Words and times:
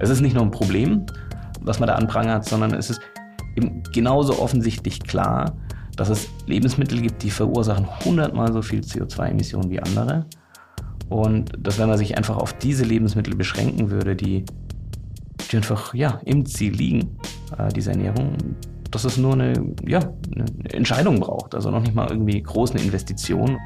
Es 0.00 0.10
ist 0.10 0.20
nicht 0.20 0.34
nur 0.34 0.44
ein 0.44 0.50
Problem, 0.50 1.06
was 1.60 1.80
man 1.80 1.88
da 1.88 1.94
anprangert, 1.94 2.44
sondern 2.44 2.72
es 2.74 2.90
ist 2.90 3.00
eben 3.56 3.82
genauso 3.92 4.40
offensichtlich 4.40 5.00
klar, 5.00 5.56
dass 5.96 6.08
es 6.08 6.28
Lebensmittel 6.46 7.00
gibt, 7.00 7.22
die 7.22 7.30
verursachen 7.30 7.86
hundertmal 8.04 8.52
so 8.52 8.62
viel 8.62 8.80
CO2-Emissionen 8.80 9.70
wie 9.70 9.80
andere. 9.80 10.26
Und 11.08 11.52
dass 11.58 11.78
wenn 11.78 11.88
man 11.88 11.98
sich 11.98 12.16
einfach 12.16 12.36
auf 12.36 12.52
diese 12.52 12.84
Lebensmittel 12.84 13.34
beschränken 13.34 13.90
würde, 13.90 14.14
die, 14.14 14.44
die 15.50 15.56
einfach 15.56 15.94
ja, 15.94 16.20
im 16.24 16.46
Ziel 16.46 16.72
liegen, 16.72 17.16
äh, 17.56 17.72
diese 17.72 17.90
Ernährung, 17.90 18.36
dass 18.90 19.04
es 19.04 19.16
nur 19.16 19.32
eine, 19.32 19.54
ja, 19.86 20.00
eine 20.34 20.46
Entscheidung 20.72 21.18
braucht, 21.18 21.54
also 21.54 21.70
noch 21.70 21.80
nicht 21.80 21.94
mal 21.94 22.08
irgendwie 22.08 22.40
groß 22.40 22.72
eine 22.72 22.82
Investition. 22.82 23.58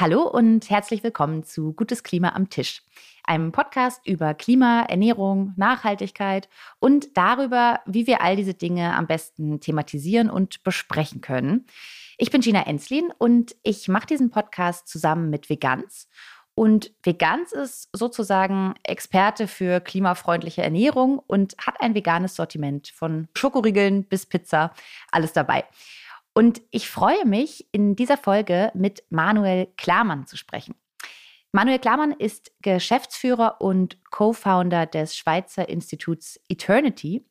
Hallo 0.00 0.22
und 0.22 0.70
herzlich 0.70 1.02
willkommen 1.02 1.42
zu 1.42 1.72
Gutes 1.72 2.04
Klima 2.04 2.36
am 2.36 2.50
Tisch, 2.50 2.84
einem 3.24 3.50
Podcast 3.50 4.00
über 4.06 4.32
Klima, 4.32 4.82
Ernährung, 4.82 5.54
Nachhaltigkeit 5.56 6.48
und 6.78 7.16
darüber, 7.16 7.80
wie 7.84 8.06
wir 8.06 8.20
all 8.20 8.36
diese 8.36 8.54
Dinge 8.54 8.94
am 8.94 9.08
besten 9.08 9.58
thematisieren 9.58 10.30
und 10.30 10.62
besprechen 10.62 11.20
können. 11.20 11.66
Ich 12.16 12.30
bin 12.30 12.42
Gina 12.42 12.64
Enslin 12.68 13.12
und 13.18 13.56
ich 13.64 13.88
mache 13.88 14.06
diesen 14.06 14.30
Podcast 14.30 14.86
zusammen 14.86 15.30
mit 15.30 15.50
Veganz. 15.50 16.08
Und 16.54 16.92
Veganz 17.02 17.50
ist 17.50 17.88
sozusagen 17.92 18.74
Experte 18.84 19.48
für 19.48 19.80
klimafreundliche 19.80 20.62
Ernährung 20.62 21.20
und 21.26 21.56
hat 21.58 21.80
ein 21.80 21.96
veganes 21.96 22.36
Sortiment 22.36 22.86
von 22.94 23.26
Schokoriegeln 23.36 24.04
bis 24.04 24.26
Pizza, 24.26 24.72
alles 25.10 25.32
dabei. 25.32 25.64
Und 26.38 26.62
ich 26.70 26.88
freue 26.88 27.26
mich, 27.26 27.66
in 27.72 27.96
dieser 27.96 28.16
Folge 28.16 28.70
mit 28.72 29.02
Manuel 29.10 29.66
Klamann 29.76 30.28
zu 30.28 30.36
sprechen. 30.36 30.76
Manuel 31.50 31.80
Klamann 31.80 32.12
ist 32.12 32.52
Geschäftsführer 32.62 33.60
und 33.60 33.98
Co-Founder 34.12 34.86
des 34.86 35.16
Schweizer 35.16 35.68
Instituts 35.68 36.38
Eternity. 36.48 37.26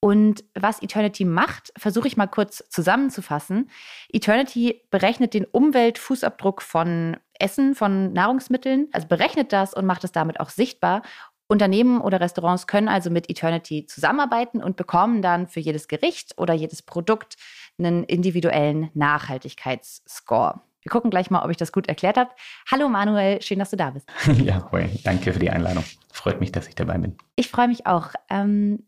Und 0.00 0.42
was 0.54 0.80
Eternity 0.80 1.26
macht, 1.26 1.70
versuche 1.76 2.08
ich 2.08 2.16
mal 2.16 2.28
kurz 2.28 2.64
zusammenzufassen. 2.70 3.68
Eternity 4.08 4.84
berechnet 4.90 5.34
den 5.34 5.44
Umweltfußabdruck 5.44 6.62
von 6.62 7.18
Essen, 7.38 7.74
von 7.74 8.14
Nahrungsmitteln, 8.14 8.88
also 8.92 9.06
berechnet 9.06 9.52
das 9.52 9.74
und 9.74 9.84
macht 9.84 10.04
es 10.04 10.12
damit 10.12 10.40
auch 10.40 10.48
sichtbar. 10.48 11.02
Unternehmen 11.50 12.00
oder 12.00 12.20
Restaurants 12.20 12.68
können 12.68 12.88
also 12.88 13.10
mit 13.10 13.28
Eternity 13.28 13.84
zusammenarbeiten 13.84 14.62
und 14.62 14.76
bekommen 14.76 15.20
dann 15.20 15.48
für 15.48 15.58
jedes 15.58 15.88
Gericht 15.88 16.38
oder 16.38 16.54
jedes 16.54 16.80
Produkt 16.80 17.36
einen 17.84 18.04
individuellen 18.04 18.90
Nachhaltigkeitsscore. 18.94 20.60
Wir 20.82 20.90
gucken 20.90 21.10
gleich 21.10 21.30
mal, 21.30 21.42
ob 21.44 21.50
ich 21.50 21.56
das 21.56 21.72
gut 21.72 21.88
erklärt 21.88 22.16
habe. 22.16 22.30
Hallo 22.70 22.88
Manuel, 22.88 23.42
schön, 23.42 23.58
dass 23.58 23.70
du 23.70 23.76
da 23.76 23.90
bist. 23.90 24.08
Ja, 24.42 24.70
hoi, 24.72 24.88
danke 25.04 25.32
für 25.32 25.38
die 25.38 25.50
Einladung. 25.50 25.84
Freut 26.12 26.40
mich, 26.40 26.52
dass 26.52 26.68
ich 26.68 26.74
dabei 26.74 26.98
bin. 26.98 27.16
Ich 27.36 27.48
freue 27.48 27.68
mich 27.68 27.86
auch. 27.86 28.12
Ähm, 28.30 28.84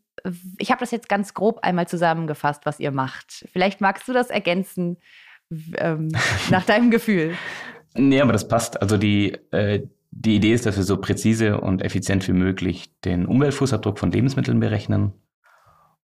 ich 0.57 0.71
habe 0.71 0.79
das 0.79 0.91
jetzt 0.91 1.09
ganz 1.09 1.33
grob 1.33 1.59
einmal 1.61 1.87
zusammengefasst, 1.87 2.65
was 2.65 2.79
ihr 2.79 2.91
macht. 2.91 3.47
Vielleicht 3.51 3.81
magst 3.81 4.07
du 4.07 4.13
das 4.13 4.29
ergänzen 4.29 4.97
ähm, 5.77 6.11
nach 6.49 6.65
deinem 6.65 6.89
Gefühl. 6.89 7.35
Nee, 7.95 8.21
aber 8.21 8.33
das 8.33 8.47
passt. 8.47 8.81
Also 8.81 8.97
die, 8.97 9.33
äh, 9.51 9.81
die 10.09 10.35
Idee 10.35 10.53
ist, 10.53 10.65
dass 10.65 10.77
wir 10.77 10.83
so 10.83 10.97
präzise 10.97 11.61
und 11.61 11.83
effizient 11.83 12.27
wie 12.27 12.33
möglich 12.33 12.91
den 13.01 13.25
Umweltfußabdruck 13.25 13.99
von 13.99 14.11
Lebensmitteln 14.11 14.59
berechnen 14.59 15.13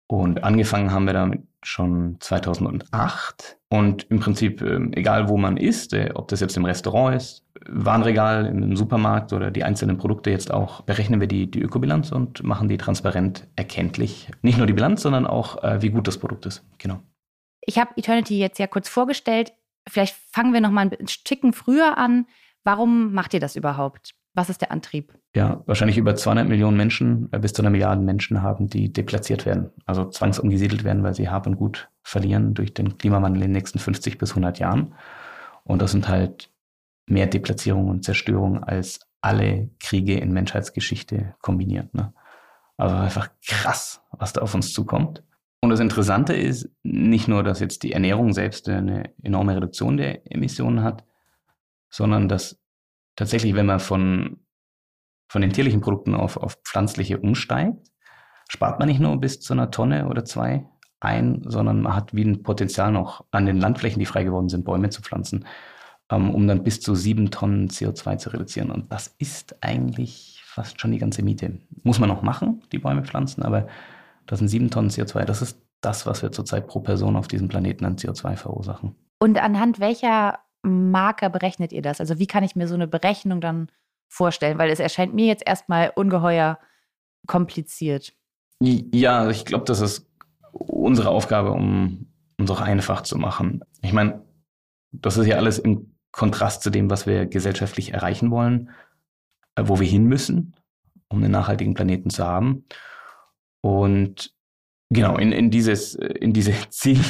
und 0.09 0.45
angefangen 0.45 0.93
haben 0.93 1.07
wir 1.07 1.13
damit 1.13 1.43
schon 1.63 2.17
2008. 2.21 3.59
Und 3.69 4.05
im 4.05 4.21
Prinzip, 4.21 4.63
ähm, 4.63 4.93
egal 4.93 5.29
wo 5.29 5.37
man 5.37 5.57
ist, 5.57 5.93
äh, 5.93 6.13
ob 6.15 6.29
das 6.29 6.41
jetzt 6.41 6.57
im 6.57 6.65
Restaurant 6.65 7.17
ist, 7.17 7.45
Warenregal, 7.69 8.47
im 8.47 8.77
Supermarkt 8.77 9.33
oder 9.33 9.51
die 9.51 9.65
einzelnen 9.65 9.99
Produkte 9.99 10.31
jetzt 10.31 10.53
auch, 10.53 10.83
berechnen 10.83 11.21
wir 11.21 11.27
die, 11.27 11.51
die 11.51 11.61
Ökobilanz 11.61 12.13
und 12.13 12.45
machen 12.45 12.69
die 12.69 12.77
transparent 12.77 13.49
erkenntlich. 13.57 14.31
Nicht 14.43 14.59
nur 14.59 14.69
die 14.69 14.73
Bilanz, 14.73 15.03
sondern 15.03 15.27
auch, 15.27 15.63
äh, 15.65 15.83
wie 15.83 15.91
gut 15.91 16.07
das 16.07 16.19
Produkt 16.19 16.47
ist. 16.47 16.65
Genau. 16.79 17.01
Ich 17.63 17.79
habe 17.79 17.91
Eternity 17.97 18.39
jetzt 18.39 18.59
ja 18.59 18.69
kurz 18.69 18.89
vorgestellt. 18.89 19.53
Vielleicht 19.89 20.15
fangen 20.31 20.53
wir 20.53 20.61
noch 20.61 20.71
mal 20.71 20.89
ein 20.89 21.09
Stücken 21.09 21.53
früher 21.53 21.99
an. 21.99 22.27
Warum 22.63 23.13
macht 23.13 23.35
ihr 23.35 23.41
das 23.41 23.57
überhaupt? 23.57 24.15
Was 24.37 24.51
ist 24.51 24.61
der 24.61 24.71
Antrieb? 24.71 25.15
Ja, 25.35 25.63
wahrscheinlich 25.65 25.97
über 25.97 26.15
200 26.15 26.47
Millionen 26.47 26.77
Menschen, 26.77 27.31
äh, 27.33 27.39
bis 27.39 27.55
zu 27.55 27.63
einer 27.63 27.71
Milliarde 27.71 28.03
Menschen 28.03 28.43
haben, 28.43 28.69
die 28.69 28.93
deplatziert 28.93 29.47
werden, 29.47 29.71
also 29.87 30.05
zwangsumgesiedelt 30.05 30.85
werden, 30.85 31.03
weil 31.03 31.15
sie 31.15 31.31
Hab 31.31 31.47
und 31.47 31.57
Gut 31.57 31.89
verlieren 32.03 32.53
durch 32.53 32.75
den 32.75 32.99
Klimawandel 32.99 33.43
in 33.43 33.49
den 33.49 33.53
nächsten 33.53 33.79
50 33.79 34.19
bis 34.19 34.33
100 34.33 34.59
Jahren. 34.59 34.95
Und 35.65 35.81
das 35.81 35.93
sind 35.93 36.09
halt 36.09 36.51
mehr 37.07 37.27
Deplatzierung 37.27 37.89
und 37.89 38.05
Zerstörung 38.05 38.63
als 38.63 39.01
alle 39.23 39.71
Kriege 39.81 40.19
in 40.19 40.33
Menschheitsgeschichte 40.33 41.35
kombiniert. 41.41 41.95
Ne? 41.95 42.13
Also 42.77 42.95
einfach 42.95 43.31
krass, 43.47 44.03
was 44.11 44.35
da 44.35 44.43
auf 44.43 44.55
uns 44.55 44.75
zukommt. 44.75 45.23
Und 45.63 45.71
das 45.71 45.81
Interessante 45.81 46.35
ist 46.35 46.69
nicht 46.83 47.27
nur, 47.27 47.43
dass 47.43 47.61
jetzt 47.61 47.83
die 47.85 47.93
Ernährung 47.93 48.35
selbst 48.35 48.69
eine 48.69 49.15
enorme 49.23 49.57
Reduktion 49.57 49.97
der 49.97 50.31
Emissionen 50.31 50.83
hat, 50.85 51.05
sondern 51.89 52.29
dass 52.29 52.59
tatsächlich, 53.17 53.55
wenn 53.55 53.67
man 53.67 53.81
von, 53.81 54.39
von 55.29 55.43
den 55.43 55.53
tierlichen 55.53 55.81
Produkten 55.81 56.15
auf, 56.15 56.37
auf 56.37 56.59
pflanzliche 56.65 57.19
umsteigt, 57.19 57.91
spart 58.49 58.79
man 58.79 58.89
nicht 58.89 59.01
nur 59.01 59.19
bis 59.19 59.41
zu 59.41 59.53
einer 59.53 59.71
Tonne 59.71 60.09
oder 60.09 60.25
zwei 60.25 60.67
ein, 61.01 61.43
sondern 61.45 61.83
man 61.83 61.95
hat 61.95 62.15
wie 62.15 62.25
ein 62.25 62.43
Potenzial 62.43 62.93
noch 62.93 63.25
an 63.31 63.47
den 63.47 63.59
Landflächen, 63.59 63.99
die 63.99 64.07
frei 64.07 64.25
geworden 64.25 64.49
sind, 64.49 64.65
Bäume 64.65 64.91
zu 64.91 65.03
pflanzen, 65.03 65.45
ähm, 66.11 66.35
um 66.35 66.47
dann 66.47 66.63
bis 66.63 66.81
zu 66.81 66.95
sieben 66.95 67.31
Tonnen 67.31 67.69
CO2 67.69 68.19
zu 68.19 68.31
reduzieren. 68.31 68.71
Und 68.71 68.93
das 68.93 69.15
ist 69.19 69.63
eigentlich 69.63 70.43
fast 70.45 70.81
schon 70.81 70.93
die 70.93 70.99
ganze 70.99 71.23
Miete. 71.23 71.59
Muss 71.83 71.99
man 71.99 72.09
noch 72.09 72.23
machen, 72.23 72.63
die 72.73 72.79
Bäume 72.79 73.05
pflanzen, 73.05 73.43
aber 73.43 73.67
das 74.27 74.39
sind 74.39 74.49
sieben 74.49 74.71
Tonnen 74.71 74.91
CO2. 74.91 75.25
Das 75.25 75.43
ist 75.43 75.61
das, 75.81 76.07
was 76.07 76.23
wir 76.23 76.33
zurzeit 76.33 76.67
pro 76.67 76.81
Person 76.81 77.17
auf 77.17 77.29
diesem 77.29 77.49
Planeten 77.49 77.85
an 77.85 77.97
CO2 77.97 78.37
verursachen. 78.37 78.97
Und 79.19 79.39
anhand 79.39 79.81
welcher 79.81 80.39
Marker 80.67 81.31
berechnet 81.31 81.73
ihr 81.73 81.83
das? 81.83 82.01
Also 82.01 82.19
wie 82.19 82.27
kann 82.27 82.45
ich 82.45 82.57
mir 82.57 82.69
so 82.69 82.75
eine 82.75 82.89
Berechnung 82.89 83.41
dann 83.41 83.71
vorstellen? 84.09 84.59
Weil 84.59 84.71
es 84.71 84.81
erscheint 84.81 85.15
mir 85.15 85.27
jetzt 85.27 85.47
erstmal 85.47 85.93
ungeheuer 85.95 86.59
kompliziert. 87.27 88.13
Ja, 88.61 89.29
ich 89.29 89.45
glaube, 89.45 89.65
das 89.65 89.81
ist 89.81 90.09
unsere 90.53 91.11
Aufgabe, 91.11 91.53
um 91.53 92.07
uns 92.39 92.51
auch 92.51 92.61
einfach 92.61 93.03
zu 93.03 93.17
machen. 93.17 93.63
Ich 93.83 93.93
meine, 93.93 94.25
das 94.93 95.17
ist 95.17 95.27
ja 95.27 95.37
alles 95.37 95.59
im 95.59 95.95
Kontrast 96.13 96.63
zu 96.63 96.71
dem, 96.71 96.91
was 96.91 97.07
wir 97.07 97.27
gesellschaftlich 97.27 97.93
erreichen 97.93 98.31
wollen, 98.31 98.71
äh, 99.55 99.65
wo 99.67 99.79
wir 99.79 99.87
hin 99.87 100.05
müssen, 100.05 100.55
um 101.09 101.23
einen 101.23 101.33
nachhaltigen 101.33 101.75
Planeten 101.75 102.11
zu 102.11 102.25
haben. 102.25 102.65
Und 103.61 104.36
Genau, 104.91 105.17
in, 105.17 105.33
in, 105.33 105.51
dieses, 105.51 105.95
in 105.95 106.33
diese 106.33 106.53
Ziel, 106.71 107.01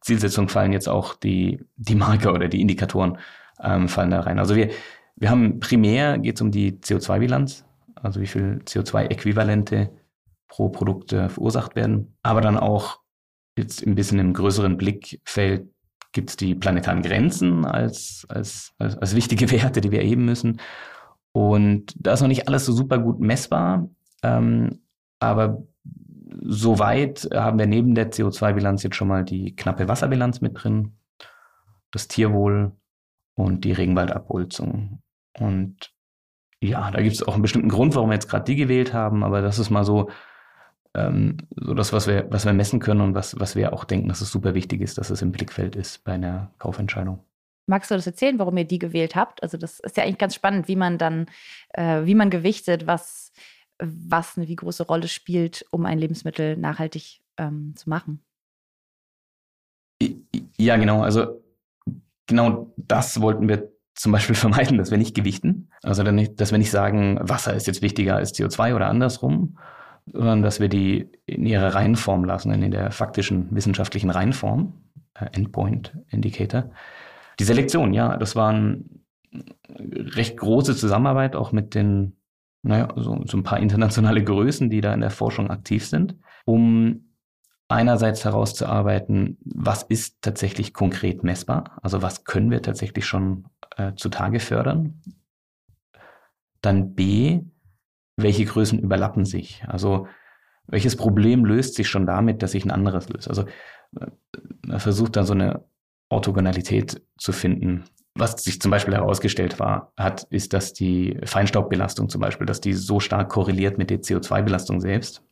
Zielsetzung 0.00 0.48
fallen 0.48 0.72
jetzt 0.72 0.88
auch 0.88 1.14
die, 1.14 1.60
die 1.76 1.94
Marker 1.94 2.32
oder 2.32 2.48
die 2.48 2.60
Indikatoren 2.60 3.18
ähm, 3.62 3.88
fallen 3.88 4.10
da 4.10 4.20
rein. 4.20 4.38
Also 4.38 4.56
wir, 4.56 4.70
wir 5.16 5.30
haben 5.30 5.60
primär 5.60 6.18
geht 6.18 6.36
es 6.36 6.40
um 6.40 6.50
die 6.50 6.72
CO2-Bilanz, 6.72 7.64
also 7.96 8.20
wie 8.20 8.26
viel 8.26 8.60
CO2-Äquivalente 8.64 9.90
pro 10.46 10.70
Produkt 10.70 11.12
äh, 11.12 11.28
verursacht 11.28 11.76
werden. 11.76 12.16
Aber 12.22 12.40
dann 12.40 12.56
auch 12.56 13.00
jetzt 13.56 13.86
ein 13.86 13.94
bisschen 13.94 14.18
im 14.18 14.32
größeren 14.32 14.76
Blickfeld 14.76 15.68
gibt 16.12 16.30
es 16.30 16.36
die 16.36 16.54
planetaren 16.54 17.02
Grenzen 17.02 17.64
als, 17.66 18.24
als, 18.28 18.72
als, 18.78 18.96
als 18.96 19.14
wichtige 19.14 19.50
Werte, 19.50 19.80
die 19.80 19.90
wir 19.90 20.00
erheben 20.00 20.24
müssen. 20.24 20.60
Und 21.32 21.94
da 21.96 22.14
ist 22.14 22.22
noch 22.22 22.28
nicht 22.28 22.48
alles 22.48 22.64
so 22.64 22.72
super 22.72 22.98
gut 22.98 23.20
messbar. 23.20 23.88
Ähm, 24.22 24.80
aber 25.20 25.62
Soweit 26.42 27.28
haben 27.32 27.58
wir 27.58 27.66
neben 27.66 27.94
der 27.94 28.10
CO2-Bilanz 28.10 28.82
jetzt 28.82 28.96
schon 28.96 29.08
mal 29.08 29.24
die 29.24 29.54
knappe 29.56 29.88
Wasserbilanz 29.88 30.40
mit 30.40 30.62
drin, 30.62 30.92
das 31.90 32.08
Tierwohl 32.08 32.72
und 33.34 33.64
die 33.64 33.72
Regenwaldabholzung. 33.72 35.00
Und 35.38 35.92
ja, 36.60 36.90
da 36.90 37.00
gibt 37.00 37.14
es 37.14 37.22
auch 37.22 37.34
einen 37.34 37.42
bestimmten 37.42 37.68
Grund, 37.68 37.94
warum 37.94 38.10
wir 38.10 38.14
jetzt 38.14 38.28
gerade 38.28 38.44
die 38.44 38.56
gewählt 38.56 38.92
haben, 38.92 39.22
aber 39.22 39.42
das 39.42 39.58
ist 39.58 39.70
mal 39.70 39.84
so, 39.84 40.10
ähm, 40.94 41.36
so 41.54 41.74
das, 41.74 41.92
was 41.92 42.06
wir, 42.06 42.26
was 42.30 42.44
wir 42.44 42.52
messen 42.52 42.80
können 42.80 43.00
und 43.00 43.14
was, 43.14 43.38
was 43.38 43.54
wir 43.54 43.72
auch 43.72 43.84
denken, 43.84 44.08
dass 44.08 44.20
es 44.20 44.30
super 44.30 44.54
wichtig 44.54 44.80
ist, 44.80 44.98
dass 44.98 45.10
es 45.10 45.22
im 45.22 45.32
Blickfeld 45.32 45.76
ist 45.76 46.04
bei 46.04 46.12
einer 46.12 46.50
Kaufentscheidung. 46.58 47.20
Magst 47.66 47.90
du 47.90 47.94
das 47.94 48.06
erzählen, 48.06 48.38
warum 48.38 48.56
ihr 48.56 48.64
die 48.64 48.78
gewählt 48.78 49.14
habt? 49.14 49.42
Also 49.42 49.58
das 49.58 49.78
ist 49.80 49.96
ja 49.96 50.02
eigentlich 50.02 50.18
ganz 50.18 50.34
spannend, 50.34 50.68
wie 50.68 50.76
man 50.76 50.98
dann, 50.98 51.26
äh, 51.74 52.04
wie 52.04 52.14
man 52.14 52.30
gewichtet, 52.30 52.86
was 52.86 53.32
was 53.78 54.36
eine 54.36 54.48
wie 54.48 54.56
große 54.56 54.84
Rolle 54.84 55.08
spielt, 55.08 55.64
um 55.70 55.86
ein 55.86 55.98
Lebensmittel 55.98 56.56
nachhaltig 56.56 57.20
ähm, 57.36 57.74
zu 57.76 57.88
machen. 57.88 58.24
Ja, 60.56 60.76
genau. 60.76 61.02
Also 61.02 61.42
genau 62.26 62.72
das 62.76 63.20
wollten 63.20 63.48
wir 63.48 63.70
zum 63.94 64.12
Beispiel 64.12 64.34
vermeiden, 64.36 64.78
dass 64.78 64.90
wir 64.90 64.98
nicht 64.98 65.14
gewichten. 65.14 65.70
Also 65.82 66.02
dass 66.02 66.50
wir 66.50 66.58
nicht 66.58 66.70
sagen, 66.70 67.18
Wasser 67.20 67.54
ist 67.54 67.66
jetzt 67.66 67.82
wichtiger 67.82 68.16
als 68.16 68.34
CO2 68.34 68.74
oder 68.74 68.88
andersrum, 68.88 69.58
sondern 70.06 70.42
dass 70.42 70.60
wir 70.60 70.68
die 70.68 71.10
in 71.26 71.46
ihrer 71.46 71.74
Reihenform 71.74 72.24
lassen, 72.24 72.50
in 72.50 72.70
der 72.70 72.90
faktischen 72.90 73.48
wissenschaftlichen 73.54 74.10
Reihenform, 74.10 74.72
äh, 75.14 75.26
Endpoint 75.32 75.96
Indicator. 76.08 76.70
Die 77.38 77.44
Selektion, 77.44 77.92
ja, 77.92 78.16
das 78.16 78.34
waren 78.34 79.04
recht 79.78 80.36
große 80.36 80.74
Zusammenarbeit 80.74 81.36
auch 81.36 81.52
mit 81.52 81.74
den, 81.74 82.16
naja, 82.62 82.88
so, 82.96 83.22
so 83.24 83.36
ein 83.36 83.42
paar 83.42 83.60
internationale 83.60 84.22
Größen, 84.22 84.70
die 84.70 84.80
da 84.80 84.92
in 84.92 85.00
der 85.00 85.10
Forschung 85.10 85.50
aktiv 85.50 85.86
sind, 85.86 86.16
um 86.44 87.08
einerseits 87.68 88.24
herauszuarbeiten, 88.24 89.38
was 89.44 89.82
ist 89.82 90.22
tatsächlich 90.22 90.72
konkret 90.72 91.22
messbar, 91.22 91.78
also 91.82 92.02
was 92.02 92.24
können 92.24 92.50
wir 92.50 92.62
tatsächlich 92.62 93.06
schon 93.06 93.44
äh, 93.76 93.94
zutage 93.94 94.40
fördern. 94.40 95.02
Dann 96.62 96.94
B, 96.94 97.42
welche 98.16 98.46
Größen 98.46 98.78
überlappen 98.78 99.24
sich? 99.24 99.62
Also 99.68 100.08
welches 100.66 100.96
Problem 100.96 101.44
löst 101.44 101.74
sich 101.74 101.88
schon 101.88 102.06
damit, 102.06 102.42
dass 102.42 102.52
sich 102.52 102.64
ein 102.64 102.70
anderes 102.70 103.08
löst? 103.08 103.28
Also 103.28 103.44
äh, 104.00 104.06
man 104.66 104.80
versucht 104.80 105.16
da 105.16 105.24
so 105.24 105.34
eine 105.34 105.64
Orthogonalität 106.08 107.02
zu 107.18 107.32
finden. 107.32 107.84
Was 108.18 108.42
sich 108.42 108.60
zum 108.60 108.70
Beispiel 108.70 108.94
herausgestellt 108.94 109.58
war, 109.58 109.92
hat, 109.96 110.24
ist, 110.30 110.52
dass 110.52 110.72
die 110.72 111.18
Feinstaubbelastung 111.24 112.08
zum 112.08 112.20
Beispiel, 112.20 112.46
dass 112.46 112.60
die 112.60 112.72
so 112.72 112.98
stark 113.00 113.28
korreliert 113.28 113.78
mit 113.78 113.90
der 113.90 114.00
CO2-Belastung 114.00 114.80
selbst, 114.80 115.22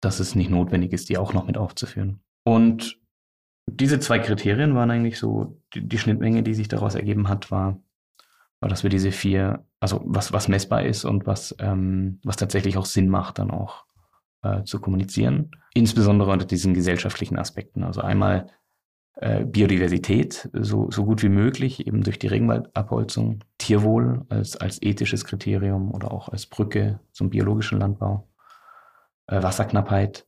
dass 0.00 0.20
es 0.20 0.34
nicht 0.34 0.50
notwendig 0.50 0.92
ist, 0.92 1.08
die 1.08 1.18
auch 1.18 1.32
noch 1.32 1.46
mit 1.46 1.56
aufzuführen. 1.56 2.20
Und 2.44 2.98
diese 3.66 3.98
zwei 3.98 4.18
Kriterien 4.18 4.74
waren 4.74 4.90
eigentlich 4.90 5.18
so, 5.18 5.60
die, 5.74 5.86
die 5.86 5.98
Schnittmenge, 5.98 6.42
die 6.42 6.54
sich 6.54 6.68
daraus 6.68 6.94
ergeben 6.94 7.28
hat, 7.28 7.50
war, 7.50 7.80
war, 8.60 8.68
dass 8.68 8.82
wir 8.82 8.90
diese 8.90 9.12
vier, 9.12 9.64
also 9.80 10.00
was, 10.04 10.32
was 10.32 10.48
messbar 10.48 10.84
ist 10.84 11.04
und 11.04 11.26
was, 11.26 11.54
ähm, 11.58 12.20
was 12.24 12.36
tatsächlich 12.36 12.76
auch 12.76 12.86
Sinn 12.86 13.08
macht, 13.08 13.38
dann 13.38 13.50
auch 13.50 13.84
äh, 14.42 14.62
zu 14.64 14.80
kommunizieren. 14.80 15.50
Insbesondere 15.74 16.30
unter 16.30 16.46
diesen 16.46 16.74
gesellschaftlichen 16.74 17.38
Aspekten. 17.38 17.84
Also 17.84 18.00
einmal 18.00 18.48
äh, 19.20 19.44
Biodiversität 19.44 20.48
so, 20.52 20.90
so 20.92 21.04
gut 21.04 21.24
wie 21.24 21.28
möglich, 21.28 21.86
eben 21.86 22.02
durch 22.02 22.20
die 22.20 22.28
Regenwaldabholzung, 22.28 23.40
Tierwohl 23.58 24.24
als, 24.28 24.56
als 24.56 24.80
ethisches 24.80 25.24
Kriterium 25.24 25.92
oder 25.92 26.12
auch 26.12 26.28
als 26.28 26.46
Brücke 26.46 27.00
zum 27.10 27.28
biologischen 27.28 27.80
Landbau, 27.80 28.28
äh, 29.26 29.42
Wasserknappheit, 29.42 30.24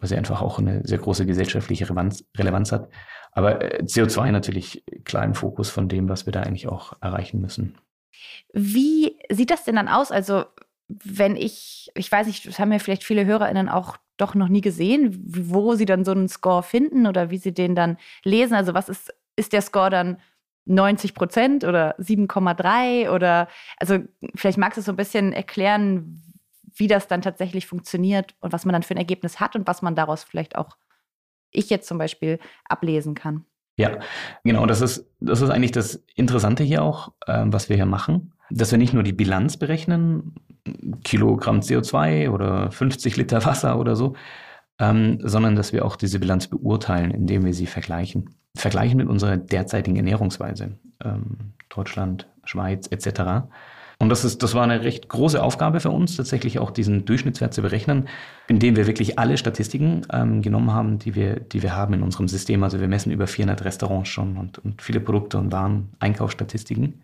was 0.00 0.10
ja 0.10 0.18
einfach 0.18 0.42
auch 0.42 0.58
eine 0.58 0.84
sehr 0.84 0.98
große 0.98 1.26
gesellschaftliche 1.26 1.84
Relevanz, 1.84 2.24
Relevanz 2.36 2.72
hat. 2.72 2.88
Aber 3.30 3.62
äh, 3.62 3.84
CO2 3.84 4.32
natürlich 4.32 4.82
klar 5.04 5.24
im 5.24 5.34
Fokus 5.34 5.70
von 5.70 5.88
dem, 5.88 6.08
was 6.08 6.26
wir 6.26 6.32
da 6.32 6.40
eigentlich 6.40 6.66
auch 6.66 6.94
erreichen 7.00 7.40
müssen. 7.40 7.76
Wie 8.52 9.16
sieht 9.30 9.50
das 9.50 9.62
denn 9.62 9.76
dann 9.76 9.86
aus? 9.86 10.10
Also 10.10 10.44
wenn 10.88 11.36
ich, 11.36 11.92
ich 11.94 12.10
weiß 12.10 12.26
nicht, 12.26 12.46
das 12.46 12.58
haben 12.58 12.72
ja 12.72 12.80
vielleicht 12.80 13.04
viele 13.04 13.26
HörerInnen 13.26 13.68
auch 13.68 13.96
doch 14.20 14.34
noch 14.34 14.48
nie 14.48 14.60
gesehen, 14.60 15.16
wo 15.24 15.74
sie 15.74 15.86
dann 15.86 16.04
so 16.04 16.12
einen 16.12 16.28
Score 16.28 16.62
finden 16.62 17.06
oder 17.06 17.30
wie 17.30 17.38
sie 17.38 17.54
den 17.54 17.74
dann 17.74 17.96
lesen. 18.24 18.54
Also 18.54 18.74
was 18.74 18.88
ist, 18.88 19.14
ist 19.36 19.52
der 19.52 19.62
Score 19.62 19.90
dann 19.90 20.18
90 20.66 21.14
Prozent 21.14 21.64
oder 21.64 21.98
7,3 21.98 23.10
oder, 23.10 23.48
also 23.78 23.98
vielleicht 24.34 24.58
magst 24.58 24.78
du 24.78 24.82
so 24.82 24.92
ein 24.92 24.96
bisschen 24.96 25.32
erklären, 25.32 26.22
wie 26.74 26.86
das 26.86 27.08
dann 27.08 27.22
tatsächlich 27.22 27.66
funktioniert 27.66 28.34
und 28.40 28.52
was 28.52 28.64
man 28.64 28.74
dann 28.74 28.82
für 28.82 28.94
ein 28.94 28.98
Ergebnis 28.98 29.40
hat 29.40 29.56
und 29.56 29.66
was 29.66 29.82
man 29.82 29.94
daraus 29.94 30.24
vielleicht 30.24 30.56
auch, 30.56 30.76
ich 31.50 31.70
jetzt 31.70 31.88
zum 31.88 31.98
Beispiel, 31.98 32.38
ablesen 32.64 33.14
kann. 33.14 33.44
Ja, 33.78 33.98
genau, 34.44 34.66
das 34.66 34.80
ist, 34.80 35.06
das 35.20 35.40
ist 35.40 35.50
eigentlich 35.50 35.72
das 35.72 36.04
Interessante 36.14 36.64
hier 36.64 36.82
auch, 36.82 37.12
äh, 37.26 37.44
was 37.46 37.68
wir 37.68 37.76
hier 37.76 37.86
machen, 37.86 38.34
dass 38.50 38.70
wir 38.70 38.78
nicht 38.78 38.92
nur 38.92 39.04
die 39.04 39.12
Bilanz 39.12 39.56
berechnen, 39.56 40.34
Kilogramm 41.04 41.60
CO2 41.60 42.30
oder 42.30 42.70
50 42.70 43.16
Liter 43.16 43.44
Wasser 43.44 43.78
oder 43.78 43.96
so, 43.96 44.14
ähm, 44.78 45.18
sondern 45.22 45.56
dass 45.56 45.72
wir 45.72 45.84
auch 45.84 45.96
diese 45.96 46.20
Bilanz 46.20 46.46
beurteilen, 46.46 47.10
indem 47.10 47.44
wir 47.44 47.54
sie 47.54 47.66
vergleichen. 47.66 48.30
Vergleichen 48.56 48.96
mit 48.96 49.08
unserer 49.08 49.36
derzeitigen 49.36 49.96
Ernährungsweise, 49.96 50.78
ähm, 51.04 51.54
Deutschland, 51.68 52.28
Schweiz 52.44 52.88
etc. 52.90 53.48
Und 54.00 54.10
das, 54.10 54.24
ist, 54.24 54.42
das 54.44 54.54
war 54.54 54.62
eine 54.62 54.84
recht 54.84 55.08
große 55.08 55.42
Aufgabe 55.42 55.80
für 55.80 55.90
uns, 55.90 56.16
tatsächlich 56.16 56.60
auch 56.60 56.70
diesen 56.70 57.04
Durchschnittswert 57.04 57.52
zu 57.52 57.62
berechnen, 57.62 58.08
indem 58.46 58.76
wir 58.76 58.86
wirklich 58.86 59.18
alle 59.18 59.36
Statistiken 59.36 60.02
ähm, 60.12 60.40
genommen 60.40 60.72
haben, 60.72 60.98
die 61.00 61.16
wir, 61.16 61.40
die 61.40 61.62
wir 61.62 61.74
haben 61.74 61.94
in 61.94 62.02
unserem 62.02 62.28
System. 62.28 62.62
Also 62.62 62.80
wir 62.80 62.86
messen 62.86 63.10
über 63.10 63.26
400 63.26 63.64
Restaurants 63.64 64.08
schon 64.08 64.36
und, 64.36 64.58
und 64.58 64.82
viele 64.82 65.00
Produkte 65.00 65.38
und 65.38 65.50
Waren, 65.50 65.88
Einkaufsstatistiken. 65.98 67.02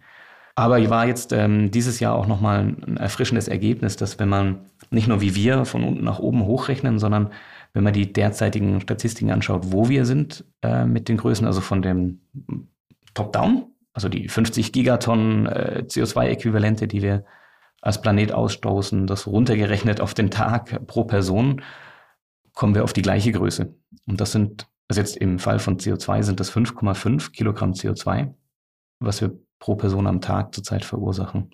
Aber 0.57 0.89
war 0.89 1.07
jetzt 1.07 1.33
ähm, 1.33 1.71
dieses 1.71 1.99
Jahr 1.99 2.15
auch 2.15 2.27
nochmal 2.27 2.61
ein 2.61 2.97
erfrischendes 2.97 3.49
Ergebnis, 3.49 3.97
dass 3.97 4.19
wenn 4.21 4.29
man 4.29 4.67
nicht 4.91 5.09
nur 5.09 5.21
wie 5.21 5.35
wir 5.35 5.65
von 5.65 5.83
unten 5.83 6.05
nach 6.05 6.21
oben 6.21 6.45
hochrechnen, 6.45 6.99
sondern 6.99 7.33
wenn 7.73 7.83
man 7.83 7.93
die 7.93 8.13
derzeitigen 8.13 8.81
Statistiken 8.81 9.33
anschaut, 9.33 9.73
wo 9.73 9.89
wir 9.89 10.07
sind 10.07 10.45
äh, 10.63 10.85
mit 10.85 11.09
den 11.09 11.17
Größen, 11.17 11.47
also 11.47 11.61
von 11.61 11.83
dem 11.83 12.21
Top-Down, 13.15 13.67
also 13.93 14.09
die 14.09 14.29
50 14.29 14.73
Gigatonnen 14.73 15.47
äh, 15.47 15.85
CO2-Äquivalente, 15.87 16.87
die 16.87 17.03
wir 17.03 17.25
als 17.81 18.01
Planet 18.01 18.33
ausstoßen, 18.33 19.09
das 19.09 19.27
runtergerechnet 19.27 20.01
auf 20.01 20.15
den 20.15 20.31
Tag 20.31 20.87
pro 20.87 21.05
Person, 21.05 21.63
kommen 22.53 22.77
wir 22.77 22.85
auf 22.85 22.93
die 22.93 23.03
gleiche 23.03 23.33
Größe. 23.33 23.75
Und 24.07 24.21
das 24.21 24.33
sind, 24.33 24.69
also 24.89 25.01
jetzt 25.01 25.17
im 25.17 25.41
Fall 25.41 25.59
von 25.59 25.79
CO2 25.79 26.23
sind 26.23 26.39
das 26.39 26.53
5,5 26.53 27.33
Kilogramm 27.33 27.73
CO2, 27.73 28.33
was 29.01 29.21
wir 29.21 29.37
pro 29.59 29.77
Person 29.77 30.07
am 30.07 30.21
Tag 30.21 30.55
zurzeit 30.55 30.85
verursachen. 30.85 31.51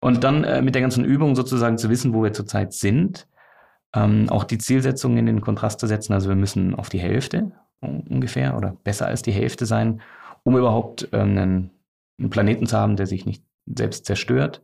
Und 0.00 0.24
dann 0.24 0.44
äh, 0.44 0.62
mit 0.62 0.74
der 0.74 0.82
ganzen 0.82 1.04
Übung 1.04 1.34
sozusagen 1.34 1.78
zu 1.78 1.90
wissen, 1.90 2.14
wo 2.14 2.22
wir 2.22 2.32
zurzeit 2.32 2.72
sind, 2.72 3.26
ähm, 3.94 4.28
auch 4.28 4.44
die 4.44 4.58
Zielsetzung 4.58 5.16
in 5.16 5.26
den 5.26 5.40
Kontrast 5.40 5.80
zu 5.80 5.86
setzen. 5.86 6.12
Also 6.12 6.28
wir 6.28 6.36
müssen 6.36 6.74
auf 6.74 6.88
die 6.88 7.00
Hälfte 7.00 7.52
ungefähr 7.80 8.56
oder 8.56 8.76
besser 8.84 9.06
als 9.06 9.22
die 9.22 9.32
Hälfte 9.32 9.66
sein, 9.66 10.00
um 10.42 10.56
überhaupt 10.56 11.08
ähm, 11.12 11.38
einen, 11.38 11.70
einen, 12.18 12.30
Planeten 12.30 12.66
zu 12.66 12.76
haben, 12.76 12.96
der 12.96 13.06
sich 13.06 13.26
nicht 13.26 13.44
selbst 13.66 14.04
zerstört. 14.04 14.62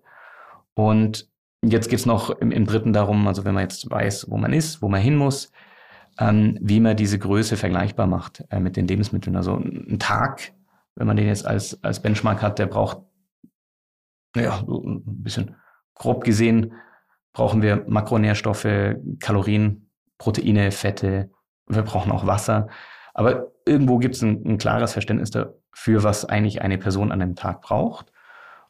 Und 0.75 1.29
jetzt 1.63 1.89
geht 1.89 2.01
es 2.01 2.07
noch 2.07 2.31
im, 2.31 2.51
im, 2.51 2.67
dritten 2.67 2.93
darum, 2.93 3.27
also 3.29 3.45
wenn 3.45 3.55
man 3.55 3.63
jetzt 3.63 3.89
weiß, 3.91 4.31
wo 4.31 4.37
man 4.37 4.53
ist, 4.53 4.83
wo 4.83 4.89
man 4.89 5.01
hin 5.01 5.17
muss, 5.17 5.53
ähm, 6.19 6.59
wie 6.61 6.81
man 6.81 6.97
diese 6.97 7.19
Größe 7.19 7.57
vergleichbar 7.57 8.07
macht 8.07 8.45
äh, 8.51 8.61
mit 8.61 8.77
den 8.77 8.89
Lebensmitteln. 8.89 9.37
Also 9.37 9.57
ein 9.57 9.99
Tag 9.99 10.53
wenn 10.97 11.07
man 11.07 11.17
den 11.17 11.27
jetzt 11.27 11.47
als, 11.47 11.83
als 11.83 12.01
Benchmark 12.01 12.43
hat, 12.43 12.59
der 12.59 12.67
braucht, 12.67 12.99
naja, 14.35 14.63
so 14.67 14.83
ein 14.83 15.03
bisschen 15.05 15.57
grob 15.95 16.25
gesehen, 16.25 16.75
brauchen 17.33 17.63
wir 17.63 17.85
Makronährstoffe, 17.87 18.97
Kalorien, 19.21 19.91
Proteine, 20.19 20.71
Fette, 20.71 21.31
wir 21.67 21.83
brauchen 21.83 22.13
auch 22.13 22.27
Wasser. 22.27 22.69
Aber 23.13 23.53
irgendwo 23.67 23.99
gibt 23.99 24.17
es 24.17 24.23
ein, 24.23 24.45
ein, 24.45 24.59
klares 24.59 24.93
Verständnis 24.93 25.31
dafür, 25.31 26.03
was 26.03 26.25
eigentlich 26.25 26.63
eine 26.63 26.79
Person 26.79 27.13
an 27.13 27.23
einem 27.23 27.37
Tag 27.37 27.63
braucht. 27.63 28.13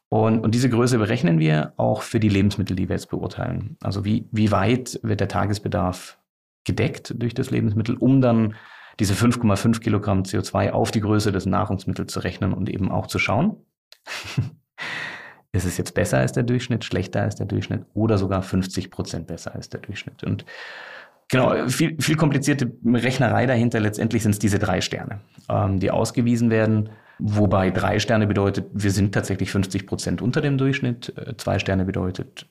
Und, 0.08 0.40
und 0.40 0.54
diese 0.54 0.70
Größe 0.70 0.98
berechnen 0.98 1.38
wir 1.38 1.72
auch 1.76 2.02
für 2.02 2.20
die 2.20 2.28
Lebensmittel, 2.28 2.76
die 2.76 2.88
wir 2.88 2.94
jetzt 2.94 3.10
beurteilen. 3.10 3.76
Also 3.82 4.04
wie, 4.04 4.28
wie 4.30 4.50
weit 4.50 5.00
wird 5.02 5.20
der 5.20 5.28
Tagesbedarf 5.28 6.18
gedeckt 6.64 7.14
durch 7.16 7.34
das 7.34 7.50
Lebensmittel, 7.50 7.96
um 7.96 8.20
dann 8.20 8.54
diese 9.00 9.14
5,5 9.14 9.80
Kilogramm 9.80 10.22
CO2 10.22 10.70
auf 10.70 10.90
die 10.90 11.00
Größe 11.00 11.32
des 11.32 11.46
Nahrungsmittels 11.46 12.12
zu 12.12 12.20
rechnen 12.20 12.52
und 12.52 12.68
eben 12.68 12.90
auch 12.90 13.06
zu 13.06 13.18
schauen, 13.18 13.56
ist 15.52 15.64
es 15.64 15.78
jetzt 15.78 15.94
besser 15.94 16.18
als 16.18 16.32
der 16.32 16.42
Durchschnitt, 16.42 16.84
schlechter 16.84 17.22
als 17.22 17.36
der 17.36 17.46
Durchschnitt 17.46 17.86
oder 17.94 18.18
sogar 18.18 18.42
50 18.42 18.90
Prozent 18.90 19.26
besser 19.26 19.54
als 19.54 19.68
der 19.68 19.80
Durchschnitt. 19.80 20.24
Und 20.24 20.44
genau, 21.28 21.68
viel, 21.68 21.96
viel 22.00 22.16
komplizierte 22.16 22.72
Rechnerei 22.84 23.46
dahinter. 23.46 23.80
Letztendlich 23.80 24.22
sind 24.22 24.32
es 24.32 24.38
diese 24.38 24.58
drei 24.58 24.80
Sterne, 24.80 25.20
ähm, 25.48 25.80
die 25.80 25.90
ausgewiesen 25.90 26.50
werden. 26.50 26.90
Wobei 27.18 27.70
drei 27.70 28.00
Sterne 28.00 28.26
bedeutet, 28.26 28.66
wir 28.72 28.90
sind 28.90 29.14
tatsächlich 29.14 29.50
50 29.50 29.86
Prozent 29.86 30.22
unter 30.22 30.40
dem 30.40 30.58
Durchschnitt. 30.58 31.16
Äh, 31.16 31.36
zwei 31.36 31.58
Sterne 31.58 31.84
bedeutet, 31.84 32.48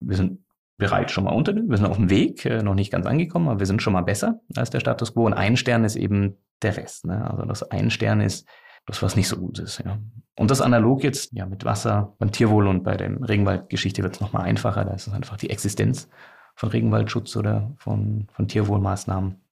wir 0.00 0.16
sind 0.16 0.40
bereits 0.78 1.12
schon 1.12 1.24
mal 1.24 1.32
unter 1.32 1.52
dem. 1.52 1.68
Wir 1.68 1.76
sind 1.76 1.86
auf 1.86 1.96
dem 1.96 2.08
Weg, 2.08 2.44
äh, 2.46 2.62
noch 2.62 2.74
nicht 2.74 2.90
ganz 2.90 3.04
angekommen, 3.04 3.48
aber 3.48 3.58
wir 3.58 3.66
sind 3.66 3.82
schon 3.82 3.92
mal 3.92 4.02
besser 4.02 4.40
als 4.56 4.70
der 4.70 4.80
Status 4.80 5.12
quo. 5.12 5.26
Und 5.26 5.34
ein 5.34 5.56
Stern 5.56 5.84
ist 5.84 5.96
eben 5.96 6.38
der 6.62 6.76
Rest. 6.76 7.04
Ne? 7.04 7.28
Also 7.30 7.44
das 7.44 7.62
ein 7.64 7.90
Stern 7.90 8.20
ist 8.20 8.48
das, 8.86 9.02
was 9.02 9.16
nicht 9.16 9.28
so 9.28 9.36
gut 9.36 9.58
ist. 9.58 9.82
Ja. 9.84 9.98
Und 10.36 10.50
das 10.50 10.62
analog 10.62 11.04
jetzt 11.04 11.32
ja 11.32 11.44
mit 11.46 11.64
Wasser, 11.64 12.14
beim 12.18 12.32
Tierwohl 12.32 12.68
und 12.68 12.84
bei 12.84 12.96
der 12.96 13.10
Regenwaldgeschichte 13.28 14.02
wird 14.02 14.14
es 14.14 14.20
nochmal 14.20 14.44
einfacher. 14.44 14.84
Da 14.84 14.92
ist 14.94 15.08
es 15.08 15.12
einfach 15.12 15.36
die 15.36 15.50
Existenz 15.50 16.08
von 16.54 16.70
Regenwaldschutz 16.70 17.36
oder 17.36 17.74
von, 17.76 18.28
von 18.32 18.48
Tierwohlmaßnahmen. 18.48 19.42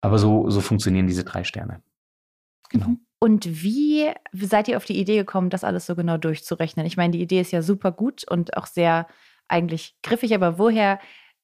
Aber 0.00 0.18
so, 0.18 0.50
so 0.50 0.60
funktionieren 0.60 1.06
diese 1.06 1.24
drei 1.24 1.44
Sterne. 1.44 1.80
Genau. 2.70 2.88
Mhm. 2.88 3.00
Und 3.20 3.62
wie 3.62 4.10
seid 4.32 4.68
ihr 4.68 4.76
auf 4.76 4.84
die 4.84 5.00
Idee 5.00 5.16
gekommen, 5.16 5.48
das 5.48 5.64
alles 5.64 5.86
so 5.86 5.94
genau 5.94 6.18
durchzurechnen? 6.18 6.84
Ich 6.84 6.98
meine, 6.98 7.12
die 7.12 7.22
Idee 7.22 7.40
ist 7.40 7.52
ja 7.52 7.62
super 7.62 7.90
gut 7.90 8.28
und 8.28 8.58
auch 8.58 8.66
sehr 8.66 9.06
eigentlich 9.48 9.96
griffig, 10.02 10.34
aber 10.34 10.58
woher 10.58 10.98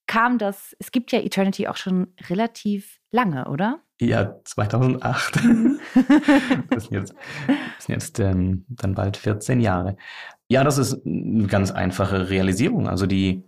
kam 0.07 0.39
das? 0.39 0.75
Es 0.79 0.91
gibt 0.91 1.13
ja 1.13 1.21
Eternity 1.21 1.69
auch 1.69 1.77
schon 1.77 2.15
relativ 2.29 2.99
lange, 3.13 3.49
oder? 3.49 3.81
Ja, 4.01 4.37
2008. 4.45 5.45
Mhm. 5.45 5.81
das 6.71 6.85
sind 6.85 6.93
jetzt, 6.93 7.15
das 7.47 7.85
sind 7.85 7.95
jetzt 7.95 8.19
ähm, 8.19 8.65
dann 8.69 8.95
bald 8.95 9.17
14 9.17 9.61
Jahre. 9.61 9.97
Ja, 10.49 10.65
das 10.65 10.79
ist 10.79 11.07
eine 11.07 11.47
ganz 11.47 11.71
einfache 11.71 12.31
Realisierung. 12.31 12.89
Also 12.89 13.07
die, 13.07 13.45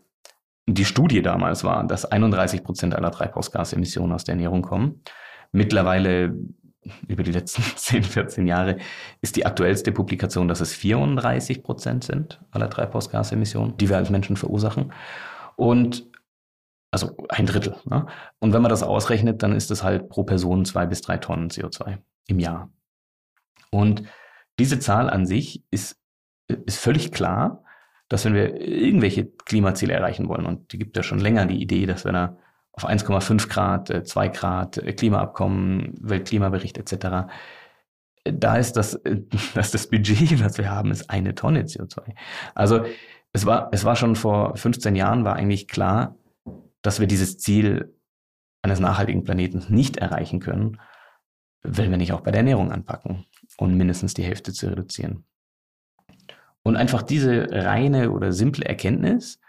die 0.68 0.84
Studie 0.84 1.22
damals 1.22 1.64
war, 1.64 1.84
dass 1.84 2.04
31 2.04 2.62
Prozent 2.62 2.94
aller 2.94 3.10
Treibhausgasemissionen 3.10 4.12
aus 4.12 4.24
der 4.24 4.34
Ernährung 4.34 4.62
kommen. 4.62 5.02
Mittlerweile 5.52 6.34
über 7.08 7.22
die 7.22 7.32
letzten 7.32 7.62
10, 7.76 8.04
14 8.04 8.46
Jahre 8.46 8.78
ist 9.20 9.36
die 9.36 9.46
aktuellste 9.46 9.92
Publikation, 9.92 10.48
dass 10.48 10.60
es 10.60 10.74
34 10.74 11.62
Prozent 11.62 12.04
sind 12.04 12.40
aller 12.50 12.70
Treibhausgasemissionen, 12.70 13.76
die 13.76 13.88
wir 13.88 13.96
als 13.96 14.10
Menschen 14.10 14.36
verursachen. 14.36 14.92
Und 15.56 16.10
also 16.90 17.16
ein 17.28 17.46
Drittel. 17.46 17.76
Ne? 17.86 18.06
Und 18.38 18.52
wenn 18.52 18.62
man 18.62 18.70
das 18.70 18.82
ausrechnet, 18.82 19.42
dann 19.42 19.54
ist 19.54 19.70
es 19.70 19.82
halt 19.82 20.08
pro 20.08 20.24
Person 20.24 20.64
zwei 20.64 20.86
bis 20.86 21.00
drei 21.00 21.16
Tonnen 21.16 21.48
CO2 21.48 21.98
im 22.26 22.38
Jahr. 22.38 22.70
Und 23.70 24.04
diese 24.58 24.78
Zahl 24.78 25.08
an 25.08 25.26
sich 25.26 25.64
ist, 25.70 25.98
ist 26.46 26.78
völlig 26.78 27.10
klar, 27.10 27.64
dass 28.08 28.26
wenn 28.26 28.34
wir 28.34 28.60
irgendwelche 28.60 29.24
Klimaziele 29.24 29.94
erreichen 29.94 30.28
wollen, 30.28 30.44
und 30.44 30.72
die 30.72 30.78
gibt 30.78 30.96
ja 30.96 31.02
schon 31.02 31.18
länger 31.18 31.46
die 31.46 31.62
Idee, 31.62 31.86
dass 31.86 32.04
wir 32.04 32.12
da 32.12 32.36
auf 32.72 32.88
1,5 32.88 33.48
Grad, 33.48 34.06
2 34.06 34.26
äh, 34.26 34.30
Grad, 34.30 34.78
äh, 34.78 34.92
Klimaabkommen, 34.92 35.94
Weltklimabericht 36.00 36.78
etc., 36.78 37.28
da 38.24 38.56
ist 38.56 38.76
das, 38.76 39.00
dass 39.54 39.70
das 39.72 39.88
Budget, 39.88 40.40
was 40.44 40.58
wir 40.58 40.70
haben, 40.70 40.90
ist 40.90 41.10
eine 41.10 41.34
Tonne 41.34 41.62
CO2. 41.62 42.14
Also 42.54 42.84
es 43.32 43.46
war, 43.46 43.68
es 43.72 43.84
war 43.84 43.96
schon 43.96 44.16
vor 44.16 44.56
15 44.56 44.94
Jahren, 44.94 45.24
war 45.24 45.36
eigentlich 45.36 45.68
klar, 45.68 46.16
dass 46.82 47.00
wir 47.00 47.06
dieses 47.06 47.38
Ziel 47.38 47.94
eines 48.62 48.80
nachhaltigen 48.80 49.24
Planeten 49.24 49.64
nicht 49.68 49.96
erreichen 49.96 50.40
können, 50.40 50.80
wenn 51.62 51.90
wir 51.90 51.98
nicht 51.98 52.12
auch 52.12 52.20
bei 52.20 52.30
der 52.30 52.40
Ernährung 52.40 52.70
anpacken 52.70 53.24
und 53.56 53.76
mindestens 53.76 54.14
die 54.14 54.24
Hälfte 54.24 54.52
zu 54.52 54.68
reduzieren. 54.68 55.24
Und 56.62 56.76
einfach 56.76 57.02
diese 57.02 57.48
reine 57.50 58.12
oder 58.12 58.32
simple 58.32 58.64
Erkenntnis, 58.64 59.40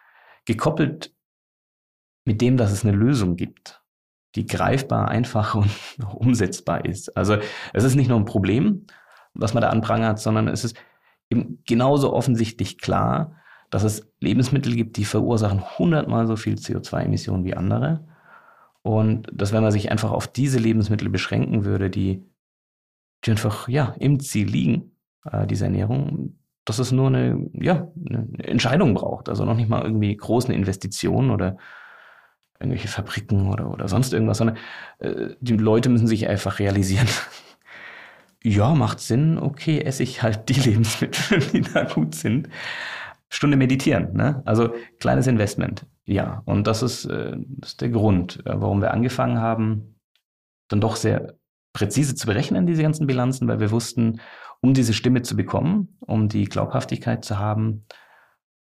gekoppelt 0.46 1.14
mit 2.26 2.42
dem, 2.42 2.58
dass 2.58 2.72
es 2.72 2.86
eine 2.86 2.96
Lösung 2.96 3.36
gibt, 3.36 3.82
die 4.36 4.46
greifbar, 4.46 5.10
einfach 5.10 5.56
und 5.56 5.70
umsetzbar 6.14 6.86
ist. 6.86 7.16
Also 7.16 7.38
es 7.74 7.84
ist 7.84 7.96
nicht 7.96 8.10
nur 8.10 8.20
ein 8.20 8.26
Problem, 8.26 8.86
was 9.34 9.54
man 9.54 9.62
da 9.62 9.70
anprangert, 9.70 10.20
sondern 10.20 10.48
es 10.48 10.64
ist 10.64 10.76
eben 11.30 11.60
genauso 11.66 12.14
offensichtlich 12.14 12.78
klar, 12.78 13.36
dass 13.70 13.84
es 13.84 14.08
Lebensmittel 14.20 14.76
gibt, 14.76 14.98
die 14.98 15.06
verursachen 15.06 15.64
hundertmal 15.80 16.28
so 16.28 16.36
viel 16.36 16.56
CO2-Emissionen 16.56 17.44
wie 17.44 17.56
andere. 17.56 18.06
Und 18.84 19.28
dass 19.34 19.52
wenn 19.52 19.64
man 19.64 19.72
sich 19.72 19.92
einfach 19.92 20.12
auf 20.12 20.28
diese 20.28 20.60
Lebensmittel 20.60 21.10
beschränken 21.10 21.66
würde, 21.66 21.90
die, 21.90 22.24
die 23.26 23.32
einfach 23.32 23.68
ja, 23.68 23.96
im 23.98 24.20
Ziel 24.20 24.48
liegen, 24.48 24.92
äh, 25.26 25.48
diese 25.48 25.66
Ernährung, 25.66 26.38
dass 26.66 26.80
es 26.80 26.92
nur 26.92 27.08
eine, 27.08 27.50
ja, 27.54 27.88
eine 28.08 28.28
Entscheidung 28.40 28.94
braucht. 28.94 29.28
Also 29.30 29.46
noch 29.46 29.56
nicht 29.56 29.70
mal 29.70 29.84
irgendwie 29.84 30.16
großen 30.16 30.54
Investitionen 30.54 31.32
oder 31.32 31.58
irgendwelche 32.64 32.88
Fabriken 32.88 33.48
oder, 33.48 33.70
oder 33.70 33.88
sonst 33.88 34.14
irgendwas, 34.14 34.38
sondern 34.38 34.58
äh, 35.00 35.36
die 35.40 35.58
Leute 35.58 35.90
müssen 35.90 36.08
sich 36.08 36.28
einfach 36.28 36.60
realisieren, 36.60 37.08
ja, 38.44 38.74
macht 38.74 39.00
Sinn, 39.00 39.38
okay, 39.38 39.82
esse 39.82 40.04
ich 40.04 40.24
halt 40.24 40.50
die 40.50 40.54
Lebensmittel, 40.70 41.40
die 41.52 41.62
da 41.62 41.84
gut 41.84 42.16
sind. 42.16 42.50
Stunde 43.30 43.58
meditieren, 43.58 44.14
ne? 44.14 44.44
Also 44.46 44.74
kleines 45.00 45.26
Investment, 45.26 45.88
ja. 46.06 46.44
Und 46.46 46.68
das 46.68 46.84
ist, 46.84 47.06
äh, 47.06 47.36
das 47.58 47.72
ist 47.72 47.82
der 47.82 47.90
Grund, 47.90 48.46
äh, 48.46 48.54
warum 48.56 48.82
wir 48.82 48.92
angefangen 48.92 49.40
haben, 49.40 49.96
dann 50.68 50.82
doch 50.82 50.96
sehr 50.96 51.36
präzise 51.74 52.16
zu 52.16 52.28
berechnen, 52.28 52.68
diese 52.68 52.84
ganzen 52.84 53.08
Bilanzen, 53.08 53.48
weil 53.48 53.60
wir 53.60 53.72
wussten, 53.72 54.20
um 54.62 54.74
diese 54.74 54.94
Stimme 54.94 55.24
zu 55.24 55.36
bekommen, 55.36 55.98
um 56.00 56.30
die 56.30 56.46
Glaubhaftigkeit 56.46 57.26
zu 57.26 57.40
haben, 57.40 57.86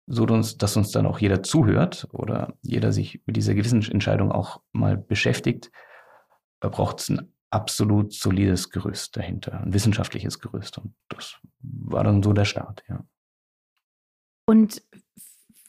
so 0.10 0.26
dass 0.26 0.76
uns 0.76 0.92
dann 0.92 1.06
auch 1.06 1.20
jeder 1.20 1.44
zuhört 1.44 2.08
oder 2.12 2.54
jeder 2.64 2.92
sich 2.92 3.22
mit 3.26 3.36
dieser 3.36 3.54
gewissen 3.54 3.84
Entscheidung 3.84 4.32
auch 4.32 4.60
mal 4.72 4.98
beschäftigt, 4.98 5.72
braucht 6.60 7.00
es 7.00 7.10
ein 7.10 7.32
absolut 7.52 8.14
solides 8.14 8.72
Gerüst 8.72 9.16
dahinter, 9.16 9.62
ein 9.62 9.74
wissenschaftliches 9.74 10.40
Gerüst. 10.40 10.80
Und 10.80 10.94
das 11.10 11.36
war 11.62 12.04
dann 12.04 12.24
so 12.24 12.34
der 12.34 12.46
Start, 12.46 12.84
ja. 12.90 13.04
Und 14.46 14.82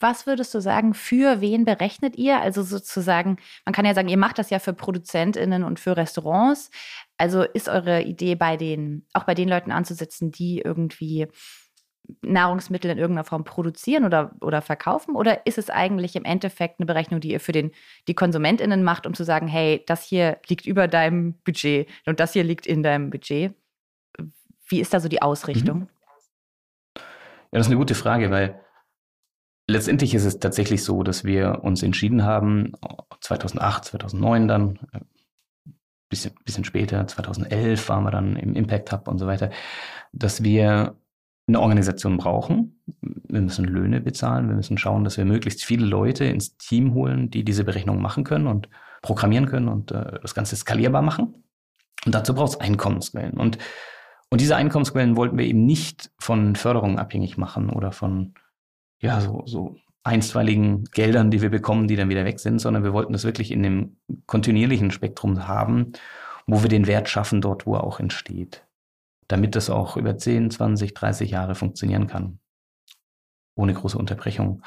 was 0.00 0.26
würdest 0.26 0.54
du 0.54 0.60
sagen, 0.60 0.94
für 0.94 1.42
wen 1.42 1.66
berechnet 1.66 2.16
ihr? 2.16 2.40
Also 2.40 2.62
sozusagen, 2.62 3.36
man 3.66 3.74
kann 3.74 3.84
ja 3.84 3.92
sagen, 3.92 4.08
ihr 4.08 4.16
macht 4.16 4.38
das 4.38 4.48
ja 4.48 4.58
für 4.58 4.72
ProduzentInnen 4.72 5.62
und 5.62 5.78
für 5.78 5.98
Restaurants. 5.98 6.70
Also 7.18 7.42
ist 7.42 7.68
eure 7.68 8.02
Idee 8.02 8.36
bei 8.36 8.56
den, 8.56 9.06
auch 9.12 9.24
bei 9.24 9.34
den 9.34 9.50
Leuten 9.50 9.70
anzusetzen, 9.70 10.30
die 10.30 10.60
irgendwie 10.60 11.28
Nahrungsmittel 12.22 12.90
in 12.90 12.98
irgendeiner 12.98 13.24
Form 13.24 13.44
produzieren 13.44 14.04
oder, 14.04 14.32
oder 14.40 14.62
verkaufen? 14.62 15.14
Oder 15.14 15.46
ist 15.46 15.58
es 15.58 15.70
eigentlich 15.70 16.16
im 16.16 16.24
Endeffekt 16.24 16.80
eine 16.80 16.86
Berechnung, 16.86 17.20
die 17.20 17.30
ihr 17.30 17.40
für 17.40 17.52
den, 17.52 17.70
die 18.08 18.14
KonsumentInnen 18.14 18.82
macht, 18.82 19.06
um 19.06 19.14
zu 19.14 19.24
sagen, 19.24 19.48
hey, 19.48 19.84
das 19.86 20.04
hier 20.04 20.38
liegt 20.48 20.66
über 20.66 20.88
deinem 20.88 21.34
Budget 21.44 21.88
und 22.06 22.20
das 22.20 22.32
hier 22.32 22.44
liegt 22.44 22.66
in 22.66 22.82
deinem 22.82 23.10
Budget? 23.10 23.54
Wie 24.66 24.80
ist 24.80 24.92
da 24.92 25.00
so 25.00 25.08
die 25.08 25.22
Ausrichtung? 25.22 25.80
Mhm. 25.80 25.88
Ja, 27.52 27.58
das 27.58 27.66
ist 27.66 27.70
eine 27.70 27.78
gute 27.78 27.94
Frage, 27.94 28.30
weil 28.30 28.60
Letztendlich 29.70 30.14
ist 30.14 30.24
es 30.24 30.40
tatsächlich 30.40 30.82
so, 30.82 31.04
dass 31.04 31.22
wir 31.22 31.60
uns 31.62 31.84
entschieden 31.84 32.24
haben, 32.24 32.72
2008, 33.20 33.84
2009 33.84 34.48
dann, 34.48 34.80
äh, 34.92 34.98
bisschen, 36.08 36.34
bisschen 36.44 36.64
später, 36.64 37.06
2011 37.06 37.88
waren 37.88 38.02
wir 38.02 38.10
dann 38.10 38.34
im 38.34 38.56
Impact 38.56 38.90
Hub 38.90 39.06
und 39.06 39.18
so 39.18 39.28
weiter, 39.28 39.50
dass 40.12 40.42
wir 40.42 40.96
eine 41.50 41.60
Organisation 41.60 42.16
brauchen. 42.16 42.80
Wir 43.02 43.40
müssen 43.40 43.64
Löhne 43.64 44.00
bezahlen. 44.00 44.48
Wir 44.48 44.56
müssen 44.56 44.78
schauen, 44.78 45.04
dass 45.04 45.16
wir 45.16 45.24
möglichst 45.24 45.64
viele 45.64 45.86
Leute 45.86 46.24
ins 46.24 46.56
Team 46.56 46.94
holen, 46.94 47.30
die 47.30 47.44
diese 47.44 47.64
Berechnungen 47.64 48.02
machen 48.02 48.24
können 48.24 48.46
und 48.46 48.68
programmieren 49.02 49.46
können 49.46 49.68
und 49.68 49.92
äh, 49.92 50.18
das 50.20 50.34
Ganze 50.34 50.56
skalierbar 50.56 51.02
machen. 51.02 51.44
Und 52.06 52.14
dazu 52.14 52.34
braucht 52.34 52.52
es 52.52 52.60
Einkommensquellen. 52.60 53.38
Und, 53.38 53.58
und 54.30 54.40
diese 54.40 54.56
Einkommensquellen 54.56 55.16
wollten 55.16 55.38
wir 55.38 55.44
eben 55.44 55.66
nicht 55.66 56.10
von 56.18 56.56
Förderungen 56.56 56.98
abhängig 56.98 57.36
machen 57.36 57.70
oder 57.70 57.92
von 57.92 58.34
ja, 59.00 59.20
so, 59.20 59.42
so 59.46 59.76
einstweiligen 60.02 60.84
Geldern, 60.92 61.30
die 61.30 61.42
wir 61.42 61.50
bekommen, 61.50 61.88
die 61.88 61.96
dann 61.96 62.08
wieder 62.08 62.24
weg 62.24 62.40
sind, 62.40 62.58
sondern 62.58 62.84
wir 62.84 62.92
wollten 62.92 63.12
das 63.12 63.24
wirklich 63.24 63.50
in 63.50 63.62
dem 63.62 63.96
kontinuierlichen 64.26 64.90
Spektrum 64.90 65.46
haben, 65.46 65.92
wo 66.46 66.62
wir 66.62 66.68
den 66.68 66.86
Wert 66.86 67.08
schaffen, 67.08 67.40
dort, 67.40 67.66
wo 67.66 67.74
er 67.74 67.84
auch 67.84 68.00
entsteht. 68.00 68.64
Damit 69.30 69.54
das 69.54 69.70
auch 69.70 69.96
über 69.96 70.18
10, 70.18 70.50
20, 70.50 70.92
30 70.92 71.30
Jahre 71.30 71.54
funktionieren 71.54 72.08
kann. 72.08 72.40
Ohne 73.54 73.74
große 73.74 73.96
Unterbrechung. 73.96 74.62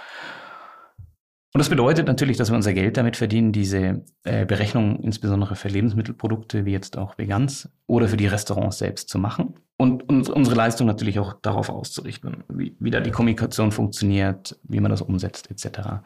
Und 1.53 1.59
das 1.59 1.69
bedeutet 1.69 2.07
natürlich, 2.07 2.37
dass 2.37 2.49
wir 2.49 2.55
unser 2.55 2.73
Geld 2.73 2.97
damit 2.97 3.17
verdienen, 3.17 3.51
diese 3.51 4.03
äh, 4.23 4.45
Berechnung 4.45 4.99
insbesondere 5.03 5.55
für 5.55 5.67
Lebensmittelprodukte 5.67 6.65
wie 6.65 6.71
jetzt 6.71 6.97
auch 6.97 7.17
Vegans 7.17 7.69
oder 7.85 8.07
für 8.07 8.17
die 8.17 8.25
Restaurants 8.25 8.79
selbst 8.79 9.09
zu 9.09 9.19
machen 9.19 9.53
und, 9.77 10.09
und 10.09 10.29
unsere 10.29 10.55
Leistung 10.55 10.87
natürlich 10.87 11.19
auch 11.19 11.33
darauf 11.41 11.69
auszurichten, 11.69 12.43
wie, 12.47 12.75
wie 12.79 12.89
da 12.89 13.01
die 13.01 13.11
Kommunikation 13.11 13.71
funktioniert, 13.71 14.57
wie 14.63 14.79
man 14.79 14.89
das 14.89 15.01
umsetzt 15.01 15.51
etc. 15.51 16.01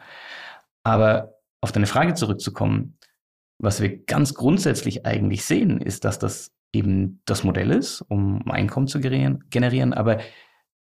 Aber 0.82 1.38
auf 1.62 1.72
deine 1.72 1.86
Frage 1.86 2.14
zurückzukommen, 2.14 2.98
was 3.58 3.80
wir 3.80 4.04
ganz 4.04 4.34
grundsätzlich 4.34 5.06
eigentlich 5.06 5.44
sehen, 5.44 5.80
ist, 5.80 6.04
dass 6.04 6.18
das 6.18 6.52
eben 6.72 7.22
das 7.24 7.44
Modell 7.44 7.70
ist, 7.70 8.02
um 8.02 8.48
Einkommen 8.50 8.88
zu 8.88 9.00
generieren. 9.00 9.92
Aber 9.92 10.18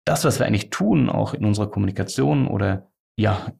das, 0.04 0.24
was 0.24 0.38
wir 0.38 0.46
eigentlich 0.46 0.70
tun, 0.70 1.08
auch 1.08 1.34
in 1.34 1.44
unserer 1.44 1.70
Kommunikation 1.70 2.46
oder 2.46 2.90
ja, 3.16 3.52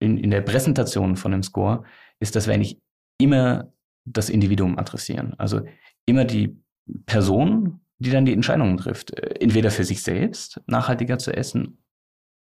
in, 0.00 0.16
in 0.18 0.30
der 0.30 0.42
Präsentation 0.42 1.16
von 1.16 1.32
dem 1.32 1.42
Score, 1.42 1.84
ist, 2.20 2.36
dass 2.36 2.46
wir 2.46 2.54
eigentlich 2.54 2.80
immer 3.20 3.72
das 4.04 4.30
Individuum 4.30 4.78
adressieren. 4.78 5.34
Also 5.38 5.62
immer 6.06 6.24
die 6.24 6.60
Person, 7.06 7.80
die 7.98 8.10
dann 8.10 8.24
die 8.24 8.32
Entscheidungen 8.32 8.76
trifft. 8.76 9.12
Äh, 9.12 9.40
entweder 9.40 9.70
für 9.70 9.84
sich 9.84 10.02
selbst 10.02 10.60
nachhaltiger 10.66 11.18
zu 11.18 11.32
essen 11.36 11.82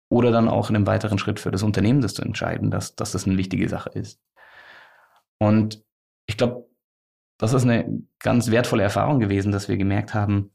oder 0.09 0.31
dann 0.31 0.47
auch 0.47 0.69
in 0.69 0.75
einem 0.75 0.87
weiteren 0.87 1.17
Schritt 1.17 1.39
für 1.39 1.51
das 1.51 1.63
Unternehmen 1.63 2.01
das 2.01 2.13
zu 2.13 2.21
entscheiden, 2.21 2.71
dass, 2.71 2.95
dass 2.95 3.11
das 3.11 3.25
eine 3.25 3.37
wichtige 3.37 3.69
Sache 3.69 3.89
ist. 3.89 4.19
Und 5.39 5.83
ich 6.27 6.37
glaube, 6.37 6.64
das 7.37 7.53
ist 7.53 7.63
eine 7.63 8.03
ganz 8.19 8.51
wertvolle 8.51 8.83
Erfahrung 8.83 9.19
gewesen, 9.19 9.51
dass 9.51 9.67
wir 9.67 9.77
gemerkt 9.77 10.13
haben, 10.13 10.51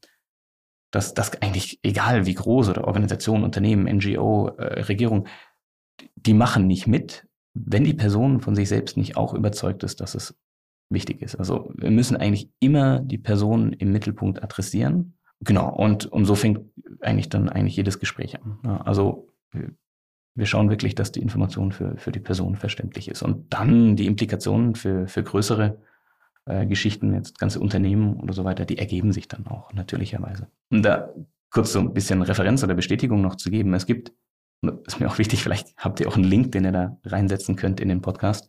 dass 0.91 1.15
das 1.15 1.41
eigentlich, 1.41 1.79
egal 1.83 2.27
wie 2.27 2.35
groß 2.35 2.69
oder 2.69 2.85
Organisation, 2.85 3.45
Unternehmen, 3.45 3.85
NGO, 3.85 4.49
äh, 4.59 4.83
Regierung, 4.83 5.29
die 6.17 6.35
machen 6.35 6.67
nicht 6.67 6.87
mit, 6.87 7.27
wenn 7.55 7.85
die 7.85 7.95
Person 7.95 8.41
von 8.41 8.55
sich 8.55 8.69
selbst 8.69 8.97
nicht 8.97 9.17
auch 9.17 9.35
überzeugt 9.35 9.83
ist, 9.83 10.01
dass 10.01 10.15
es 10.15 10.37
wichtig 10.89 11.23
ist. 11.23 11.37
Also 11.37 11.73
wir 11.77 11.91
müssen 11.91 12.17
eigentlich 12.17 12.51
immer 12.59 13.01
die 13.01 13.19
Person 13.19 13.73
im 13.73 13.93
Mittelpunkt 13.93 14.43
adressieren. 14.43 15.15
Genau, 15.41 15.73
und, 15.73 16.07
und 16.07 16.25
so 16.25 16.35
fängt 16.35 16.61
eigentlich 17.01 17.29
dann 17.29 17.49
eigentlich 17.49 17.77
jedes 17.77 17.99
Gespräch 17.99 18.39
an. 18.43 18.59
Also 18.85 19.29
wir 20.35 20.47
schauen 20.47 20.71
wirklich, 20.71 20.95
dass 20.95 21.13
die 21.13 21.21
Information 21.21 21.73
für, 21.73 21.97
für 21.97 22.13
die 22.13 22.21
Person 22.21 22.57
verständlich 22.57 23.09
ist. 23.09 23.23
Und 23.23 23.53
dann 23.53 23.97
die 23.97 24.07
Implikationen 24.07 24.75
für, 24.75 25.07
für 25.07 25.23
größere 25.23 25.79
äh, 26.51 26.67
Geschichten, 26.67 27.15
jetzt 27.15 27.39
ganze 27.39 27.61
Unternehmen 27.61 28.21
oder 28.21 28.33
so 28.33 28.45
weiter, 28.45 28.65
die 28.65 28.79
ergeben 28.79 29.13
sich 29.13 29.29
dann 29.29 29.47
auch 29.47 29.73
natürlicherweise. 29.73 30.49
Und 30.71 30.83
da 30.83 31.11
kurz 31.51 31.73
so 31.73 31.81
ein 31.81 31.93
bisschen 31.93 32.23
Referenz 32.23 32.63
oder 32.63 32.75
Bestätigung 32.75 33.21
noch 33.21 33.37
zu 33.37 33.51
geben. 33.51 33.75
Es 33.75 33.87
gibt 33.87 34.13
ist 34.87 35.01
mir 35.01 35.09
auch 35.09 35.19
wichtig, 35.19 35.43
vielleicht 35.43 35.75
habt 35.79 36.01
ihr 36.01 36.09
auch 36.09 36.17
einen 36.17 36.25
Link, 36.25 36.53
den 36.53 36.65
ihr 36.65 36.73
da 36.73 36.99
reinsetzen 37.05 37.57
könnt 37.57 37.81
in 37.81 37.89
den 37.89 38.03
Podcast. 38.03 38.49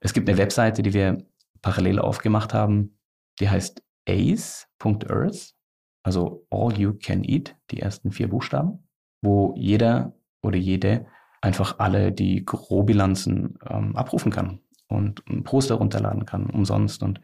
Es 0.00 0.14
gibt 0.14 0.28
eine 0.28 0.38
Webseite, 0.38 0.82
die 0.82 0.94
wir 0.94 1.18
parallel 1.60 1.98
aufgemacht 1.98 2.54
haben, 2.54 2.98
die 3.40 3.50
heißt 3.50 3.82
ace.earth, 4.08 5.54
also 6.02 6.46
all 6.50 6.72
you 6.78 6.94
can 6.94 7.22
eat, 7.24 7.56
die 7.70 7.80
ersten 7.80 8.10
vier 8.10 8.28
Buchstaben, 8.28 8.88
wo 9.20 9.54
jeder 9.56 10.14
oder 10.42 10.56
jede 10.56 11.06
einfach 11.42 11.78
alle 11.78 12.12
die 12.12 12.44
Grobbilanzen 12.44 13.58
ähm, 13.68 13.96
abrufen 13.96 14.32
kann 14.32 14.60
und 14.90 15.22
ein 15.28 15.44
Poster 15.44 15.76
runterladen 15.76 16.26
kann, 16.26 16.46
umsonst. 16.46 17.02
Und, 17.02 17.20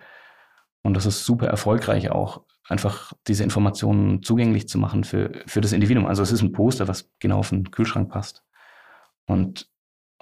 und 0.82 0.96
das 0.96 1.04
ist 1.04 1.24
super 1.24 1.48
erfolgreich 1.48 2.10
auch, 2.10 2.42
einfach 2.68 3.12
diese 3.26 3.44
Informationen 3.44 4.22
zugänglich 4.22 4.68
zu 4.68 4.78
machen 4.78 5.04
für, 5.04 5.32
für 5.46 5.60
das 5.60 5.72
Individuum. 5.72 6.06
Also 6.06 6.22
es 6.22 6.32
ist 6.32 6.42
ein 6.42 6.52
Poster, 6.52 6.88
was 6.88 7.10
genau 7.18 7.38
auf 7.38 7.50
den 7.50 7.70
Kühlschrank 7.70 8.10
passt. 8.10 8.42
Und, 9.26 9.68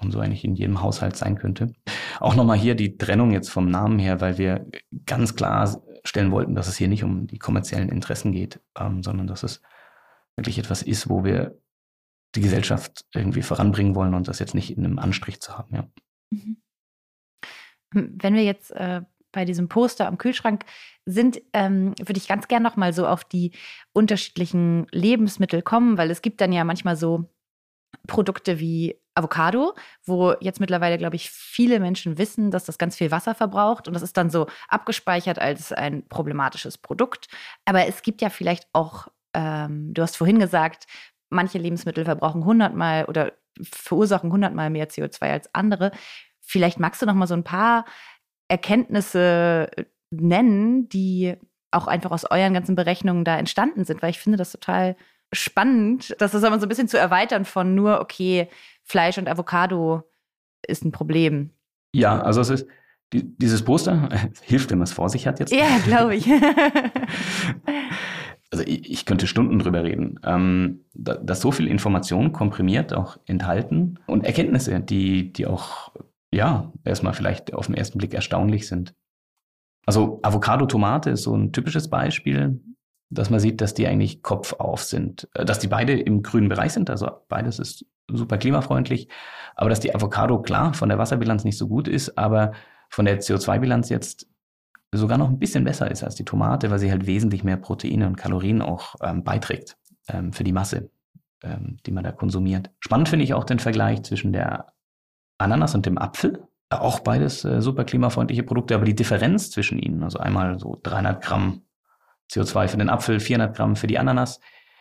und 0.01 0.11
so 0.11 0.19
eigentlich 0.19 0.43
in 0.43 0.55
jedem 0.55 0.81
Haushalt 0.81 1.15
sein 1.15 1.37
könnte. 1.37 1.71
Auch 2.19 2.35
nochmal 2.35 2.57
hier 2.57 2.75
die 2.75 2.97
Trennung 2.97 3.31
jetzt 3.31 3.49
vom 3.49 3.69
Namen 3.69 3.99
her, 3.99 4.19
weil 4.19 4.37
wir 4.37 4.65
ganz 5.05 5.35
klar 5.35 5.81
stellen 6.03 6.31
wollten, 6.31 6.55
dass 6.55 6.67
es 6.67 6.75
hier 6.75 6.87
nicht 6.87 7.03
um 7.03 7.27
die 7.27 7.39
kommerziellen 7.39 7.89
Interessen 7.89 8.31
geht, 8.31 8.59
ähm, 8.77 9.03
sondern 9.03 9.27
dass 9.27 9.43
es 9.43 9.61
wirklich 10.35 10.57
etwas 10.57 10.81
ist, 10.81 11.09
wo 11.09 11.23
wir 11.23 11.57
die 12.35 12.41
Gesellschaft 12.41 13.05
irgendwie 13.13 13.41
voranbringen 13.41 13.95
wollen 13.95 14.13
und 14.13 14.27
das 14.27 14.39
jetzt 14.39 14.55
nicht 14.55 14.75
in 14.75 14.85
einem 14.85 14.99
Anstrich 14.99 15.39
zu 15.39 15.57
haben. 15.57 15.75
Ja. 15.75 15.87
Mhm. 16.31 16.57
Wenn 17.91 18.35
wir 18.35 18.43
jetzt 18.43 18.71
äh, 18.71 19.01
bei 19.31 19.45
diesem 19.45 19.67
Poster 19.67 20.07
am 20.07 20.17
Kühlschrank 20.17 20.63
sind, 21.05 21.41
ähm, 21.53 21.93
würde 21.99 22.17
ich 22.17 22.27
ganz 22.27 22.47
gern 22.47 22.63
noch 22.63 22.77
mal 22.77 22.93
so 22.93 23.05
auf 23.05 23.23
die 23.23 23.51
unterschiedlichen 23.93 24.87
Lebensmittel 24.91 25.61
kommen, 25.61 25.97
weil 25.97 26.09
es 26.09 26.21
gibt 26.21 26.41
dann 26.41 26.53
ja 26.53 26.63
manchmal 26.63 26.95
so 26.95 27.29
Produkte 28.07 28.59
wie 28.59 28.99
Avocado, 29.13 29.73
wo 30.05 30.33
jetzt 30.41 30.59
mittlerweile, 30.59 30.97
glaube 30.97 31.15
ich, 31.15 31.29
viele 31.29 31.79
Menschen 31.79 32.17
wissen, 32.17 32.51
dass 32.51 32.65
das 32.65 32.77
ganz 32.77 32.95
viel 32.97 33.11
Wasser 33.11 33.35
verbraucht 33.35 33.87
und 33.87 33.93
das 33.93 34.03
ist 34.03 34.17
dann 34.17 34.29
so 34.29 34.47
abgespeichert 34.67 35.39
als 35.39 35.71
ein 35.71 36.07
problematisches 36.07 36.77
Produkt. 36.77 37.27
Aber 37.65 37.87
es 37.87 38.01
gibt 38.01 38.21
ja 38.21 38.29
vielleicht 38.29 38.67
auch, 38.73 39.07
ähm, 39.33 39.93
du 39.93 40.01
hast 40.01 40.17
vorhin 40.17 40.39
gesagt, 40.39 40.85
manche 41.29 41.57
Lebensmittel 41.57 42.05
verbrauchen 42.05 42.45
hundertmal 42.45 43.05
oder 43.05 43.33
verursachen 43.61 44.31
hundertmal 44.31 44.69
mehr 44.69 44.89
CO2 44.89 45.31
als 45.31 45.53
andere. 45.55 45.91
Vielleicht 46.45 46.79
magst 46.79 47.01
du 47.01 47.05
noch 47.05 47.13
mal 47.13 47.27
so 47.27 47.33
ein 47.33 47.43
paar 47.43 47.85
Erkenntnisse 48.47 49.69
äh, 49.75 49.85
nennen, 50.11 50.87
die 50.89 51.35
auch 51.71 51.87
einfach 51.87 52.11
aus 52.11 52.29
euren 52.29 52.53
ganzen 52.53 52.75
Berechnungen 52.75 53.25
da 53.25 53.37
entstanden 53.37 53.83
sind, 53.83 54.01
weil 54.01 54.11
ich 54.11 54.19
finde 54.19 54.37
das 54.37 54.51
total 54.51 54.95
spannend, 55.33 56.15
das 56.19 56.33
ist 56.33 56.43
aber 56.43 56.59
so 56.59 56.65
ein 56.65 56.69
bisschen 56.69 56.87
zu 56.87 56.97
erweitern 56.97 57.45
von 57.45 57.75
nur, 57.75 57.99
okay, 57.99 58.47
Fleisch 58.83 59.17
und 59.17 59.27
Avocado 59.27 60.03
ist 60.67 60.85
ein 60.85 60.91
Problem. 60.91 61.51
Ja, 61.93 62.21
also 62.21 62.41
es 62.41 62.49
ist, 62.49 62.67
die, 63.13 63.37
dieses 63.37 63.63
Poster 63.63 64.09
hilft, 64.41 64.71
wenn 64.71 64.77
man 64.77 64.85
es 64.85 64.93
vor 64.93 65.09
sich 65.09 65.27
hat 65.27 65.39
jetzt. 65.39 65.51
Ja, 65.51 65.77
glaube 65.83 66.15
ich. 66.15 66.27
also 68.51 68.63
ich, 68.65 68.91
ich, 68.91 69.05
könnte 69.05 69.27
Stunden 69.27 69.59
drüber 69.59 69.83
reden. 69.83 70.19
Ähm, 70.23 70.85
da, 70.93 71.15
dass 71.15 71.41
so 71.41 71.51
viel 71.51 71.67
Information 71.67 72.31
komprimiert 72.31 72.93
auch 72.93 73.17
enthalten 73.25 73.99
und 74.07 74.25
Erkenntnisse, 74.25 74.79
die, 74.79 75.33
die 75.33 75.47
auch 75.47 75.91
ja, 76.35 76.71
erstmal 76.83 77.13
vielleicht 77.13 77.53
auf 77.53 77.67
den 77.67 77.75
ersten 77.75 77.97
Blick 77.97 78.13
erstaunlich 78.13 78.67
sind. 78.67 78.93
Also 79.85 80.19
Avocado-Tomate 80.23 81.11
ist 81.11 81.23
so 81.23 81.35
ein 81.35 81.51
typisches 81.51 81.89
Beispiel, 81.89 82.59
dass 83.09 83.29
man 83.29 83.39
sieht, 83.39 83.61
dass 83.61 83.73
die 83.73 83.87
eigentlich 83.87 84.21
kopfauf 84.21 84.83
sind, 84.83 85.29
äh, 85.33 85.45
dass 85.45 85.59
die 85.59 85.67
beide 85.67 85.97
im 85.99 86.23
grünen 86.23 86.49
Bereich 86.49 86.73
sind, 86.73 86.89
also 86.89 87.09
beides 87.29 87.59
ist 87.59 87.85
super 88.07 88.37
klimafreundlich, 88.37 89.07
aber 89.55 89.69
dass 89.69 89.79
die 89.79 89.95
Avocado 89.95 90.41
klar 90.41 90.73
von 90.73 90.89
der 90.89 90.97
Wasserbilanz 90.97 91.43
nicht 91.43 91.57
so 91.57 91.67
gut 91.67 91.87
ist, 91.87 92.17
aber 92.17 92.51
von 92.89 93.05
der 93.05 93.19
CO2-Bilanz 93.21 93.89
jetzt 93.89 94.27
sogar 94.91 95.17
noch 95.17 95.29
ein 95.29 95.39
bisschen 95.39 95.63
besser 95.63 95.89
ist 95.89 96.03
als 96.03 96.15
die 96.15 96.25
Tomate, 96.25 96.69
weil 96.69 96.79
sie 96.79 96.91
halt 96.91 97.07
wesentlich 97.07 97.43
mehr 97.43 97.57
Proteine 97.57 98.07
und 98.07 98.17
Kalorien 98.17 98.61
auch 98.61 98.95
ähm, 99.01 99.23
beiträgt 99.23 99.77
ähm, 100.07 100.33
für 100.33 100.43
die 100.43 100.53
Masse, 100.53 100.89
ähm, 101.43 101.77
die 101.85 101.91
man 101.91 102.03
da 102.03 102.11
konsumiert. 102.11 102.69
Spannend 102.79 103.09
finde 103.09 103.25
ich 103.25 103.33
auch 103.33 103.43
den 103.43 103.59
Vergleich 103.59 104.03
zwischen 104.03 104.33
der 104.33 104.74
Ananas 105.37 105.75
und 105.75 105.85
dem 105.85 105.97
Apfel. 105.97 106.47
Auch 106.69 106.99
beides 106.99 107.45
äh, 107.45 107.61
super 107.61 107.85
klimafreundliche 107.85 108.43
Produkte, 108.43 108.75
aber 108.75 108.85
die 108.85 108.95
Differenz 108.95 109.51
zwischen 109.51 109.77
ihnen, 109.79 110.03
also 110.03 110.19
einmal 110.19 110.59
so 110.59 110.79
300 110.81 111.23
Gramm 111.23 111.61
CO2 112.31 112.67
für 112.67 112.77
den 112.77 112.89
Apfel, 112.89 113.19
400 113.19 113.55
Gramm 113.55 113.75
für 113.75 113.87
die 113.87 113.99
Ananas, 113.99 114.39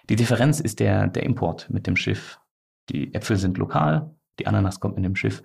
die 0.08 0.16
Differenz 0.16 0.60
ist 0.60 0.80
der, 0.80 1.06
der 1.08 1.24
Import 1.24 1.68
mit 1.70 1.86
dem 1.86 1.96
Schiff. 1.96 2.38
Die 2.90 3.14
Äpfel 3.14 3.36
sind 3.36 3.58
lokal, 3.58 4.14
die 4.38 4.46
Ananas 4.46 4.80
kommt 4.80 4.96
mit 4.96 5.04
dem 5.04 5.16
Schiff. 5.16 5.42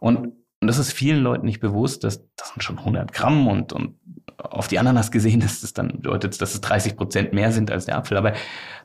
Und, 0.00 0.32
und 0.60 0.68
das 0.68 0.78
ist 0.78 0.92
vielen 0.92 1.22
Leuten 1.22 1.46
nicht 1.46 1.60
bewusst, 1.60 2.04
dass 2.04 2.24
das 2.36 2.48
sind 2.48 2.62
schon 2.62 2.78
100 2.78 3.12
Gramm 3.12 3.46
und, 3.46 3.72
und 3.72 3.96
auf 4.38 4.68
die 4.68 4.78
Ananas 4.78 5.10
gesehen, 5.10 5.40
dass 5.40 5.60
das 5.60 5.72
dann 5.72 5.88
bedeutet, 5.88 6.40
dass 6.40 6.54
es 6.54 6.60
30 6.60 6.96
Prozent 6.96 7.32
mehr 7.32 7.52
sind 7.52 7.70
als 7.70 7.86
der 7.86 7.96
Apfel. 7.96 8.16
Aber 8.16 8.34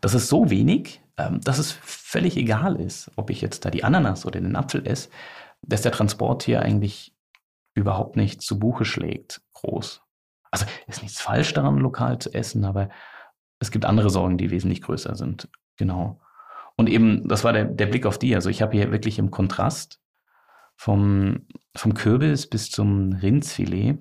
das 0.01 0.13
ist 0.13 0.27
so 0.27 0.49
wenig, 0.49 1.01
ähm, 1.17 1.41
dass 1.41 1.57
es 1.57 1.71
völlig 1.71 2.37
egal 2.37 2.75
ist, 2.77 3.11
ob 3.15 3.29
ich 3.29 3.41
jetzt 3.41 3.65
da 3.65 3.69
die 3.69 3.83
Ananas 3.83 4.25
oder 4.25 4.39
den 4.39 4.55
Apfel 4.55 4.85
esse 4.85 5.09
dass 5.61 5.81
der 5.81 5.91
Transport 5.91 6.43
hier 6.43 6.61
eigentlich 6.61 7.13
überhaupt 7.73 8.15
nicht 8.15 8.41
zu 8.41 8.59
Buche 8.59 8.85
schlägt, 8.85 9.41
groß. 9.53 10.01
Also 10.51 10.65
ist 10.87 11.01
nichts 11.01 11.21
falsch 11.21 11.53
daran, 11.53 11.77
lokal 11.77 12.19
zu 12.19 12.33
essen, 12.33 12.65
aber 12.65 12.89
es 13.59 13.71
gibt 13.71 13.85
andere 13.85 14.09
Sorgen, 14.09 14.37
die 14.37 14.51
wesentlich 14.51 14.81
größer 14.81 15.15
sind. 15.15 15.49
Genau. 15.77 16.19
Und 16.75 16.89
eben, 16.89 17.27
das 17.27 17.43
war 17.43 17.53
der, 17.53 17.65
der 17.65 17.87
Blick 17.87 18.05
auf 18.05 18.17
die. 18.17 18.33
Also 18.35 18.49
ich 18.49 18.61
habe 18.61 18.75
hier 18.75 18.91
wirklich 18.91 19.19
im 19.19 19.31
Kontrast 19.31 19.99
vom, 20.75 21.45
vom 21.75 21.93
Kürbis 21.93 22.47
bis 22.47 22.71
zum 22.71 23.13
Rindsfilet 23.13 23.97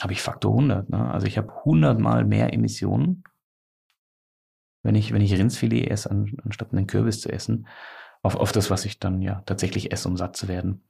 habe 0.00 0.12
ich 0.12 0.20
Faktor 0.20 0.52
100. 0.52 0.90
Ne? 0.90 1.10
Also 1.10 1.26
ich 1.26 1.38
habe 1.38 1.50
100 1.60 1.98
mal 1.98 2.24
mehr 2.24 2.52
Emissionen, 2.52 3.24
wenn 4.82 4.94
ich, 4.94 5.12
wenn 5.12 5.22
ich 5.22 5.32
Rindsfilet 5.32 5.90
esse, 5.90 6.10
anstatt 6.10 6.72
einen 6.72 6.86
Kürbis 6.86 7.22
zu 7.22 7.32
essen 7.32 7.66
auf, 8.26 8.36
auf 8.36 8.52
das, 8.52 8.70
was 8.70 8.84
ich 8.84 8.98
dann 8.98 9.22
ja 9.22 9.42
tatsächlich 9.46 9.92
esse, 9.92 10.08
um 10.08 10.16
satt 10.16 10.36
zu 10.36 10.48
werden. 10.48 10.84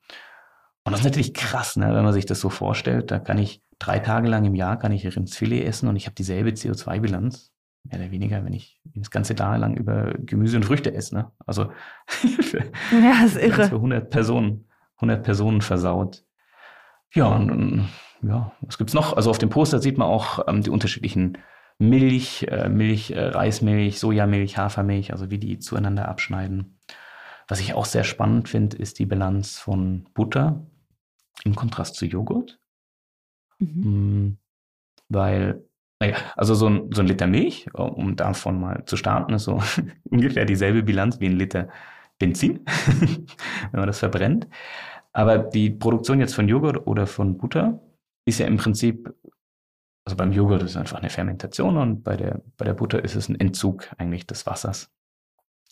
Und 0.85 0.93
das 0.93 1.01
ist 1.01 1.07
natürlich 1.07 1.35
krass, 1.35 1.77
ne, 1.77 1.95
wenn 1.95 2.05
man 2.05 2.13
sich 2.13 2.27
das 2.27 2.41
so 2.41 2.49
vorstellt. 2.49 3.11
Da 3.11 3.19
kann 3.19 3.39
ich 3.39 3.63
drei 3.79 3.99
Tage 3.99 4.29
lang 4.29 4.45
im 4.45 4.55
Jahr 4.55 4.79
kann 4.79 4.93
ich 4.93 5.05
Rindsfilet 5.05 5.65
essen 5.65 5.89
und 5.89 5.97
ich 5.97 6.07
habe 6.07 6.15
dieselbe 6.15 6.51
CO2-Bilanz, 6.51 7.53
mehr 7.85 8.01
oder 8.01 8.11
weniger, 8.11 8.45
wenn 8.45 8.53
ich 8.53 8.81
das 8.95 9.11
ganze 9.11 9.35
Jahr 9.35 9.59
lang 9.59 9.77
über 9.77 10.15
Gemüse 10.19 10.57
und 10.57 10.65
Früchte 10.65 10.95
esse. 10.95 11.15
Ne? 11.15 11.33
Also 11.45 11.71
für, 12.07 12.65
ja, 12.93 13.25
ist 13.25 13.37
irre. 13.37 13.69
für 13.69 13.77
100 13.77 14.11
Personen, 14.11 14.69
100 14.97 15.23
Personen 15.23 15.61
versaut. 15.61 16.25
Ja, 17.13 17.27
und 17.27 17.89
ja, 18.23 18.53
was 18.61 18.79
gibt's 18.79 18.95
noch? 18.95 19.17
Also 19.17 19.31
auf 19.31 19.39
dem 19.39 19.51
Poster 19.51 19.81
sieht 19.81 19.99
man 19.99 20.09
auch 20.09 20.47
ähm, 20.49 20.63
die 20.63 20.71
unterschiedlichen 20.71 21.39
Milch, 21.79 22.47
äh, 22.49 22.69
Milch, 22.69 23.11
äh, 23.11 23.21
Reismilch, 23.21 23.99
Sojamilch, 23.99 24.57
Hafermilch, 24.57 25.13
also 25.13 25.31
wie 25.31 25.39
die 25.39 25.59
zueinander 25.59 26.09
abschneiden. 26.09 26.76
Was 27.49 27.61
ich 27.61 27.75
auch 27.75 27.85
sehr 27.85 28.05
spannend 28.05 28.49
finde, 28.49 28.77
ist 28.77 28.99
die 28.99 29.07
Bilanz 29.07 29.59
von 29.59 30.09
Butter 30.15 30.67
im 31.45 31.55
Kontrast 31.55 31.95
zu 31.95 32.07
Joghurt. 32.07 32.59
Mhm. 33.59 33.85
Hm, 33.85 34.39
weil, 35.09 35.65
naja, 36.01 36.17
also 36.35 36.55
so 36.55 36.69
ein, 36.69 36.93
so 36.93 37.03
ein 37.03 37.07
Liter 37.07 37.27
Milch, 37.27 37.73
um 37.75 38.17
davon 38.17 38.61
mal 38.61 38.85
zu 38.87 38.97
starten, 38.97 39.35
ist 39.35 39.45
so 39.45 39.63
ungefähr 40.11 40.45
dieselbe 40.45 40.83
Bilanz 40.83 41.21
wie 41.21 41.27
ein 41.27 41.39
Liter 41.39 41.69
Benzin, 42.19 42.65
wenn 43.71 43.81
man 43.81 43.87
das 43.87 43.99
verbrennt. 43.99 44.49
Aber 45.13 45.39
die 45.39 45.71
Produktion 45.71 46.21
jetzt 46.21 46.35
von 46.35 46.49
Joghurt 46.49 46.87
oder 46.87 47.07
von 47.07 47.39
Butter 47.39 47.81
ist 48.27 48.39
ja 48.39 48.47
im 48.47 48.57
Prinzip, 48.57 49.15
also 50.05 50.17
beim 50.17 50.33
Joghurt 50.33 50.63
ist 50.63 50.73
es 50.73 50.77
einfach 50.77 50.99
eine 50.99 51.11
Fermentation 51.11 51.77
und 51.77 52.03
bei 52.03 52.17
der, 52.17 52.43
bei 52.57 52.65
der 52.65 52.75
Butter 52.75 53.03
ist 53.03 53.15
es 53.15 53.29
ein 53.29 53.39
Entzug 53.39 53.89
eigentlich 53.99 54.27
des 54.27 54.47
Wassers. 54.47 54.91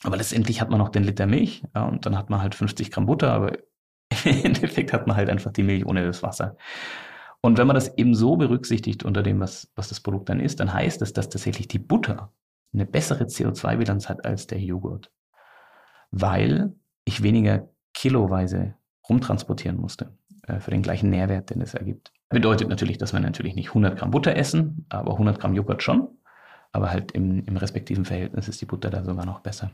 Aber 0.03 0.17
letztendlich 0.17 0.61
hat 0.61 0.71
man 0.71 0.79
noch 0.79 0.91
den 0.91 1.05
Liter 1.05 1.27
Milch 1.27 1.63
ja, 1.75 1.85
und 1.85 2.05
dann 2.05 2.19
hat 2.19 2.29
man 2.31 2.43
halt 2.43 2.55
50 2.55 2.91
Gramm 2.91 3.07
Butter, 3.07 3.33
aber 3.33 3.53
im 4.25 4.45
Endeffekt 4.45 4.93
hat 4.93 5.07
man 5.07 5.17
halt 5.17 5.31
einfach 5.31 5.53
die 5.53 5.63
Milch 5.63 5.87
ohne 5.87 6.05
das 6.05 6.23
Wasser. 6.23 6.57
Und 7.41 7.59
wenn 7.59 7.67
man 7.67 7.75
das 7.75 7.97
eben 7.99 8.15
so 8.15 8.37
berücksichtigt 8.37 9.05
unter 9.05 9.23
dem, 9.23 9.41
was, 9.41 9.71
was 9.77 9.89
das 9.89 10.01
Produkt 10.01 10.31
dann 10.31 10.41
ist, 10.41 10.61
dann 10.61 10.73
heißt 10.73 11.03
es, 11.03 11.13
dass 11.13 11.29
tatsächlich 11.29 11.69
die 11.69 11.79
Butter 11.79 12.33
eine 12.73 12.87
bessere 12.87 13.25
CO2-Bilanz 13.25 14.09
hat 14.09 14.25
als 14.25 14.47
der 14.47 14.61
Joghurt. 14.61 15.13
Weil 16.11 16.75
ich 17.05 17.23
weniger 17.23 17.69
kiloweise 17.93 18.75
rumtransportieren 19.09 19.79
musste 19.79 20.17
äh, 20.47 20.59
für 20.61 20.71
den 20.71 20.83
gleichen 20.83 21.11
Nährwert, 21.11 21.51
den 21.51 21.61
es 21.61 21.75
ergibt. 21.75 22.13
Bedeutet 22.31 22.69
natürlich, 22.69 22.99
dass 22.99 23.13
wir 23.13 23.21
natürlich 23.21 23.55
nicht 23.55 23.69
100 23.69 23.99
Gramm 23.99 24.11
Butter 24.11 24.35
essen, 24.37 24.87
aber 24.89 25.13
100 25.13 25.39
Gramm 25.39 25.55
Joghurt 25.55 25.83
schon. 25.83 26.09
Aber 26.73 26.91
halt 26.91 27.13
im, 27.13 27.45
im 27.45 27.57
respektiven 27.57 28.05
Verhältnis 28.05 28.49
ist 28.49 28.61
die 28.61 28.67
Butter 28.67 28.91
da 28.91 29.05
sogar 29.05 29.27
noch 29.27 29.41
besser. 29.41 29.71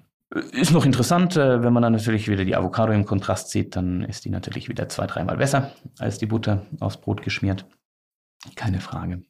Ist 0.53 0.73
noch 0.73 0.85
interessant, 0.85 1.37
äh, 1.37 1.63
wenn 1.63 1.73
man 1.73 1.83
dann 1.83 1.93
natürlich 1.93 2.29
wieder 2.29 2.45
die 2.45 2.55
Avocado 2.55 2.93
im 2.93 3.05
Kontrast 3.05 3.51
sieht, 3.51 3.75
dann 3.75 4.03
ist 4.03 4.25
die 4.25 4.31
natürlich 4.31 4.69
wieder 4.69 4.89
zwei, 4.89 5.07
dreimal 5.07 5.37
besser 5.37 5.73
als 5.99 6.19
die 6.19 6.27
Butter 6.27 6.67
aufs 6.79 6.99
Brot 6.99 7.23
geschmiert. 7.23 7.67
Keine 8.55 8.81
Frage. 8.81 9.23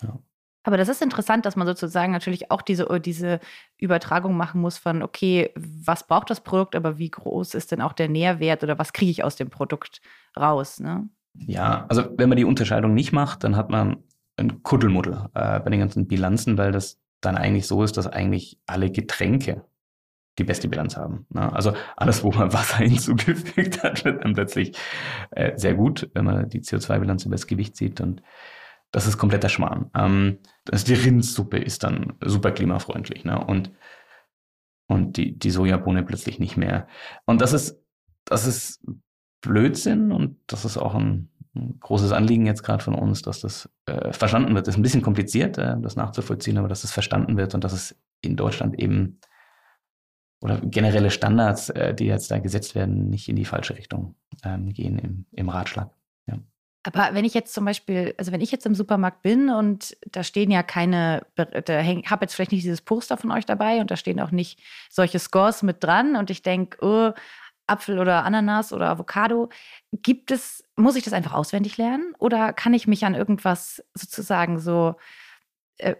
Ja. 0.00 0.18
Aber 0.62 0.78
das 0.78 0.88
ist 0.88 1.02
interessant, 1.02 1.44
dass 1.44 1.56
man 1.56 1.66
sozusagen 1.66 2.12
natürlich 2.12 2.50
auch 2.50 2.62
diese, 2.62 2.86
diese 3.00 3.40
Übertragung 3.78 4.36
machen 4.36 4.60
muss 4.60 4.78
von, 4.78 5.02
okay, 5.02 5.50
was 5.56 6.06
braucht 6.06 6.30
das 6.30 6.40
Produkt, 6.40 6.74
aber 6.74 6.98
wie 6.98 7.10
groß 7.10 7.54
ist 7.54 7.72
denn 7.72 7.82
auch 7.82 7.92
der 7.92 8.08
Nährwert 8.08 8.62
oder 8.62 8.78
was 8.78 8.94
kriege 8.94 9.10
ich 9.10 9.24
aus 9.24 9.36
dem 9.36 9.50
Produkt 9.50 10.00
raus? 10.38 10.80
Ne? 10.80 11.08
Ja, 11.34 11.84
also 11.88 12.04
wenn 12.16 12.30
man 12.30 12.38
die 12.38 12.46
Unterscheidung 12.46 12.94
nicht 12.94 13.12
macht, 13.12 13.44
dann 13.44 13.56
hat 13.56 13.70
man 13.70 14.04
ein 14.36 14.62
Kuddelmuddel 14.62 15.28
äh, 15.34 15.60
bei 15.60 15.70
den 15.70 15.80
ganzen 15.80 16.06
Bilanzen, 16.06 16.56
weil 16.56 16.72
das 16.72 16.98
dann 17.20 17.36
eigentlich 17.36 17.66
so 17.66 17.82
ist, 17.82 17.96
dass 17.96 18.06
eigentlich 18.06 18.58
alle 18.66 18.90
Getränke 18.90 19.64
die 20.38 20.44
beste 20.44 20.68
Bilanz 20.68 20.96
haben. 20.96 21.26
Ne? 21.30 21.52
Also 21.52 21.74
alles, 21.96 22.22
wo 22.24 22.32
man 22.32 22.52
Wasser 22.52 22.78
hinzugefügt 22.78 23.82
hat, 23.82 24.04
wird 24.04 24.24
dann 24.24 24.34
plötzlich 24.34 24.76
äh, 25.30 25.56
sehr 25.56 25.74
gut, 25.74 26.10
wenn 26.14 26.24
man 26.24 26.48
die 26.48 26.60
CO2-Bilanz 26.60 27.24
über 27.24 27.34
das 27.34 27.46
Gewicht 27.46 27.76
sieht 27.76 28.00
und 28.00 28.22
das 28.90 29.08
ist 29.08 29.18
kompletter 29.18 29.48
Schmarrn. 29.48 29.90
Ähm, 29.94 30.38
also 30.70 30.86
die 30.86 30.94
Rindssuppe 30.94 31.58
ist 31.58 31.82
dann 31.82 32.14
super 32.24 32.52
klimafreundlich 32.52 33.24
ne? 33.24 33.44
und, 33.44 33.72
und 34.86 35.16
die, 35.16 35.36
die 35.36 35.50
Sojabohne 35.50 36.04
plötzlich 36.04 36.38
nicht 36.38 36.56
mehr. 36.56 36.86
Und 37.24 37.40
das 37.40 37.52
ist, 37.52 37.80
das 38.24 38.46
ist 38.46 38.84
Blödsinn 39.40 40.12
und 40.12 40.38
das 40.46 40.64
ist 40.64 40.78
auch 40.78 40.94
ein, 40.94 41.28
ein 41.54 41.78
großes 41.80 42.12
Anliegen 42.12 42.46
jetzt 42.46 42.62
gerade 42.62 42.82
von 42.82 42.94
uns, 42.94 43.22
dass 43.22 43.40
das 43.40 43.68
äh, 43.86 44.12
verstanden 44.12 44.54
wird. 44.54 44.66
Das 44.66 44.74
ist 44.74 44.78
ein 44.78 44.82
bisschen 44.82 45.02
kompliziert, 45.02 45.58
äh, 45.58 45.76
das 45.80 45.96
nachzuvollziehen, 45.96 46.56
aber 46.56 46.68
dass 46.68 46.78
es 46.78 46.82
das 46.82 46.92
verstanden 46.92 47.36
wird 47.36 47.54
und 47.54 47.64
dass 47.64 47.72
es 47.72 47.96
in 48.20 48.36
Deutschland 48.36 48.78
eben 48.78 49.20
oder 50.44 50.60
generelle 50.60 51.10
Standards, 51.10 51.70
äh, 51.70 51.94
die 51.94 52.04
jetzt 52.04 52.30
da 52.30 52.38
gesetzt 52.38 52.74
werden, 52.74 53.08
nicht 53.08 53.30
in 53.30 53.36
die 53.36 53.46
falsche 53.46 53.76
Richtung 53.76 54.14
ähm, 54.44 54.74
gehen 54.74 54.98
im, 54.98 55.24
im 55.32 55.48
Ratschlag. 55.48 55.90
Ja. 56.26 56.34
Aber 56.82 57.14
wenn 57.14 57.24
ich 57.24 57.32
jetzt 57.32 57.54
zum 57.54 57.64
Beispiel, 57.64 58.14
also 58.18 58.30
wenn 58.30 58.42
ich 58.42 58.52
jetzt 58.52 58.66
im 58.66 58.74
Supermarkt 58.74 59.22
bin 59.22 59.48
und 59.48 59.96
da 60.06 60.22
stehen 60.22 60.50
ja 60.50 60.62
keine, 60.62 61.26
da 61.34 61.82
habe 61.82 62.24
jetzt 62.24 62.34
vielleicht 62.34 62.52
nicht 62.52 62.62
dieses 62.62 62.82
Poster 62.82 63.16
von 63.16 63.32
euch 63.32 63.46
dabei 63.46 63.80
und 63.80 63.90
da 63.90 63.96
stehen 63.96 64.20
auch 64.20 64.32
nicht 64.32 64.60
solche 64.90 65.18
Scores 65.18 65.62
mit 65.62 65.82
dran 65.82 66.14
und 66.14 66.28
ich 66.28 66.42
denke, 66.42 66.76
oh, 66.82 67.12
Apfel 67.66 67.98
oder 67.98 68.26
Ananas 68.26 68.74
oder 68.74 68.90
Avocado, 68.90 69.48
gibt 69.92 70.30
es, 70.30 70.62
muss 70.76 70.96
ich 70.96 71.04
das 71.04 71.14
einfach 71.14 71.32
auswendig 71.32 71.78
lernen 71.78 72.14
oder 72.18 72.52
kann 72.52 72.74
ich 72.74 72.86
mich 72.86 73.06
an 73.06 73.14
irgendwas 73.14 73.82
sozusagen 73.94 74.58
so 74.58 74.96
äh, 75.78 75.94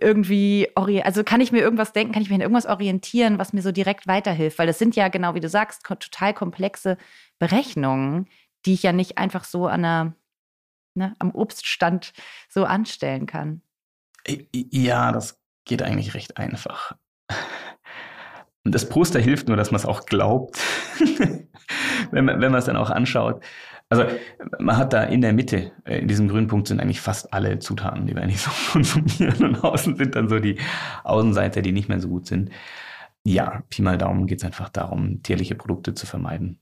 irgendwie, 0.00 0.68
also 0.74 1.24
kann 1.24 1.40
ich 1.40 1.52
mir 1.52 1.60
irgendwas 1.60 1.92
denken, 1.92 2.12
kann 2.12 2.22
ich 2.22 2.28
mich 2.28 2.36
an 2.36 2.42
irgendwas 2.42 2.66
orientieren, 2.66 3.38
was 3.38 3.52
mir 3.52 3.62
so 3.62 3.72
direkt 3.72 4.06
weiterhilft? 4.06 4.58
Weil 4.58 4.66
das 4.66 4.78
sind 4.78 4.96
ja 4.96 5.08
genau 5.08 5.34
wie 5.34 5.40
du 5.40 5.48
sagst, 5.48 5.84
total 5.84 6.34
komplexe 6.34 6.98
Berechnungen, 7.38 8.28
die 8.66 8.74
ich 8.74 8.82
ja 8.82 8.92
nicht 8.92 9.18
einfach 9.18 9.44
so 9.44 9.66
an 9.66 9.84
einer, 9.84 10.14
ne, 10.94 11.14
am 11.18 11.30
Obststand 11.32 12.12
so 12.48 12.64
anstellen 12.64 13.26
kann. 13.26 13.62
Ja, 14.54 15.12
das 15.12 15.40
geht 15.64 15.82
eigentlich 15.82 16.14
recht 16.14 16.36
einfach. 16.36 16.96
Und 18.64 18.74
das 18.74 18.88
Poster 18.88 19.20
hilft 19.20 19.48
nur, 19.48 19.56
dass 19.56 19.70
man 19.70 19.80
es 19.80 19.86
auch 19.86 20.06
glaubt, 20.06 20.58
wenn 22.10 22.24
man 22.24 22.40
wenn 22.40 22.52
man 22.52 22.58
es 22.58 22.66
dann 22.66 22.76
auch 22.76 22.90
anschaut. 22.90 23.42
Also 23.90 24.04
man 24.58 24.76
hat 24.76 24.92
da 24.92 25.04
in 25.04 25.22
der 25.22 25.32
Mitte, 25.32 25.72
äh, 25.84 25.98
in 25.98 26.08
diesem 26.08 26.28
grünen 26.28 26.46
Punkt 26.46 26.68
sind 26.68 26.80
eigentlich 26.80 27.00
fast 27.00 27.32
alle 27.32 27.58
Zutaten, 27.58 28.06
die 28.06 28.14
wir 28.14 28.22
eigentlich 28.22 28.40
so 28.42 28.50
konsumieren. 28.72 29.44
Und 29.44 29.64
außen 29.64 29.96
sind 29.96 30.14
dann 30.14 30.28
so 30.28 30.38
die 30.38 30.58
Außenseiter, 31.04 31.62
die 31.62 31.72
nicht 31.72 31.88
mehr 31.88 32.00
so 32.00 32.08
gut 32.08 32.26
sind. 32.26 32.50
Ja, 33.24 33.62
Pi 33.70 33.82
mal 33.82 33.98
Daumen 33.98 34.26
geht 34.26 34.38
es 34.38 34.44
einfach 34.44 34.68
darum, 34.68 35.22
tierliche 35.22 35.54
Produkte 35.54 35.94
zu 35.94 36.06
vermeiden. 36.06 36.60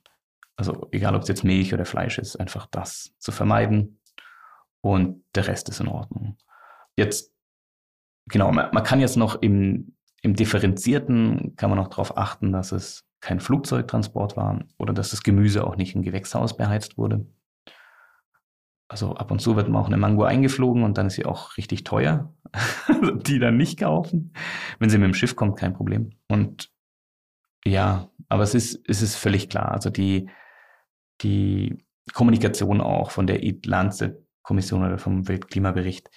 Also 0.56 0.88
egal, 0.90 1.14
ob 1.14 1.22
es 1.22 1.28
jetzt 1.28 1.44
Milch 1.44 1.74
oder 1.74 1.84
Fleisch 1.84 2.18
ist, 2.18 2.36
einfach 2.36 2.66
das 2.66 3.14
zu 3.18 3.30
vermeiden. 3.32 4.00
Und 4.80 5.24
der 5.34 5.48
Rest 5.48 5.68
ist 5.68 5.80
in 5.80 5.88
Ordnung. 5.88 6.36
Jetzt, 6.96 7.32
genau, 8.26 8.52
man, 8.52 8.70
man 8.72 8.84
kann 8.84 9.00
jetzt 9.00 9.16
noch 9.16 9.42
im, 9.42 9.96
im 10.22 10.34
Differenzierten, 10.34 11.54
kann 11.56 11.70
man 11.70 11.78
noch 11.78 11.88
darauf 11.88 12.16
achten, 12.16 12.52
dass 12.52 12.72
es 12.72 13.05
kein 13.20 13.40
Flugzeugtransport 13.40 14.36
war 14.36 14.64
oder 14.78 14.92
dass 14.92 15.10
das 15.10 15.22
Gemüse 15.22 15.66
auch 15.66 15.76
nicht 15.76 15.94
im 15.94 16.02
Gewächshaus 16.02 16.56
beheizt 16.56 16.98
wurde. 16.98 17.26
Also 18.88 19.14
ab 19.14 19.30
und 19.32 19.40
zu 19.40 19.56
wird 19.56 19.68
mal 19.68 19.80
auch 19.80 19.88
eine 19.88 19.96
Mango 19.96 20.22
eingeflogen 20.22 20.84
und 20.84 20.96
dann 20.96 21.08
ist 21.08 21.14
sie 21.14 21.26
auch 21.26 21.56
richtig 21.56 21.84
teuer. 21.84 22.32
Also 22.88 23.10
die 23.16 23.38
dann 23.38 23.56
nicht 23.56 23.80
kaufen. 23.80 24.32
Wenn 24.78 24.88
sie 24.88 24.96
mit 24.96 25.06
dem 25.06 25.14
Schiff 25.14 25.36
kommt, 25.36 25.58
kein 25.58 25.74
Problem. 25.74 26.12
Und 26.28 26.70
ja, 27.64 28.08
aber 28.28 28.42
es 28.42 28.54
ist, 28.54 28.80
es 28.88 29.02
ist 29.02 29.16
völlig 29.16 29.50
klar. 29.50 29.72
Also 29.72 29.90
die, 29.90 30.30
die 31.20 31.84
Kommunikation 32.14 32.80
auch 32.80 33.10
von 33.10 33.26
der 33.26 33.40
Lancet-Kommission 33.42 34.84
oder 34.86 34.98
vom 34.98 35.28
Weltklimabericht 35.28 36.10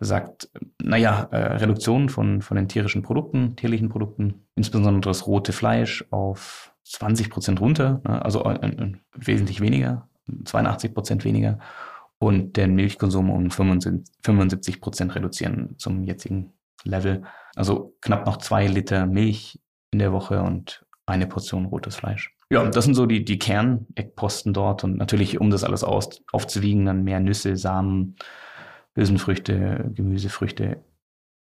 sagt, 0.00 0.50
naja, 0.82 1.28
äh, 1.30 1.56
Reduktion 1.56 2.08
von, 2.08 2.42
von 2.42 2.56
den 2.56 2.68
tierischen 2.68 3.02
Produkten, 3.02 3.56
tierlichen 3.56 3.88
Produkten, 3.88 4.46
insbesondere 4.54 5.00
das 5.00 5.26
rote 5.26 5.52
Fleisch 5.52 6.04
auf 6.10 6.74
20 6.84 7.30
Prozent 7.30 7.60
runter, 7.60 8.00
ne, 8.04 8.22
also 8.24 8.44
äh, 8.44 8.66
äh, 8.66 8.92
wesentlich 9.14 9.60
weniger, 9.60 10.08
82 10.44 10.94
Prozent 10.94 11.24
weniger 11.24 11.58
und 12.18 12.56
den 12.56 12.74
Milchkonsum 12.74 13.30
um 13.30 13.50
75 13.50 14.80
Prozent 14.80 15.14
reduzieren 15.14 15.74
zum 15.78 16.02
jetzigen 16.02 16.52
Level. 16.84 17.22
Also 17.54 17.94
knapp 18.00 18.26
noch 18.26 18.38
zwei 18.38 18.66
Liter 18.66 19.06
Milch 19.06 19.60
in 19.90 19.98
der 19.98 20.12
Woche 20.12 20.42
und 20.42 20.84
eine 21.06 21.26
Portion 21.26 21.66
rotes 21.66 21.96
Fleisch. 21.96 22.34
Ja, 22.50 22.64
das 22.64 22.84
sind 22.84 22.94
so 22.94 23.06
die, 23.06 23.24
die 23.24 23.38
Kerneckposten 23.38 24.52
dort 24.52 24.84
und 24.84 24.96
natürlich, 24.96 25.40
um 25.40 25.50
das 25.50 25.64
alles 25.64 25.84
aus, 25.84 26.22
aufzuwiegen, 26.32 26.86
dann 26.86 27.04
mehr 27.04 27.20
Nüsse, 27.20 27.56
Samen, 27.56 28.16
Hülsenfrüchte, 28.94 29.90
Gemüsefrüchte, 29.94 30.82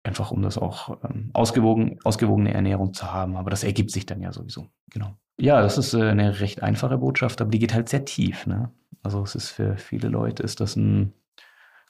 einfach 0.04 0.30
um 0.30 0.42
das 0.42 0.58
auch 0.58 0.98
ähm, 1.04 1.30
ausgewogen, 1.32 1.98
ausgewogene 2.04 2.52
Ernährung 2.52 2.92
zu 2.92 3.12
haben. 3.12 3.36
Aber 3.36 3.50
das 3.50 3.64
ergibt 3.64 3.90
sich 3.90 4.06
dann 4.06 4.20
ja 4.20 4.32
sowieso. 4.32 4.68
Genau. 4.90 5.16
Ja, 5.38 5.60
das 5.60 5.78
ist 5.78 5.94
äh, 5.94 6.02
eine 6.02 6.40
recht 6.40 6.62
einfache 6.62 6.98
Botschaft, 6.98 7.40
aber 7.40 7.50
die 7.50 7.58
geht 7.58 7.74
halt 7.74 7.88
sehr 7.88 8.04
tief. 8.04 8.46
Ne? 8.46 8.70
Also 9.02 9.22
es 9.22 9.34
ist 9.34 9.50
für 9.50 9.76
viele 9.76 10.08
Leute 10.08 10.42
ist 10.42 10.60
das 10.60 10.76
ein, 10.76 11.12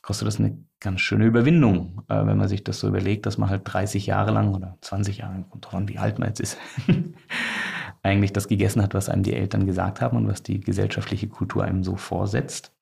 kostet 0.03 0.29
das 0.29 0.39
eine 0.39 0.59
ganz 0.81 1.01
schöne 1.01 1.27
Überwindung, 1.27 2.03
äh, 2.09 2.27
wenn 2.27 2.37
man 2.37 2.49
sich 2.49 2.65
das 2.65 2.81
so 2.81 2.89
überlegt, 2.89 3.27
dass 3.27 3.39
man 3.39 3.49
halt 3.49 3.63
30 3.65 4.07
Jahre 4.07 4.33
lang 4.33 4.55
oder 4.55 4.77
20 4.81 5.19
Jahre, 5.19 5.45
kommt 5.49 5.71
drauf 5.71 5.83
wie 5.87 5.99
alt 5.99 6.19
man 6.19 6.29
jetzt 6.29 6.41
ist, 6.41 6.59
eigentlich 8.03 8.33
das 8.33 8.49
gegessen 8.49 8.83
hat, 8.83 8.95
was 8.95 9.09
einem 9.09 9.23
die 9.23 9.35
Eltern 9.35 9.67
gesagt 9.67 10.01
haben 10.01 10.17
und 10.17 10.29
was 10.29 10.43
die 10.43 10.61
gesellschaftliche 10.61 11.29
Kultur 11.29 11.65
einem 11.65 11.85
so 11.85 11.97
vorsetzt, 11.97 12.73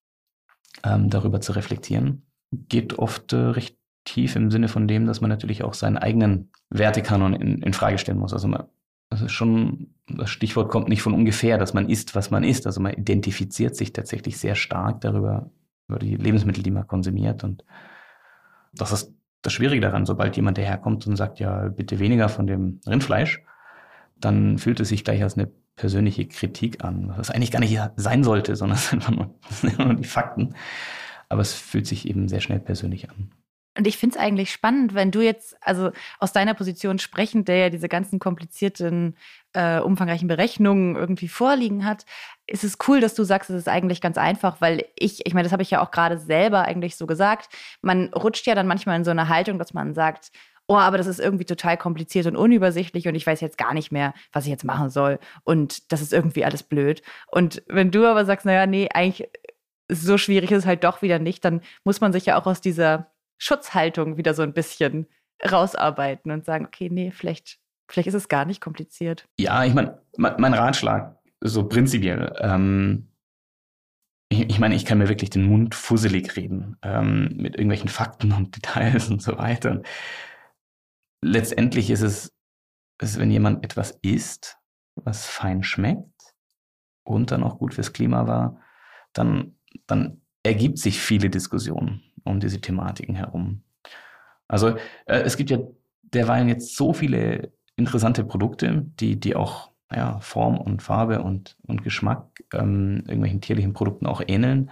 ähm, 0.83 1.11
darüber 1.11 1.41
zu 1.41 1.53
reflektieren 1.53 2.23
geht 2.53 2.99
oft 2.99 3.33
äh, 3.33 3.37
recht 3.37 3.77
tief 4.05 4.37
im 4.37 4.51
Sinne 4.51 4.69
von 4.69 4.89
dem, 4.89 5.07
dass 5.07 5.21
man 5.21 5.31
natürlich 5.31 5.63
auch 5.63 5.75
seinen 5.75 5.99
eigenen 5.99 6.51
Wertekanon 6.71 7.35
in, 7.35 7.63
in 7.63 7.73
Frage 7.73 7.99
stellen 7.99 8.19
muss. 8.19 8.33
Also 8.33 8.49
man, 8.49 8.65
das 9.11 9.23
ist 9.23 9.33
schon, 9.33 9.95
das 10.09 10.31
Stichwort 10.31 10.71
kommt 10.71 10.89
nicht 10.89 11.03
von 11.03 11.15
ungefähr, 11.15 11.59
dass 11.59 11.75
man 11.75 11.89
isst, 11.89 12.15
was 12.15 12.31
man 12.31 12.45
isst. 12.45 12.67
Also 12.67 12.81
man 12.81 12.95
identifiziert 12.95 13.77
sich 13.77 13.93
tatsächlich 13.93 14.39
sehr 14.39 14.55
stark 14.55 15.01
darüber, 15.01 15.51
über 15.89 15.99
die 15.99 16.17
Lebensmittel, 16.17 16.63
die 16.63 16.71
man 16.71 16.87
konsumiert. 16.87 17.45
Und 17.45 17.65
das 18.73 18.93
ist 18.93 19.15
das 19.43 19.53
Schwierige 19.53 19.81
daran, 19.81 20.07
sobald 20.07 20.37
jemand 20.37 20.59
daherkommt 20.59 21.07
und 21.07 21.17
sagt, 21.17 21.41
ja, 21.41 21.69
bitte 21.69 21.99
weniger 21.99 22.29
von 22.29 22.47
dem 22.47 22.81
Rindfleisch, 22.87 23.43
dann 24.19 24.59
fühlt 24.59 24.81
es 24.81 24.91
sich 24.91 25.05
gleich 25.05 25.23
als 25.23 25.37
eine 25.37 25.51
persönliche 25.77 26.27
Kritik 26.27 26.85
an, 26.85 27.15
was 27.17 27.31
eigentlich 27.31 27.51
gar 27.51 27.61
nicht 27.61 27.79
sein 27.97 28.23
sollte, 28.23 28.55
sondern 28.55 28.77
es 28.77 28.91
sind 28.91 29.09
einfach 29.09 29.13
nur, 29.13 29.87
nur 29.87 29.95
die 29.95 30.05
Fakten. 30.05 30.55
Aber 31.31 31.41
es 31.41 31.55
fühlt 31.55 31.87
sich 31.87 32.07
eben 32.07 32.29
sehr 32.29 32.41
schnell 32.41 32.61
persönlich 32.61 33.09
an. 33.09 33.31
Und 33.79 33.87
ich 33.87 33.97
finde 33.97 34.17
es 34.17 34.21
eigentlich 34.21 34.51
spannend, 34.51 34.95
wenn 34.95 35.13
du 35.13 35.21
jetzt, 35.21 35.57
also 35.61 35.93
aus 36.19 36.33
deiner 36.33 36.55
Position 36.55 36.99
sprechend, 36.99 37.47
der 37.47 37.57
ja 37.57 37.71
diese 37.71 37.89
ganzen 37.89 38.19
komplizierten, 38.19 39.17
äh, 39.53 39.79
umfangreichen 39.79 40.27
Berechnungen 40.27 40.97
irgendwie 40.97 41.29
vorliegen 41.29 41.85
hat, 41.85 42.05
ist 42.49 42.65
es 42.65 42.79
cool, 42.89 43.01
dass 43.01 43.15
du 43.15 43.23
sagst, 43.23 43.49
es 43.49 43.57
ist 43.57 43.69
eigentlich 43.69 44.01
ganz 44.01 44.19
einfach, 44.19 44.61
weil 44.61 44.85
ich, 44.97 45.25
ich 45.25 45.35
meine, 45.35 45.45
das 45.45 45.53
habe 45.53 45.63
ich 45.63 45.71
ja 45.71 45.81
auch 45.83 45.93
gerade 45.93 46.19
selber 46.19 46.63
eigentlich 46.63 46.97
so 46.97 47.07
gesagt, 47.07 47.49
man 47.81 48.13
rutscht 48.13 48.47
ja 48.47 48.57
dann 48.57 48.67
manchmal 48.67 48.97
in 48.97 49.05
so 49.05 49.13
eine 49.13 49.29
Haltung, 49.29 49.59
dass 49.59 49.73
man 49.73 49.95
sagt, 49.95 50.33
oh, 50.71 50.77
aber 50.77 50.99
das 50.99 51.09
ist 51.09 51.19
irgendwie 51.19 51.45
total 51.45 51.77
kompliziert 51.77 52.27
und 52.27 52.37
unübersichtlich 52.37 53.09
und 53.09 53.17
ich 53.17 53.27
weiß 53.27 53.41
jetzt 53.41 53.59
gar 53.59 53.75
nicht 53.75 53.91
mehr, 53.91 54.15
was 54.33 54.45
ich 54.45 54.51
jetzt 54.51 54.65
machen 54.65 54.89
soll 54.89 55.19
und 55.43 55.91
das 55.91 56.01
ist 56.01 56.13
irgendwie 56.13 56.45
alles 56.45 56.63
blöd. 56.63 57.03
Und 57.27 57.65
wenn 57.67 57.91
du 57.91 58.07
aber 58.07 58.25
sagst, 58.25 58.47
naja, 58.47 58.67
nee, 58.67 58.89
eigentlich 58.93 59.29
so 59.91 60.19
schwierig 60.19 60.51
ist 60.51 60.59
es 60.61 60.67
halt 60.67 60.85
doch 60.85 61.03
wieder 61.03 61.19
nicht, 61.19 61.45
dann 61.45 61.61
muss 61.85 62.01
man 62.01 62.13
sich 62.13 62.27
ja 62.27 62.41
auch 62.41 62.47
aus 62.47 62.61
dieser 62.61 63.13
Schutzhaltung 63.39 64.17
wieder 64.17 64.35
so 64.35 64.43
ein 64.43 64.53
bisschen 64.53 65.07
rausarbeiten 65.51 66.31
und 66.31 66.45
sagen, 66.45 66.67
okay, 66.67 66.89
nee, 66.91 67.11
vielleicht, 67.11 67.59
vielleicht 67.89 68.09
ist 68.09 68.15
es 68.15 68.29
gar 68.29 68.45
nicht 68.45 68.61
kompliziert. 68.61 69.27
Ja, 69.39 69.65
ich 69.65 69.75
meine, 69.75 70.01
mein 70.17 70.55
Ratschlag, 70.55 71.17
so 71.41 71.67
prinzipiell, 71.67 72.35
ähm, 72.41 73.11
ich, 74.31 74.49
ich 74.49 74.59
meine, 74.59 74.75
ich 74.75 74.85
kann 74.85 74.99
mir 74.99 75.09
wirklich 75.09 75.31
den 75.31 75.45
Mund 75.45 75.75
fusselig 75.75 76.37
reden 76.37 76.77
ähm, 76.83 77.31
mit 77.37 77.55
irgendwelchen 77.55 77.89
Fakten 77.89 78.33
und 78.33 78.57
Details 78.57 79.09
und 79.09 79.23
so 79.23 79.39
weiter. 79.39 79.83
Letztendlich 81.23 81.91
ist 81.91 82.03
es, 82.03 82.33
ist, 83.01 83.19
wenn 83.19 83.31
jemand 83.31 83.65
etwas 83.65 83.99
isst, 84.03 84.59
was 84.95 85.27
fein 85.27 85.63
schmeckt 85.63 86.35
und 87.03 87.31
dann 87.31 87.43
auch 87.43 87.59
gut 87.59 87.75
fürs 87.75 87.93
Klima 87.93 88.27
war, 88.27 88.61
dann 89.13 89.57
dann 89.87 90.21
ergibt 90.43 90.79
sich 90.79 91.01
viele 91.01 91.31
Diskussionen 91.31 92.03
um 92.25 92.41
diese 92.41 92.61
Thematiken 92.61 93.15
herum. 93.15 93.63
Also 94.49 94.77
äh, 95.07 95.21
es 95.23 95.37
gibt 95.37 95.51
ja 95.51 95.59
derweil 96.03 96.49
jetzt 96.49 96.77
so 96.77 96.93
viele 96.93 97.53
interessante 97.77 98.25
Produkte, 98.25 98.87
die, 99.01 99.19
die 99.19 99.37
auch 99.37 99.71
ja, 99.93 100.19
Form 100.21 100.59
und 100.59 100.83
Farbe 100.83 101.23
und, 101.23 101.57
und 101.67 101.83
Geschmack 101.83 102.27
ähm, 102.53 102.99
irgendwelchen 103.07 103.41
tierlichen 103.41 103.73
Produkten 103.73 104.07
auch 104.07 104.23
ähneln. 104.27 104.71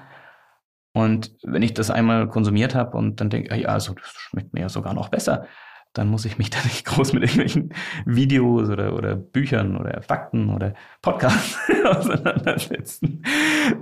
Und 0.93 1.37
wenn 1.43 1.63
ich 1.63 1.75
das 1.75 1.91
einmal 1.91 2.29
konsumiert 2.29 2.75
habe 2.75 2.97
und 2.97 3.21
dann 3.21 3.31
denke, 3.31 3.57
ja, 3.57 3.69
also 3.69 3.95
das 3.95 4.11
schmeckt 4.11 4.53
mir 4.53 4.63
ja 4.63 4.69
sogar 4.69 4.95
noch 4.95 5.09
besser, 5.09 5.47
dann 5.93 6.09
muss 6.09 6.25
ich 6.25 6.39
mich 6.39 6.51
da 6.51 6.59
nicht 6.65 6.85
groß 6.87 7.13
mit 7.13 7.23
irgendwelchen 7.23 7.75
Videos 8.05 8.69
oder, 8.69 8.95
oder 8.95 9.17
Büchern 9.17 9.77
oder 9.77 10.03
Fakten 10.03 10.51
oder 10.51 10.75
Podcasts 11.03 11.59
auseinandersetzen, 11.85 13.25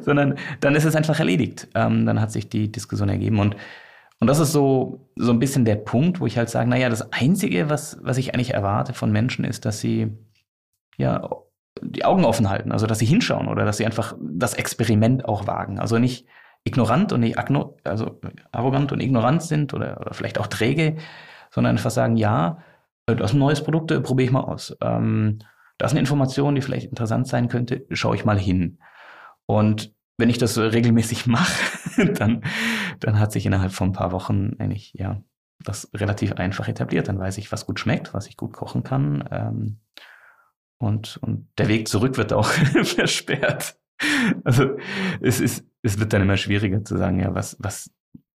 sondern 0.00 0.36
dann 0.60 0.74
ist 0.74 0.84
es 0.84 0.96
einfach 0.96 1.18
erledigt. 1.18 1.68
Ähm, 1.74 2.06
dann 2.06 2.20
hat 2.20 2.32
sich 2.32 2.48
die 2.48 2.70
Diskussion 2.70 3.08
ergeben 3.08 3.38
und 3.38 3.56
und 4.18 4.28
das 4.28 4.38
ist 4.38 4.52
so, 4.52 5.10
so 5.16 5.30
ein 5.30 5.38
bisschen 5.38 5.64
der 5.64 5.76
Punkt, 5.76 6.20
wo 6.20 6.26
ich 6.26 6.38
halt 6.38 6.48
sage, 6.48 6.70
naja, 6.70 6.88
das 6.88 7.12
Einzige, 7.12 7.68
was, 7.68 7.98
was 8.02 8.16
ich 8.16 8.32
eigentlich 8.32 8.54
erwarte 8.54 8.94
von 8.94 9.12
Menschen, 9.12 9.44
ist, 9.44 9.66
dass 9.66 9.80
sie 9.80 10.10
ja 10.96 11.28
die 11.82 12.04
Augen 12.04 12.24
offen 12.24 12.48
halten, 12.48 12.72
also 12.72 12.86
dass 12.86 12.98
sie 12.98 13.06
hinschauen 13.06 13.48
oder 13.48 13.66
dass 13.66 13.76
sie 13.76 13.84
einfach 13.84 14.16
das 14.18 14.54
Experiment 14.54 15.26
auch 15.26 15.46
wagen. 15.46 15.78
Also 15.78 15.98
nicht 15.98 16.26
ignorant 16.64 17.12
und 17.12 17.20
nicht 17.20 17.38
also 17.84 18.20
arrogant 18.52 18.90
und 18.92 19.00
ignorant 19.00 19.42
sind 19.42 19.74
oder, 19.74 20.00
oder 20.00 20.14
vielleicht 20.14 20.38
auch 20.38 20.46
träge, 20.46 20.96
sondern 21.56 21.76
einfach 21.76 21.90
sagen, 21.90 22.18
ja, 22.18 22.58
das 23.06 23.30
ist 23.30 23.34
ein 23.34 23.38
neues 23.38 23.64
Produkt, 23.64 23.90
äh, 23.90 24.00
probiere 24.02 24.26
ich 24.26 24.32
mal 24.32 24.42
aus. 24.42 24.76
Ähm, 24.82 25.38
das 25.78 25.90
ist 25.90 25.94
eine 25.94 26.00
Information, 26.00 26.54
die 26.54 26.60
vielleicht 26.60 26.88
interessant 26.88 27.26
sein 27.28 27.48
könnte, 27.48 27.86
schaue 27.90 28.14
ich 28.14 28.26
mal 28.26 28.38
hin. 28.38 28.78
Und 29.46 29.94
wenn 30.18 30.28
ich 30.28 30.36
das 30.36 30.58
regelmäßig 30.58 31.26
mache, 31.26 32.12
dann, 32.12 32.44
dann 33.00 33.18
hat 33.18 33.32
sich 33.32 33.46
innerhalb 33.46 33.72
von 33.72 33.88
ein 33.88 33.94
paar 33.94 34.12
Wochen 34.12 34.56
eigentlich, 34.58 34.92
ja, 34.92 35.22
das 35.64 35.88
relativ 35.94 36.34
einfach 36.34 36.68
etabliert. 36.68 37.08
Dann 37.08 37.18
weiß 37.18 37.38
ich, 37.38 37.50
was 37.50 37.64
gut 37.64 37.80
schmeckt, 37.80 38.12
was 38.12 38.26
ich 38.26 38.36
gut 38.36 38.52
kochen 38.52 38.82
kann. 38.82 39.26
Ähm, 39.30 39.78
und, 40.76 41.16
und 41.22 41.48
der 41.56 41.68
Weg 41.68 41.88
zurück 41.88 42.18
wird 42.18 42.34
auch 42.34 42.50
versperrt. 42.82 43.78
Also 44.44 44.76
es 45.22 45.40
ist, 45.40 45.64
es 45.80 45.98
wird 45.98 46.12
dann 46.12 46.20
immer 46.20 46.36
schwieriger 46.36 46.84
zu 46.84 46.98
sagen, 46.98 47.18
ja, 47.18 47.34
was, 47.34 47.56
was, 47.60 47.90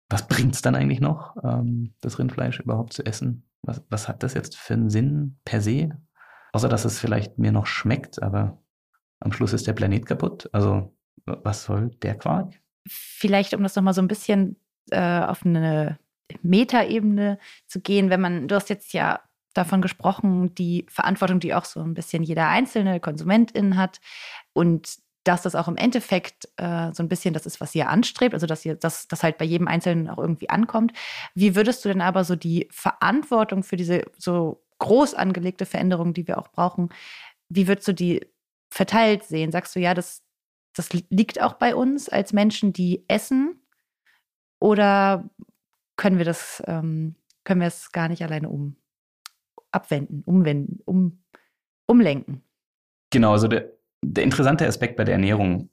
was 0.08 0.26
bringt's 0.26 0.62
dann 0.62 0.74
eigentlich 0.74 1.00
noch, 1.00 1.36
ähm, 1.44 1.94
das 2.00 2.18
Rindfleisch 2.18 2.60
überhaupt 2.60 2.92
zu 2.92 3.04
essen? 3.04 3.48
Was, 3.62 3.82
was 3.90 4.08
hat 4.08 4.22
das 4.22 4.34
jetzt 4.34 4.56
für 4.56 4.74
einen 4.74 4.90
Sinn 4.90 5.38
per 5.44 5.60
se? 5.60 5.90
Außer 6.52 6.68
dass 6.68 6.84
es 6.84 6.98
vielleicht 6.98 7.38
mir 7.38 7.52
noch 7.52 7.66
schmeckt, 7.66 8.22
aber 8.22 8.58
am 9.20 9.32
Schluss 9.32 9.52
ist 9.52 9.66
der 9.66 9.74
Planet 9.74 10.06
kaputt. 10.06 10.48
Also 10.52 10.94
was 11.26 11.64
soll 11.64 11.90
der 12.02 12.16
Quark? 12.16 12.54
Vielleicht, 12.86 13.52
um 13.52 13.62
das 13.62 13.76
nochmal 13.76 13.94
so 13.94 14.00
ein 14.00 14.08
bisschen 14.08 14.56
äh, 14.90 15.20
auf 15.20 15.44
eine 15.44 15.98
Metaebene 16.42 17.38
zu 17.66 17.80
gehen, 17.80 18.10
wenn 18.10 18.20
man, 18.20 18.48
du 18.48 18.54
hast 18.54 18.70
jetzt 18.70 18.92
ja 18.92 19.20
davon 19.54 19.82
gesprochen, 19.82 20.54
die 20.54 20.86
Verantwortung, 20.88 21.40
die 21.40 21.54
auch 21.54 21.64
so 21.64 21.80
ein 21.80 21.94
bisschen 21.94 22.22
jeder 22.22 22.48
einzelne 22.48 23.00
Konsumentin 23.00 23.76
hat 23.76 24.00
und 24.52 24.98
dass 25.28 25.42
das 25.42 25.54
auch 25.54 25.68
im 25.68 25.76
Endeffekt 25.76 26.48
äh, 26.56 26.90
so 26.94 27.02
ein 27.02 27.08
bisschen 27.08 27.34
das 27.34 27.44
ist, 27.44 27.60
was 27.60 27.74
ihr 27.74 27.90
anstrebt, 27.90 28.32
also 28.32 28.46
dass 28.46 28.64
ihr 28.64 28.76
dass 28.76 29.08
das 29.08 29.22
halt 29.22 29.36
bei 29.36 29.44
jedem 29.44 29.68
Einzelnen 29.68 30.08
auch 30.08 30.16
irgendwie 30.16 30.48
ankommt. 30.48 30.92
Wie 31.34 31.54
würdest 31.54 31.84
du 31.84 31.90
denn 31.90 32.00
aber 32.00 32.24
so 32.24 32.34
die 32.34 32.66
Verantwortung 32.70 33.62
für 33.62 33.76
diese 33.76 34.04
so 34.16 34.64
groß 34.78 35.12
angelegte 35.12 35.66
Veränderung, 35.66 36.14
die 36.14 36.26
wir 36.26 36.38
auch 36.38 36.48
brauchen, 36.48 36.88
wie 37.50 37.68
würdest 37.68 37.86
du 37.88 37.92
die 37.92 38.26
verteilt 38.70 39.24
sehen? 39.24 39.52
Sagst 39.52 39.76
du, 39.76 39.80
ja, 39.80 39.92
das, 39.92 40.22
das 40.74 40.92
liegt 40.92 41.42
auch 41.42 41.54
bei 41.54 41.74
uns 41.74 42.08
als 42.08 42.32
Menschen, 42.32 42.72
die 42.72 43.04
essen? 43.08 43.60
Oder 44.60 45.28
können 45.96 46.16
wir 46.16 46.24
das, 46.24 46.62
ähm, 46.66 47.16
können 47.44 47.60
wir 47.60 47.68
es 47.68 47.92
gar 47.92 48.08
nicht 48.08 48.22
alleine 48.22 48.48
um 48.48 48.76
abwenden, 49.72 50.22
umwenden, 50.24 50.80
um, 50.86 51.22
umlenken? 51.86 52.42
Genau, 53.10 53.32
also 53.32 53.48
der, 53.48 53.77
der 54.02 54.24
interessante 54.24 54.66
Aspekt 54.66 54.96
bei 54.96 55.04
der 55.04 55.14
Ernährung 55.14 55.70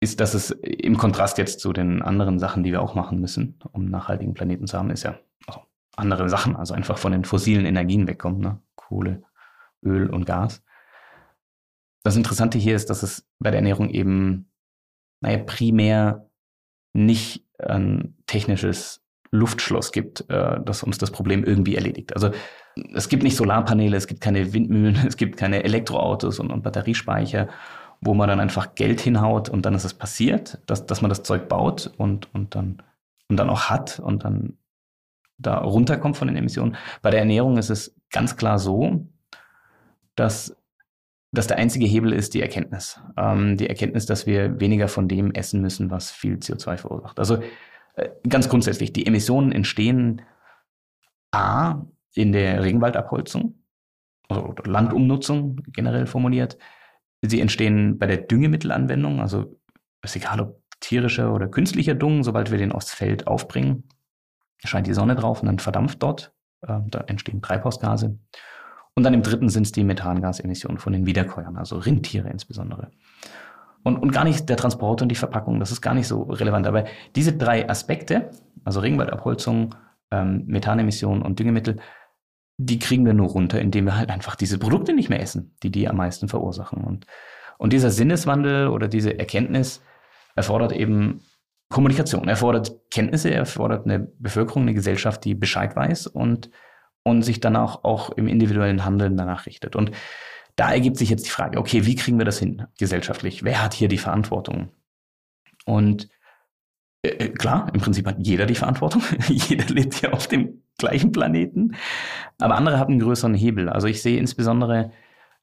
ist, 0.00 0.20
dass 0.20 0.34
es 0.34 0.50
im 0.50 0.98
Kontrast 0.98 1.38
jetzt 1.38 1.60
zu 1.60 1.72
den 1.72 2.02
anderen 2.02 2.38
Sachen, 2.38 2.62
die 2.62 2.72
wir 2.72 2.82
auch 2.82 2.94
machen 2.94 3.20
müssen, 3.20 3.58
um 3.72 3.82
einen 3.82 3.90
nachhaltigen 3.90 4.34
Planeten 4.34 4.66
zu 4.66 4.78
haben, 4.78 4.90
ist 4.90 5.02
ja 5.02 5.18
also 5.46 5.62
andere 5.96 6.28
Sachen, 6.28 6.56
also 6.56 6.74
einfach 6.74 6.98
von 6.98 7.12
den 7.12 7.24
fossilen 7.24 7.64
Energien 7.64 8.06
wegkommen, 8.06 8.40
ne? 8.40 8.60
Kohle, 8.74 9.22
Öl 9.82 10.10
und 10.10 10.26
Gas. 10.26 10.62
Das 12.02 12.16
Interessante 12.16 12.58
hier 12.58 12.76
ist, 12.76 12.90
dass 12.90 13.02
es 13.02 13.26
bei 13.38 13.50
der 13.50 13.60
Ernährung 13.60 13.88
eben, 13.88 14.50
naja, 15.20 15.38
primär 15.38 16.28
nicht 16.92 17.46
ein 17.58 18.16
technisches 18.26 19.03
Luftschloss 19.34 19.92
gibt, 19.92 20.28
äh, 20.30 20.60
das 20.64 20.82
uns 20.82 20.98
das 20.98 21.10
Problem 21.10 21.44
irgendwie 21.44 21.74
erledigt. 21.74 22.14
Also 22.14 22.30
es 22.94 23.08
gibt 23.08 23.22
nicht 23.22 23.36
Solarpaneele, 23.36 23.96
es 23.96 24.06
gibt 24.06 24.20
keine 24.20 24.52
Windmühlen, 24.52 24.96
es 25.06 25.16
gibt 25.16 25.36
keine 25.36 25.64
Elektroautos 25.64 26.38
und, 26.38 26.50
und 26.50 26.62
Batteriespeicher, 26.62 27.48
wo 28.00 28.14
man 28.14 28.28
dann 28.28 28.40
einfach 28.40 28.74
Geld 28.74 29.00
hinhaut 29.00 29.48
und 29.48 29.66
dann 29.66 29.74
ist 29.74 29.84
es 29.84 29.94
passiert, 29.94 30.60
dass, 30.66 30.86
dass 30.86 31.02
man 31.02 31.08
das 31.08 31.22
Zeug 31.22 31.48
baut 31.48 31.92
und, 31.96 32.32
und, 32.34 32.54
dann, 32.54 32.82
und 33.28 33.36
dann 33.36 33.50
auch 33.50 33.64
hat 33.64 33.98
und 33.98 34.24
dann 34.24 34.56
da 35.38 35.58
runterkommt 35.58 36.16
von 36.16 36.28
den 36.28 36.36
Emissionen. 36.36 36.76
Bei 37.02 37.10
der 37.10 37.20
Ernährung 37.20 37.58
ist 37.58 37.70
es 37.70 37.96
ganz 38.10 38.36
klar 38.36 38.58
so, 38.58 39.06
dass 40.14 40.56
dass 41.32 41.48
der 41.48 41.58
einzige 41.58 41.84
Hebel 41.84 42.12
ist 42.12 42.34
die 42.34 42.40
Erkenntnis. 42.40 43.00
Ähm, 43.16 43.56
die 43.56 43.68
Erkenntnis, 43.68 44.06
dass 44.06 44.24
wir 44.24 44.60
weniger 44.60 44.86
von 44.86 45.08
dem 45.08 45.32
essen 45.32 45.60
müssen, 45.60 45.90
was 45.90 46.12
viel 46.12 46.36
CO2 46.36 46.76
verursacht. 46.76 47.18
Also 47.18 47.38
ganz 48.28 48.48
grundsätzlich, 48.48 48.92
die 48.92 49.06
Emissionen 49.06 49.52
entstehen 49.52 50.22
A 51.30 51.82
in 52.14 52.32
der 52.32 52.62
Regenwaldabholzung, 52.62 53.62
also 54.28 54.54
Landumnutzung 54.64 55.62
generell 55.68 56.06
formuliert. 56.06 56.58
Sie 57.22 57.40
entstehen 57.40 57.98
bei 57.98 58.06
der 58.06 58.18
Düngemittelanwendung, 58.18 59.20
also 59.20 59.58
ist 60.02 60.16
egal 60.16 60.40
ob 60.40 60.62
tierischer 60.80 61.32
oder 61.32 61.48
künstlicher 61.48 61.94
Dung, 61.94 62.22
sobald 62.22 62.50
wir 62.50 62.58
den 62.58 62.72
aufs 62.72 62.92
Feld 62.92 63.26
aufbringen, 63.26 63.88
scheint 64.62 64.86
die 64.86 64.94
Sonne 64.94 65.14
drauf 65.14 65.40
und 65.40 65.46
dann 65.46 65.58
verdampft 65.58 66.02
dort. 66.02 66.32
Äh, 66.62 66.80
da 66.88 67.00
entstehen 67.06 67.42
Treibhausgase. 67.42 68.18
Und 68.94 69.02
dann 69.02 69.14
im 69.14 69.22
dritten 69.22 69.48
sind 69.48 69.64
es 69.64 69.72
die 69.72 69.84
Methangasemissionen 69.84 70.78
von 70.78 70.92
den 70.92 71.06
Wiederkäuern, 71.06 71.56
also 71.56 71.78
Rindtiere 71.78 72.28
insbesondere. 72.28 72.90
Und, 73.84 73.98
und 73.98 74.12
gar 74.12 74.24
nicht 74.24 74.48
der 74.48 74.56
Transport 74.56 75.02
und 75.02 75.08
die 75.08 75.14
Verpackung, 75.14 75.60
das 75.60 75.70
ist 75.70 75.80
gar 75.80 75.94
nicht 75.94 76.08
so 76.08 76.22
relevant. 76.22 76.66
Aber 76.66 76.84
diese 77.14 77.36
drei 77.36 77.68
Aspekte, 77.68 78.30
also 78.64 78.80
Regenwaldabholzung, 78.80 79.74
ähm, 80.10 80.44
Methanemissionen 80.46 81.22
und 81.22 81.38
Düngemittel, 81.38 81.76
die 82.56 82.78
kriegen 82.78 83.04
wir 83.04 83.14
nur 83.14 83.28
runter, 83.28 83.60
indem 83.60 83.84
wir 83.84 83.96
halt 83.96 84.10
einfach 84.10 84.36
diese 84.36 84.58
Produkte 84.58 84.94
nicht 84.94 85.10
mehr 85.10 85.20
essen, 85.20 85.54
die 85.62 85.70
die 85.70 85.88
am 85.88 85.96
meisten 85.96 86.28
verursachen. 86.28 86.82
Und, 86.82 87.06
und 87.58 87.72
dieser 87.72 87.90
Sinneswandel 87.90 88.68
oder 88.68 88.88
diese 88.88 89.18
Erkenntnis 89.18 89.82
erfordert 90.34 90.72
eben 90.72 91.22
Kommunikation, 91.68 92.28
erfordert 92.28 92.72
Kenntnisse, 92.90 93.32
erfordert 93.32 93.84
eine 93.84 94.00
Bevölkerung, 94.00 94.62
eine 94.62 94.74
Gesellschaft, 94.74 95.24
die 95.24 95.34
Bescheid 95.34 95.76
weiß 95.76 96.06
und 96.06 96.50
und 97.04 97.22
sich 97.22 97.38
dann 97.38 97.54
auch, 97.54 97.84
auch 97.84 98.10
im 98.10 98.26
individuellen 98.26 98.84
Handeln 98.84 99.16
danach 99.16 99.46
richtet. 99.46 99.76
Und 99.76 99.92
da 100.56 100.72
ergibt 100.72 100.96
sich 100.96 101.10
jetzt 101.10 101.26
die 101.26 101.30
Frage, 101.30 101.58
okay, 101.58 101.86
wie 101.86 101.96
kriegen 101.96 102.18
wir 102.18 102.24
das 102.24 102.38
hin 102.38 102.66
gesellschaftlich? 102.78 103.44
Wer 103.44 103.62
hat 103.62 103.74
hier 103.74 103.88
die 103.88 103.98
Verantwortung? 103.98 104.70
Und 105.64 106.08
äh, 107.02 107.08
äh 107.08 107.28
klar, 107.30 107.70
im 107.74 107.80
Prinzip 107.80 108.06
hat 108.06 108.16
jeder 108.18 108.46
die 108.46 108.54
Verantwortung. 108.54 109.02
jeder 109.28 109.66
lebt 109.66 110.00
ja 110.00 110.12
auf 110.12 110.26
dem 110.26 110.62
gleichen 110.78 111.12
Planeten. 111.12 111.76
Aber 112.38 112.56
andere 112.56 112.78
haben 112.78 112.92
einen 112.92 113.00
größeren 113.00 113.34
Hebel. 113.34 113.68
Also 113.68 113.86
ich 113.86 114.02
sehe 114.02 114.18
insbesondere 114.18 114.92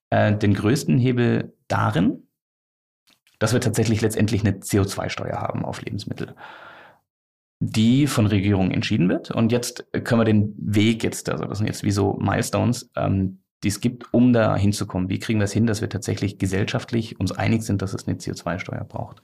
äh, 0.09 0.35
den 0.35 0.53
größten 0.53 0.97
Hebel 0.97 1.55
darin, 1.67 2.27
dass 3.39 3.53
wir 3.53 3.61
tatsächlich 3.61 4.01
letztendlich 4.01 4.41
eine 4.41 4.59
CO2-Steuer 4.59 5.41
haben 5.41 5.65
auf 5.65 5.81
Lebensmittel 5.81 6.35
die 7.63 8.07
von 8.07 8.25
Regierungen 8.25 8.71
entschieden 8.71 9.07
wird. 9.07 9.29
Und 9.29 9.51
jetzt 9.51 9.85
können 10.03 10.19
wir 10.19 10.25
den 10.25 10.55
Weg 10.57 11.03
jetzt, 11.03 11.29
also 11.29 11.45
das 11.45 11.59
sind 11.59 11.67
jetzt 11.67 11.83
wie 11.83 11.91
so 11.91 12.17
Milestones, 12.19 12.89
ähm, 12.95 13.43
die 13.63 13.67
es 13.67 13.81
gibt, 13.81 14.13
um 14.13 14.33
da 14.33 14.55
hinzukommen. 14.55 15.09
Wie 15.09 15.19
kriegen 15.19 15.39
wir 15.39 15.45
es 15.45 15.53
hin, 15.53 15.67
dass 15.67 15.81
wir 15.81 15.89
tatsächlich 15.89 16.37
gesellschaftlich 16.37 17.19
uns 17.19 17.31
einig 17.31 17.63
sind, 17.63 17.81
dass 17.81 17.93
es 17.93 18.07
eine 18.07 18.17
CO2-Steuer 18.17 18.83
braucht? 18.83 19.21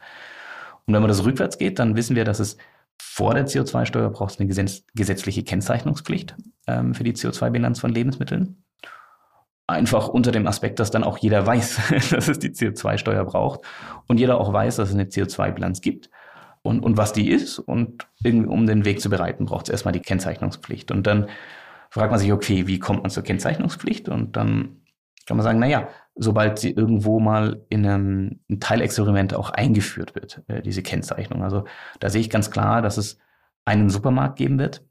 Und 0.86 0.94
wenn 0.94 1.02
man 1.02 1.10
das 1.10 1.26
rückwärts 1.26 1.58
geht, 1.58 1.80
dann 1.80 1.96
wissen 1.96 2.16
wir, 2.16 2.24
dass 2.24 2.40
es 2.40 2.58
vor 2.98 3.34
der 3.34 3.48
CO2-Steuer 3.48 4.10
braucht 4.10 4.34
es 4.34 4.40
eine 4.40 4.48
gesetzliche 4.96 5.44
Kennzeichnungspflicht 5.44 6.36
ähm, 6.68 6.94
für 6.94 7.04
die 7.04 7.14
CO2-Bilanz 7.14 7.80
von 7.80 7.92
Lebensmitteln. 7.92 8.64
Einfach 9.68 10.08
unter 10.08 10.32
dem 10.32 10.48
Aspekt, 10.48 10.80
dass 10.80 10.92
dann 10.92 11.04
auch 11.04 11.18
jeder 11.18 11.46
weiß, 11.46 11.80
dass 12.12 12.28
es 12.28 12.40
die 12.40 12.50
CO2-Steuer 12.50 13.26
braucht 13.26 13.62
und 14.08 14.20
jeder 14.20 14.40
auch 14.40 14.54
weiß, 14.54 14.78
dass 14.78 14.90
es 14.90 14.96
eine 14.96 15.06
CO2-Bilanz 15.06 15.82
gibt 15.82 16.10
und, 16.62 16.84
und 16.84 16.98
was 16.98 17.14
die 17.14 17.30
ist. 17.30 17.60
Und 17.60 18.08
irgendwie, 18.24 18.48
um 18.48 18.66
den 18.66 18.86
Weg 18.86 19.02
zu 19.02 19.10
bereiten, 19.10 19.46
braucht 19.46 19.68
es 19.68 19.72
erstmal 19.72 19.94
die 19.94 20.00
Kennzeichnungspflicht. 20.00 20.92
Und 20.92 21.06
dann 21.06 21.28
fragt 21.90 22.12
man 22.12 22.20
sich, 22.20 22.32
okay, 22.32 22.68
wie 22.68 22.80
kommt 22.80 23.02
man 23.02 23.10
zur 23.10 23.24
Kennzeichnungspflicht? 23.24 24.10
Und 24.10 24.36
dann 24.36 24.82
kann 25.26 25.38
man 25.38 25.44
sagen, 25.44 25.60
na 25.60 25.68
ja, 25.68 25.90
sobald 26.16 26.60
sie 26.60 26.72
irgendwo 26.72 27.20
mal 27.20 27.66
in 27.70 27.86
einem, 27.86 28.40
Teilexperiment 28.60 29.34
auch 29.34 29.50
eingeführt 29.52 30.16
wird, 30.16 30.42
äh, 30.48 30.62
diese 30.62 30.82
Kennzeichnung. 30.82 31.44
Also 31.44 31.66
da 32.00 32.10
sehe 32.10 32.22
ich 32.22 32.30
ganz 32.30 32.50
klar, 32.50 32.82
dass 32.82 32.98
es 32.98 33.20
einen 33.66 33.90
Supermarkt 33.90 34.38
geben 34.38 34.58
wird, 34.58 34.84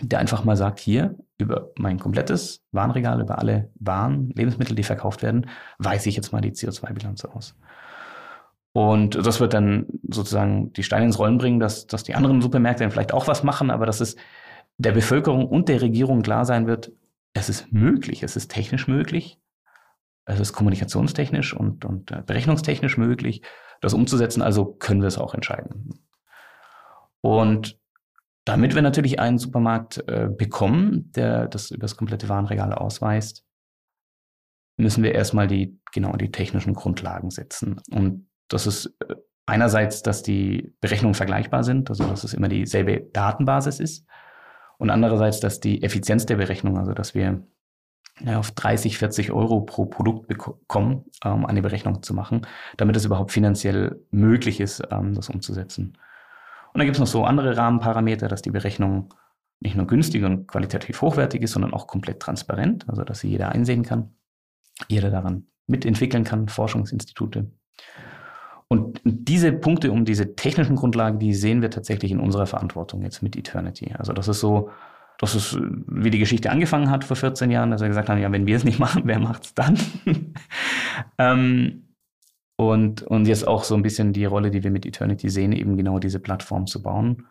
der 0.00 0.18
einfach 0.18 0.44
mal 0.44 0.56
sagt, 0.56 0.80
hier 0.80 1.16
über 1.38 1.70
mein 1.76 1.98
komplettes 1.98 2.64
Warenregal, 2.72 3.20
über 3.20 3.38
alle 3.38 3.70
Waren, 3.74 4.30
Lebensmittel, 4.30 4.74
die 4.74 4.82
verkauft 4.82 5.22
werden, 5.22 5.46
weise 5.78 6.08
ich 6.08 6.16
jetzt 6.16 6.32
mal 6.32 6.40
die 6.40 6.52
CO2-Bilanz 6.52 7.24
aus. 7.26 7.54
Und 8.72 9.14
das 9.14 9.40
wird 9.40 9.52
dann 9.52 9.86
sozusagen 10.08 10.72
die 10.72 10.84
Steine 10.84 11.06
ins 11.06 11.18
Rollen 11.18 11.38
bringen, 11.38 11.60
dass, 11.60 11.86
dass 11.86 12.04
die 12.04 12.14
anderen 12.14 12.40
Supermärkte 12.40 12.84
dann 12.84 12.92
vielleicht 12.92 13.12
auch 13.12 13.26
was 13.26 13.42
machen, 13.42 13.70
aber 13.70 13.84
dass 13.84 14.00
es 14.00 14.16
der 14.80 14.92
Bevölkerung 14.92 15.46
und 15.46 15.68
der 15.68 15.82
Regierung 15.82 16.22
klar 16.22 16.44
sein 16.44 16.66
wird, 16.66 16.92
es 17.34 17.48
ist 17.48 17.72
möglich, 17.72 18.22
es 18.22 18.34
ist 18.34 18.50
technisch 18.50 18.88
möglich, 18.88 19.38
es 20.24 20.40
ist 20.40 20.52
kommunikationstechnisch 20.52 21.54
und, 21.54 21.84
und 21.84 22.10
äh, 22.10 22.22
berechnungstechnisch 22.24 22.96
möglich, 22.96 23.42
das 23.80 23.94
umzusetzen, 23.94 24.42
also 24.42 24.64
können 24.64 25.02
wir 25.02 25.08
es 25.08 25.18
auch 25.18 25.34
entscheiden. 25.34 26.00
Und 27.20 27.78
damit 28.44 28.74
wir 28.74 28.82
natürlich 28.82 29.20
einen 29.20 29.38
Supermarkt 29.38 30.02
äh, 30.08 30.28
bekommen, 30.30 31.12
der 31.12 31.46
das 31.46 31.70
über 31.70 31.82
das 31.82 31.96
komplette 31.96 32.28
Warenregal 32.28 32.72
ausweist, 32.72 33.44
müssen 34.78 35.04
wir 35.04 35.14
erstmal 35.14 35.46
die, 35.46 35.78
genau 35.92 36.12
die 36.16 36.30
technischen 36.30 36.72
Grundlagen 36.72 37.30
setzen. 37.30 37.80
Und 37.90 38.28
das 38.48 38.66
ist 38.66 38.86
äh, 39.06 39.14
einerseits, 39.44 40.02
dass 40.02 40.22
die 40.22 40.74
Berechnungen 40.80 41.14
vergleichbar 41.14 41.64
sind, 41.64 41.90
also 41.90 42.06
dass 42.06 42.24
es 42.24 42.32
immer 42.32 42.48
dieselbe 42.48 43.00
Datenbasis 43.12 43.78
ist. 43.78 44.06
Und 44.80 44.88
andererseits, 44.88 45.40
dass 45.40 45.60
die 45.60 45.82
Effizienz 45.82 46.24
der 46.24 46.36
Berechnung, 46.36 46.78
also 46.78 46.94
dass 46.94 47.14
wir 47.14 47.42
auf 48.24 48.50
30, 48.52 48.96
40 48.96 49.30
Euro 49.30 49.60
pro 49.60 49.84
Produkt 49.84 50.26
bekommen, 50.26 51.04
ähm, 51.22 51.44
eine 51.44 51.60
Berechnung 51.60 52.02
zu 52.02 52.14
machen, 52.14 52.46
damit 52.78 52.96
es 52.96 53.04
überhaupt 53.04 53.30
finanziell 53.30 54.00
möglich 54.10 54.58
ist, 54.58 54.82
ähm, 54.90 55.14
das 55.14 55.28
umzusetzen. 55.28 55.98
Und 56.72 56.78
dann 56.78 56.86
gibt 56.86 56.96
es 56.96 57.00
noch 57.00 57.06
so 57.06 57.24
andere 57.24 57.58
Rahmenparameter, 57.58 58.26
dass 58.26 58.40
die 58.40 58.50
Berechnung 58.50 59.12
nicht 59.60 59.76
nur 59.76 59.86
günstig 59.86 60.24
und 60.24 60.46
qualitativ 60.46 61.02
hochwertig 61.02 61.42
ist, 61.42 61.52
sondern 61.52 61.74
auch 61.74 61.86
komplett 61.86 62.20
transparent, 62.20 62.88
also 62.88 63.04
dass 63.04 63.20
sie 63.20 63.28
jeder 63.28 63.50
einsehen 63.50 63.82
kann, 63.82 64.14
jeder 64.88 65.10
daran 65.10 65.46
mitentwickeln 65.66 66.24
kann, 66.24 66.48
Forschungsinstitute. 66.48 67.50
Und 68.72 69.00
diese 69.04 69.52
Punkte 69.52 69.90
um 69.90 70.04
diese 70.04 70.36
technischen 70.36 70.76
Grundlagen, 70.76 71.18
die 71.18 71.34
sehen 71.34 71.60
wir 71.60 71.70
tatsächlich 71.70 72.12
in 72.12 72.20
unserer 72.20 72.46
Verantwortung 72.46 73.02
jetzt 73.02 73.20
mit 73.20 73.34
Eternity. 73.34 73.92
Also 73.98 74.12
das 74.12 74.28
ist 74.28 74.38
so, 74.38 74.70
das 75.18 75.34
ist, 75.34 75.58
wie 75.88 76.10
die 76.10 76.20
Geschichte 76.20 76.52
angefangen 76.52 76.88
hat 76.88 77.02
vor 77.02 77.16
14 77.16 77.50
Jahren, 77.50 77.72
dass 77.72 77.80
wir 77.80 77.88
gesagt 77.88 78.08
haben, 78.08 78.20
ja, 78.20 78.30
wenn 78.30 78.46
wir 78.46 78.56
es 78.56 78.62
nicht 78.62 78.78
machen, 78.78 79.02
wer 79.06 79.18
macht 79.18 79.44
es 79.44 79.54
dann? 79.54 79.76
ähm, 81.18 81.88
und, 82.54 83.02
und 83.02 83.26
jetzt 83.26 83.48
auch 83.48 83.64
so 83.64 83.74
ein 83.74 83.82
bisschen 83.82 84.12
die 84.12 84.24
Rolle, 84.24 84.52
die 84.52 84.62
wir 84.62 84.70
mit 84.70 84.86
Eternity 84.86 85.30
sehen, 85.30 85.50
eben 85.50 85.76
genau 85.76 85.98
diese 85.98 86.20
Plattform 86.20 86.68
zu 86.68 86.80
bauen, 86.80 87.26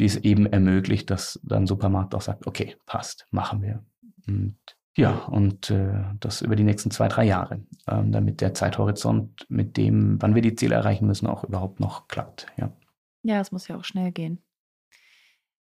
die 0.00 0.06
es 0.06 0.16
eben 0.16 0.46
ermöglicht, 0.46 1.08
dass 1.08 1.38
dann 1.44 1.68
Supermarkt 1.68 2.16
auch 2.16 2.22
sagt, 2.22 2.48
okay, 2.48 2.74
passt, 2.84 3.28
machen 3.30 3.62
wir. 3.62 3.84
Und 4.26 4.56
ja, 4.98 5.12
und 5.26 5.70
äh, 5.70 6.02
das 6.18 6.42
über 6.42 6.56
die 6.56 6.64
nächsten 6.64 6.90
zwei, 6.90 7.06
drei 7.06 7.24
Jahre, 7.24 7.60
ähm, 7.86 8.10
damit 8.10 8.40
der 8.40 8.52
Zeithorizont 8.52 9.46
mit 9.48 9.76
dem, 9.76 10.20
wann 10.20 10.34
wir 10.34 10.42
die 10.42 10.56
Ziele 10.56 10.74
erreichen 10.74 11.06
müssen, 11.06 11.28
auch 11.28 11.44
überhaupt 11.44 11.78
noch 11.78 12.08
klappt. 12.08 12.46
Ja, 12.56 12.72
ja 13.22 13.40
es 13.40 13.52
muss 13.52 13.68
ja 13.68 13.76
auch 13.76 13.84
schnell 13.84 14.10
gehen. 14.10 14.42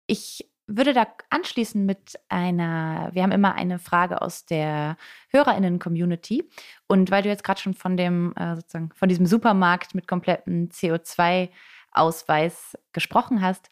Ich 0.07 0.49
würde 0.65 0.93
da 0.93 1.05
anschließen 1.29 1.85
mit 1.85 2.19
einer, 2.29 3.11
wir 3.13 3.21
haben 3.21 3.31
immer 3.31 3.53
eine 3.53 3.77
Frage 3.77 4.23
aus 4.23 4.45
der 4.45 4.97
HörerInnen-Community. 5.29 6.49
Und 6.87 7.11
weil 7.11 7.21
du 7.21 7.29
jetzt 7.29 7.43
gerade 7.43 7.61
schon 7.61 7.75
von 7.75 7.97
dem, 7.97 8.33
äh, 8.35 8.55
sozusagen, 8.55 8.89
von 8.95 9.07
diesem 9.07 9.27
Supermarkt 9.27 9.93
mit 9.93 10.07
komplettem 10.07 10.69
CO2-Ausweis 10.69 12.75
gesprochen 12.91 13.43
hast, 13.43 13.69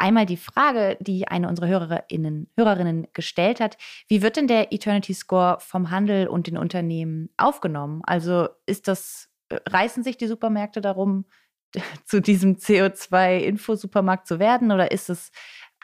einmal 0.00 0.26
die 0.26 0.36
Frage, 0.36 0.96
die 1.00 1.28
eine 1.28 1.48
unserer 1.48 1.68
Hörerinnen, 1.68 2.48
Hörerinnen 2.56 3.06
gestellt 3.12 3.60
hat, 3.60 3.76
wie 4.08 4.22
wird 4.22 4.36
denn 4.36 4.48
der 4.48 4.72
Eternity 4.72 5.14
Score 5.14 5.58
vom 5.60 5.90
Handel 5.90 6.26
und 6.26 6.46
den 6.46 6.56
Unternehmen 6.56 7.28
aufgenommen? 7.36 8.00
Also 8.04 8.48
ist 8.66 8.88
das, 8.88 9.28
äh, 9.50 9.58
reißen 9.68 10.02
sich 10.02 10.16
die 10.16 10.26
Supermärkte 10.26 10.80
darum, 10.80 11.26
zu 12.04 12.20
diesem 12.20 12.56
CO2-Infosupermarkt 12.56 14.26
zu 14.26 14.38
werden 14.38 14.72
oder 14.72 14.90
ist 14.90 15.10
es 15.10 15.30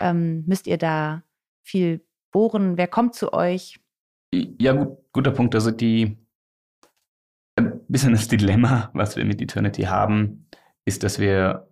ähm, 0.01 0.45
müsst 0.47 0.67
ihr 0.67 0.79
da 0.79 1.23
viel 1.63 2.05
bohren? 2.33 2.77
Wer 2.77 2.89
kommt 2.89 3.15
zu 3.15 3.33
euch? 3.33 3.79
Ja, 4.33 4.73
gut, 4.73 4.99
guter 5.13 5.31
Punkt. 5.31 5.55
Also 5.55 5.71
die 5.71 6.17
ein 7.57 7.81
bisschen 7.89 8.13
das 8.13 8.29
Dilemma, 8.29 8.91
was 8.93 9.17
wir 9.17 9.25
mit 9.25 9.41
Eternity 9.41 9.83
haben, 9.83 10.47
ist, 10.85 11.03
dass 11.03 11.19
wir 11.19 11.69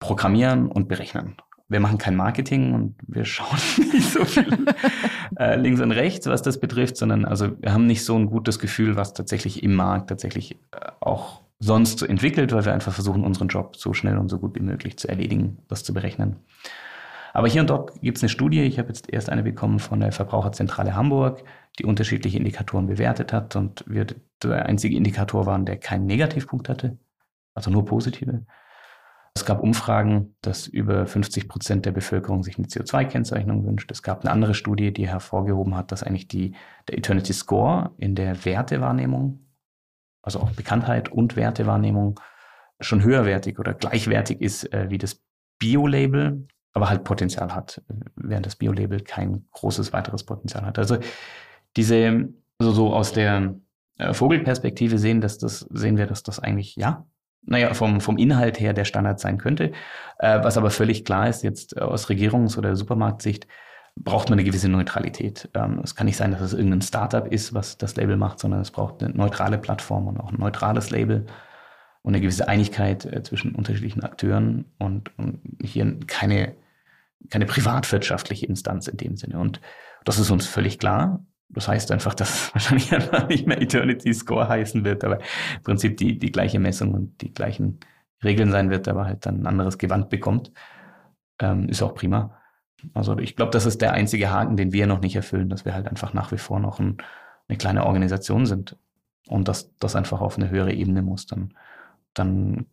programmieren 0.00 0.68
und 0.68 0.88
berechnen. 0.88 1.36
Wir 1.70 1.80
machen 1.80 1.98
kein 1.98 2.16
Marketing 2.16 2.72
und 2.72 2.96
wir 3.06 3.24
schauen 3.24 3.58
nicht 3.92 4.10
so 4.10 4.24
viel 4.24 4.46
äh, 5.38 5.56
links 5.56 5.80
und 5.80 5.92
rechts, 5.92 6.26
was 6.26 6.42
das 6.42 6.58
betrifft, 6.60 6.96
sondern 6.96 7.24
also 7.24 7.60
wir 7.60 7.72
haben 7.72 7.86
nicht 7.86 8.04
so 8.04 8.16
ein 8.16 8.26
gutes 8.26 8.58
Gefühl, 8.58 8.96
was 8.96 9.12
tatsächlich 9.12 9.62
im 9.62 9.74
Markt 9.74 10.08
tatsächlich 10.08 10.52
äh, 10.72 10.90
auch 11.00 11.42
sonst 11.58 11.98
so 11.98 12.06
entwickelt, 12.06 12.52
weil 12.52 12.64
wir 12.64 12.72
einfach 12.72 12.92
versuchen, 12.92 13.24
unseren 13.24 13.48
Job 13.48 13.76
so 13.76 13.92
schnell 13.92 14.16
und 14.16 14.28
so 14.28 14.38
gut 14.38 14.54
wie 14.54 14.62
möglich 14.62 14.96
zu 14.96 15.08
erledigen, 15.08 15.58
das 15.68 15.84
zu 15.84 15.92
berechnen. 15.92 16.36
Aber 17.34 17.48
hier 17.48 17.60
und 17.60 17.70
dort 17.70 18.00
gibt 18.00 18.16
es 18.16 18.22
eine 18.22 18.30
Studie, 18.30 18.62
ich 18.62 18.78
habe 18.78 18.88
jetzt 18.88 19.12
erst 19.12 19.28
eine 19.28 19.42
bekommen 19.42 19.78
von 19.78 20.00
der 20.00 20.12
Verbraucherzentrale 20.12 20.94
Hamburg, 20.94 21.44
die 21.78 21.84
unterschiedliche 21.84 22.38
Indikatoren 22.38 22.86
bewertet 22.86 23.32
hat 23.32 23.54
und 23.56 23.84
wir 23.86 24.06
der 24.42 24.66
einzige 24.66 24.96
Indikator 24.96 25.46
waren, 25.46 25.66
der 25.66 25.76
keinen 25.76 26.06
Negativpunkt 26.06 26.68
hatte, 26.68 26.96
also 27.54 27.70
nur 27.70 27.84
positive. 27.84 28.44
Es 29.38 29.44
gab 29.44 29.62
Umfragen, 29.62 30.34
dass 30.40 30.66
über 30.66 31.06
50 31.06 31.48
Prozent 31.48 31.86
der 31.86 31.92
Bevölkerung 31.92 32.42
sich 32.42 32.58
eine 32.58 32.66
CO2-Kennzeichnung 32.66 33.64
wünscht. 33.64 33.88
Es 33.92 34.02
gab 34.02 34.22
eine 34.22 34.32
andere 34.32 34.52
Studie, 34.52 34.92
die 34.92 35.06
hervorgehoben 35.06 35.76
hat, 35.76 35.92
dass 35.92 36.02
eigentlich 36.02 36.26
die, 36.26 36.56
der 36.88 36.98
Eternity 36.98 37.32
Score 37.32 37.92
in 37.98 38.16
der 38.16 38.44
Wertewahrnehmung, 38.44 39.46
also 40.22 40.40
auch 40.40 40.50
Bekanntheit 40.50 41.12
und 41.12 41.36
Wertewahrnehmung, 41.36 42.18
schon 42.80 43.04
höherwertig 43.04 43.60
oder 43.60 43.74
gleichwertig 43.74 44.40
ist 44.40 44.72
äh, 44.72 44.90
wie 44.90 44.98
das 44.98 45.22
Bio-Label, 45.60 46.48
aber 46.72 46.88
halt 46.88 47.04
Potenzial 47.04 47.54
hat, 47.54 47.80
während 48.16 48.44
das 48.44 48.56
Bio-Label 48.56 49.02
kein 49.02 49.46
großes 49.52 49.92
weiteres 49.92 50.24
Potenzial 50.24 50.66
hat. 50.66 50.80
Also 50.80 50.98
diese, 51.76 52.28
so, 52.58 52.72
so 52.72 52.92
aus 52.92 53.12
der 53.12 53.54
äh, 53.98 54.12
Vogelperspektive 54.12 54.98
sehen, 54.98 55.20
dass 55.20 55.38
das, 55.38 55.60
sehen 55.60 55.96
wir, 55.96 56.08
dass 56.08 56.24
das 56.24 56.40
eigentlich, 56.40 56.74
ja, 56.74 57.06
naja, 57.42 57.72
vom, 57.74 58.00
vom 58.00 58.18
Inhalt 58.18 58.60
her 58.60 58.72
der 58.72 58.84
Standard 58.84 59.20
sein 59.20 59.38
könnte. 59.38 59.72
Äh, 60.18 60.42
was 60.42 60.56
aber 60.56 60.70
völlig 60.70 61.04
klar 61.04 61.28
ist, 61.28 61.42
jetzt 61.42 61.80
aus 61.80 62.08
Regierungs- 62.08 62.58
oder 62.58 62.76
Supermarktsicht, 62.76 63.46
braucht 63.96 64.28
man 64.30 64.38
eine 64.38 64.44
gewisse 64.44 64.68
Neutralität. 64.68 65.48
Ähm, 65.54 65.80
es 65.82 65.94
kann 65.94 66.06
nicht 66.06 66.16
sein, 66.16 66.30
dass 66.30 66.40
es 66.40 66.52
irgendein 66.52 66.82
Startup 66.82 67.26
ist, 67.26 67.54
was 67.54 67.78
das 67.78 67.96
Label 67.96 68.16
macht, 68.16 68.38
sondern 68.38 68.60
es 68.60 68.70
braucht 68.70 69.02
eine 69.02 69.12
neutrale 69.14 69.58
Plattform 69.58 70.06
und 70.06 70.20
auch 70.20 70.30
ein 70.30 70.38
neutrales 70.38 70.90
Label 70.90 71.26
und 72.02 72.14
eine 72.14 72.20
gewisse 72.20 72.48
Einigkeit 72.48 73.04
äh, 73.04 73.22
zwischen 73.22 73.54
unterschiedlichen 73.54 74.02
Akteuren 74.04 74.66
und, 74.78 75.16
und 75.18 75.40
hier 75.62 75.98
keine, 76.06 76.54
keine 77.30 77.46
privatwirtschaftliche 77.46 78.46
Instanz 78.46 78.88
in 78.88 78.96
dem 78.96 79.16
Sinne. 79.16 79.38
Und 79.38 79.60
das 80.04 80.18
ist 80.18 80.30
uns 80.30 80.46
völlig 80.46 80.78
klar. 80.78 81.24
Das 81.50 81.68
heißt 81.68 81.90
einfach, 81.92 82.14
dass 82.14 82.52
wahrscheinlich 82.54 82.92
einfach 82.92 83.28
nicht 83.28 83.46
mehr 83.46 83.60
Eternity 83.60 84.12
Score 84.12 84.48
heißen 84.48 84.84
wird, 84.84 85.04
aber 85.04 85.18
im 85.18 85.62
Prinzip 85.62 85.96
die, 85.96 86.18
die 86.18 86.32
gleiche 86.32 86.58
Messung 86.58 86.94
und 86.94 87.20
die 87.22 87.32
gleichen 87.32 87.80
Regeln 88.22 88.50
sein 88.50 88.70
wird, 88.70 88.88
aber 88.88 89.06
halt 89.06 89.26
dann 89.26 89.42
ein 89.42 89.46
anderes 89.46 89.78
Gewand 89.78 90.10
bekommt. 90.10 90.52
Ähm, 91.40 91.68
ist 91.68 91.82
auch 91.82 91.94
prima. 91.94 92.40
Also 92.94 93.18
ich 93.18 93.36
glaube, 93.36 93.52
das 93.52 93.66
ist 93.66 93.80
der 93.80 93.92
einzige 93.92 94.30
Haken, 94.30 94.56
den 94.56 94.72
wir 94.72 94.86
noch 94.86 95.00
nicht 95.00 95.16
erfüllen, 95.16 95.48
dass 95.48 95.64
wir 95.64 95.74
halt 95.74 95.88
einfach 95.88 96.14
nach 96.14 96.32
wie 96.32 96.38
vor 96.38 96.60
noch 96.60 96.78
ein, 96.78 96.98
eine 97.48 97.58
kleine 97.58 97.86
Organisation 97.86 98.46
sind 98.46 98.76
und 99.28 99.48
dass 99.48 99.74
das 99.78 99.96
einfach 99.96 100.20
auf 100.20 100.36
eine 100.36 100.50
höhere 100.50 100.72
Ebene 100.72 101.02
muss. 101.02 101.26
Dann 101.26 101.54
dann 102.18 102.66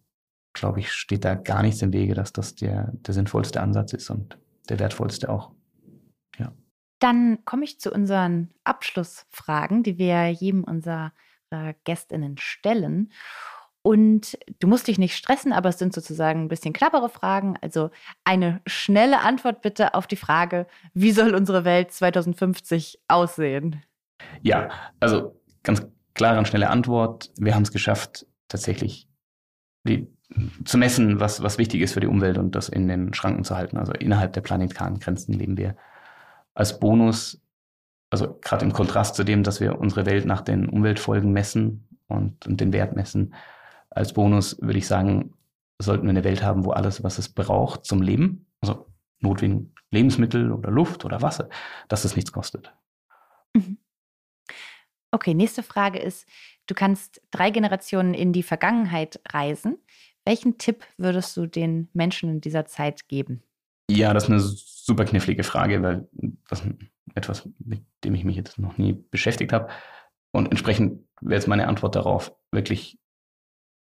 glaube 0.54 0.80
ich, 0.80 0.92
steht 0.92 1.26
da 1.26 1.36
gar 1.36 1.62
nichts 1.62 1.82
im 1.82 1.94
Wege, 1.94 2.14
dass 2.14 2.34
das 2.34 2.56
der, 2.56 2.92
der 2.94 3.14
sinnvollste 3.14 3.62
Ansatz 3.62 3.94
ist 3.94 4.10
und 4.10 4.38
der 4.70 4.80
wertvollste 4.80 5.30
auch. 5.30 5.52
Dann 7.00 7.44
komme 7.46 7.64
ich 7.64 7.80
zu 7.80 7.92
unseren 7.92 8.54
Abschlussfragen, 8.64 9.84
die 9.84 9.98
wir 9.98 10.30
jedem 10.30 10.64
unserer 10.64 11.12
GästInnen 11.84 12.38
stellen. 12.38 13.12
Und 13.82 14.38
du 14.60 14.68
musst 14.68 14.88
dich 14.88 14.98
nicht 14.98 15.16
stressen, 15.16 15.54
aber 15.54 15.70
es 15.70 15.78
sind 15.78 15.94
sozusagen 15.94 16.42
ein 16.42 16.48
bisschen 16.48 16.74
knappere 16.74 17.08
Fragen. 17.08 17.56
Also 17.62 17.92
eine 18.24 18.60
schnelle 18.66 19.20
Antwort 19.20 19.62
bitte 19.62 19.94
auf 19.94 20.08
die 20.08 20.16
Frage, 20.16 20.66
wie 20.96 21.12
soll 21.12 21.36
unsere 21.36 21.66
Welt 21.66 21.92
2050 21.92 23.00
aussehen? 23.08 23.84
Ja, 24.42 24.70
also 25.00 25.40
ganz 25.62 25.86
klare 26.16 26.40
und 26.40 26.48
schnelle 26.48 26.72
Antwort. 26.72 27.30
Wir 27.38 27.54
haben 27.54 27.62
es 27.62 27.72
geschafft, 27.72 28.26
tatsächlich 28.48 29.08
die, 29.88 30.12
zu 30.64 30.80
messen, 30.80 31.20
was, 31.20 31.44
was 31.44 31.60
wichtig 31.60 31.82
ist 31.82 31.94
für 31.94 32.00
die 32.00 32.08
Umwelt 32.08 32.40
und 32.40 32.56
das 32.56 32.70
in 32.70 32.88
den 32.88 33.14
Schranken 33.14 33.44
zu 33.44 33.56
halten. 33.56 33.78
Also 33.78 33.94
innerhalb 33.94 34.34
der 34.34 34.42
planetaren 34.42 35.00
Grenzen 35.00 35.34
leben 35.34 35.58
wir. 35.58 35.76
Als 36.56 36.80
Bonus, 36.80 37.42
also 38.10 38.40
gerade 38.42 38.66
im 38.66 38.74
Kontrast 38.74 39.16
zu 39.16 39.24
dem, 39.24 39.44
dass 39.44 39.60
wir 39.60 39.80
unsere 39.80 40.06
Welt 40.08 40.26
nach 40.26 40.42
den 40.42 40.68
Umweltfolgen 40.68 41.32
messen 41.32 41.88
und, 42.08 42.48
und 42.48 42.60
den 42.60 42.74
Wert 42.74 42.96
messen, 42.96 43.36
als 43.92 44.14
Bonus 44.14 44.60
würde 44.60 44.80
ich 44.80 44.88
sagen, 44.88 45.34
sollten 45.80 46.06
wir 46.06 46.10
eine 46.10 46.24
Welt 46.24 46.42
haben, 46.42 46.66
wo 46.66 46.72
alles, 46.72 47.04
was 47.04 47.20
es 47.20 47.30
braucht 47.30 47.86
zum 47.86 48.02
Leben, 48.02 48.48
also 48.62 48.88
notwendig 49.20 49.70
Lebensmittel 49.92 50.52
oder 50.52 50.72
Luft 50.72 51.06
oder 51.06 51.22
Wasser, 51.22 51.50
dass 51.88 52.06
es 52.06 52.16
nichts 52.16 52.32
kostet. 52.32 52.74
Mhm. 53.54 53.78
Okay, 55.12 55.34
nächste 55.34 55.64
Frage 55.64 56.00
ist, 56.00 56.28
Du 56.68 56.74
kannst 56.74 57.22
drei 57.32 57.52
Generationen 57.52 58.14
in 58.14 58.34
die 58.34 58.44
Vergangenheit 58.44 59.20
reisen. 59.30 59.78
Welchen 60.26 60.58
Tipp 60.58 60.84
würdest 60.98 61.38
du 61.38 61.46
den 61.46 61.90
Menschen 61.94 62.30
in 62.30 62.42
dieser 62.42 62.66
Zeit 62.66 63.08
geben? 63.08 63.44
Ja, 63.90 64.14
das 64.14 64.24
ist 64.24 64.30
eine 64.30 64.40
super 64.40 65.06
knifflige 65.06 65.44
Frage, 65.44 65.84
weil 65.84 66.08
ist 66.52 66.68
etwas, 67.16 67.50
mit 67.60 67.84
dem 68.04 68.16
ich 68.16 68.24
mich 68.24 68.36
jetzt 68.36 68.60
noch 68.60 68.78
nie 68.78 68.94
beschäftigt 68.94 69.54
habe. 69.54 69.70
Und 70.32 70.48
entsprechend 70.48 71.04
wäre 71.22 71.36
jetzt 71.36 71.48
meine 71.48 71.68
Antwort 71.68 71.96
darauf, 71.96 72.34
wirklich 72.52 73.00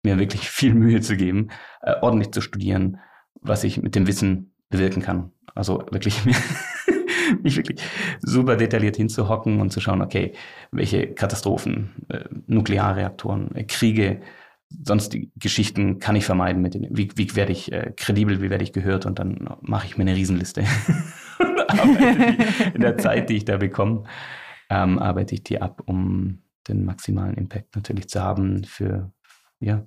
mir 0.04 0.20
wirklich 0.20 0.50
viel 0.50 0.74
Mühe 0.74 1.02
zu 1.02 1.18
geben, 1.18 1.50
äh, 1.82 1.96
ordentlich 2.02 2.32
zu 2.32 2.42
studieren, 2.42 3.00
was 3.42 3.64
ich 3.64 3.82
mit 3.82 3.96
dem 3.96 4.08
Wissen 4.08 4.54
bewirken 4.70 5.02
kann. 5.02 5.32
Also 5.56 5.86
wirklich 5.92 6.20
mich 7.44 7.58
wirklich 7.58 7.82
super 8.22 8.56
detailliert 8.56 8.96
hinzuhocken 8.96 9.60
und 9.60 9.72
zu 9.72 9.80
schauen, 9.80 10.02
okay, 10.02 10.34
welche 10.72 11.14
Katastrophen, 11.14 12.06
äh, 12.10 12.26
Nuklearreaktoren, 12.48 13.56
äh, 13.56 13.64
Kriege, 13.64 14.22
sonst 14.70 15.14
die 15.14 15.32
Geschichten 15.38 16.00
kann 16.00 16.16
ich 16.16 16.26
vermeiden 16.26 16.62
mit 16.62 16.74
denen. 16.74 16.96
Wie, 16.96 17.10
wie 17.16 17.36
werde 17.36 17.52
ich 17.52 17.72
äh, 17.72 17.94
kredibel, 17.96 18.42
wie 18.42 18.50
werde 18.50 18.64
ich 18.64 18.74
gehört 18.74 19.06
und 19.06 19.20
dann 19.20 19.50
mache 19.62 19.88
ich 19.88 19.98
mir 19.98 20.04
eine 20.04 20.16
Riesenliste. 20.16 20.64
in 22.74 22.82
der 22.82 22.98
Zeit, 22.98 23.30
die 23.30 23.38
ich 23.38 23.46
da 23.46 23.58
bekomme, 23.58 24.04
ähm, 24.70 25.00
arbeite 25.00 25.36
ich 25.36 25.44
die 25.44 25.62
ab, 25.62 25.82
um 25.86 26.44
den 26.68 26.86
maximalen 26.86 27.36
Impact 27.36 27.76
natürlich 27.76 28.10
zu 28.10 28.22
haben 28.22 28.64
für, 28.64 29.12
ja, 29.60 29.86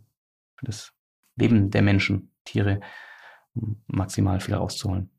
für 0.57 0.66
das 0.66 0.92
Leben 1.36 1.70
der 1.70 1.82
Menschen, 1.82 2.32
Tiere, 2.44 2.80
um 3.55 3.82
maximal 3.86 4.40
viel 4.40 4.55
rauszuholen. 4.55 5.11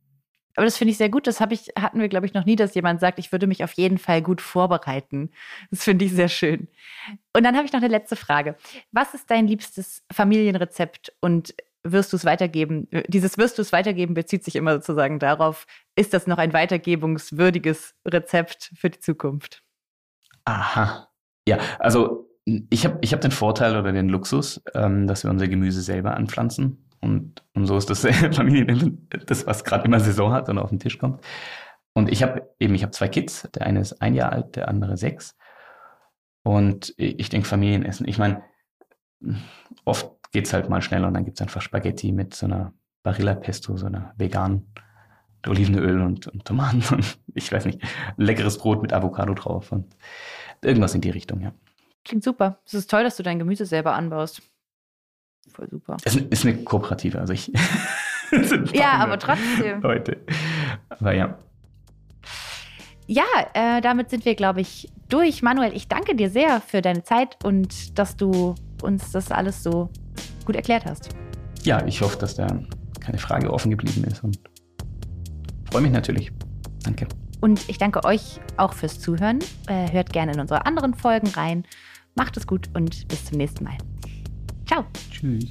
Aber 0.55 0.65
das 0.65 0.77
finde 0.77 0.91
ich 0.91 0.97
sehr 0.97 1.09
gut. 1.09 1.27
Das 1.27 1.39
ich, 1.49 1.71
hatten 1.79 1.99
wir, 1.99 2.09
glaube 2.09 2.25
ich, 2.25 2.33
noch 2.33 2.45
nie, 2.45 2.55
dass 2.55 2.75
jemand 2.75 2.99
sagt, 2.99 3.19
ich 3.19 3.31
würde 3.31 3.47
mich 3.47 3.63
auf 3.63 3.73
jeden 3.73 3.97
Fall 3.97 4.21
gut 4.21 4.41
vorbereiten. 4.41 5.31
Das 5.69 5.83
finde 5.83 6.05
ich 6.05 6.11
sehr 6.11 6.27
schön. 6.27 6.67
Und 7.33 7.43
dann 7.43 7.55
habe 7.55 7.65
ich 7.65 7.71
noch 7.71 7.79
eine 7.79 7.87
letzte 7.87 8.15
Frage. 8.15 8.55
Was 8.91 9.13
ist 9.13 9.31
dein 9.31 9.47
liebstes 9.47 10.03
Familienrezept 10.11 11.13
und 11.21 11.55
wirst 11.83 12.13
du 12.13 12.17
es 12.17 12.25
weitergeben? 12.25 12.87
Dieses 13.07 13.37
wirst 13.37 13.57
du 13.57 13.61
es 13.61 13.71
weitergeben 13.71 14.13
bezieht 14.13 14.43
sich 14.43 14.55
immer 14.55 14.73
sozusagen 14.73 15.19
darauf, 15.19 15.65
ist 15.95 16.13
das 16.13 16.27
noch 16.27 16.37
ein 16.37 16.53
weitergebungswürdiges 16.53 17.95
Rezept 18.05 18.71
für 18.75 18.89
die 18.89 18.99
Zukunft? 18.99 19.63
Aha. 20.45 21.09
Ja, 21.47 21.57
also 21.79 22.29
ich 22.69 22.85
habe 22.85 22.97
ich 23.01 23.13
hab 23.13 23.21
den 23.21 23.31
Vorteil 23.31 23.77
oder 23.77 23.91
den 23.91 24.09
Luxus, 24.09 24.61
ähm, 24.73 25.07
dass 25.07 25.23
wir 25.23 25.31
unser 25.31 25.47
Gemüse 25.47 25.81
selber 25.81 26.15
anpflanzen. 26.15 26.87
Und, 26.99 27.43
und 27.53 27.65
so 27.65 27.77
ist 27.77 27.89
das 27.89 28.01
Familien, 28.35 29.07
das, 29.25 29.47
was 29.47 29.63
gerade 29.63 29.85
immer 29.85 29.99
Saison 29.99 30.31
hat 30.33 30.49
und 30.49 30.57
auf 30.57 30.69
den 30.69 30.79
Tisch 30.79 30.97
kommt. 30.97 31.21
Und 31.93 32.09
ich 32.09 32.23
habe 32.23 32.49
eben, 32.59 32.73
ich 32.75 32.83
habe 32.83 32.91
zwei 32.91 33.07
Kids. 33.07 33.49
Der 33.55 33.65
eine 33.65 33.81
ist 33.81 34.01
ein 34.01 34.13
Jahr 34.13 34.31
alt, 34.31 34.55
der 34.55 34.69
andere 34.69 34.97
sechs. 34.97 35.35
Und 36.43 36.93
ich 36.97 37.29
denke, 37.29 37.47
Familienessen. 37.47 38.07
Ich 38.07 38.17
meine, 38.17 38.43
oft 39.85 40.11
geht 40.31 40.47
es 40.47 40.53
halt 40.53 40.69
mal 40.69 40.81
schneller 40.81 41.07
und 41.07 41.13
dann 41.13 41.25
gibt 41.25 41.39
es 41.39 41.41
einfach 41.41 41.61
Spaghetti 41.61 42.11
mit 42.11 42.33
so 42.33 42.45
einer 42.45 42.73
Barilla 43.03 43.35
Pesto, 43.35 43.77
so 43.77 43.87
einer 43.87 44.13
veganen 44.17 44.71
Olivenöl 45.47 46.01
und, 46.01 46.27
und 46.27 46.45
Tomaten 46.45 46.83
und 46.93 47.17
ich 47.33 47.51
weiß 47.51 47.65
nicht, 47.65 47.81
leckeres 48.17 48.57
Brot 48.57 48.81
mit 48.81 48.93
Avocado 48.93 49.33
drauf 49.33 49.71
und 49.71 49.95
irgendwas 50.61 50.93
in 50.95 51.01
die 51.01 51.09
Richtung, 51.09 51.41
ja. 51.41 51.51
Klingt 52.03 52.23
super. 52.23 52.59
Es 52.65 52.73
ist 52.73 52.89
toll, 52.89 53.03
dass 53.03 53.17
du 53.17 53.23
dein 53.23 53.39
Gemüse 53.39 53.65
selber 53.65 53.93
anbaust. 53.93 54.41
Voll 55.51 55.69
super. 55.69 55.97
Es 56.03 56.15
ist 56.15 56.45
eine 56.45 56.63
Kooperative, 56.63 57.19
also 57.19 57.33
ich. 57.33 57.51
ja, 58.73 58.93
aber 58.93 59.19
trotzdem. 59.19 59.81
Leute. 59.81 60.17
Aber 60.89 61.13
ja. 61.13 61.37
Ja, 63.07 63.25
äh, 63.53 63.81
damit 63.81 64.09
sind 64.09 64.25
wir, 64.25 64.35
glaube 64.35 64.61
ich, 64.61 64.89
durch. 65.09 65.41
Manuel, 65.41 65.75
ich 65.75 65.87
danke 65.87 66.15
dir 66.15 66.29
sehr 66.29 66.61
für 66.61 66.81
deine 66.81 67.03
Zeit 67.03 67.43
und 67.43 67.99
dass 67.99 68.15
du 68.15 68.55
uns 68.81 69.11
das 69.11 69.31
alles 69.31 69.63
so 69.63 69.89
gut 70.45 70.55
erklärt 70.55 70.85
hast. 70.85 71.09
Ja, 71.63 71.85
ich 71.85 72.01
hoffe, 72.01 72.17
dass 72.17 72.35
da 72.35 72.47
keine 72.99 73.17
Frage 73.17 73.51
offen 73.51 73.71
geblieben 73.71 74.03
ist 74.03 74.23
und 74.23 74.39
freue 75.69 75.81
mich 75.81 75.91
natürlich. 75.91 76.31
Danke. 76.83 77.07
Und 77.39 77.67
ich 77.69 77.77
danke 77.77 78.03
euch 78.03 78.39
auch 78.57 78.73
fürs 78.73 78.99
Zuhören. 78.99 79.39
Äh, 79.67 79.91
hört 79.91 80.13
gerne 80.13 80.33
in 80.33 80.39
unsere 80.39 80.65
anderen 80.65 80.93
Folgen 80.93 81.27
rein. 81.27 81.65
Macht 82.15 82.37
es 82.37 82.45
gut 82.45 82.69
und 82.73 83.07
bis 83.07 83.25
zum 83.25 83.37
nächsten 83.37 83.63
Mal. 83.63 83.77
Ciao. 84.65 84.85
Tschüss. 85.09 85.45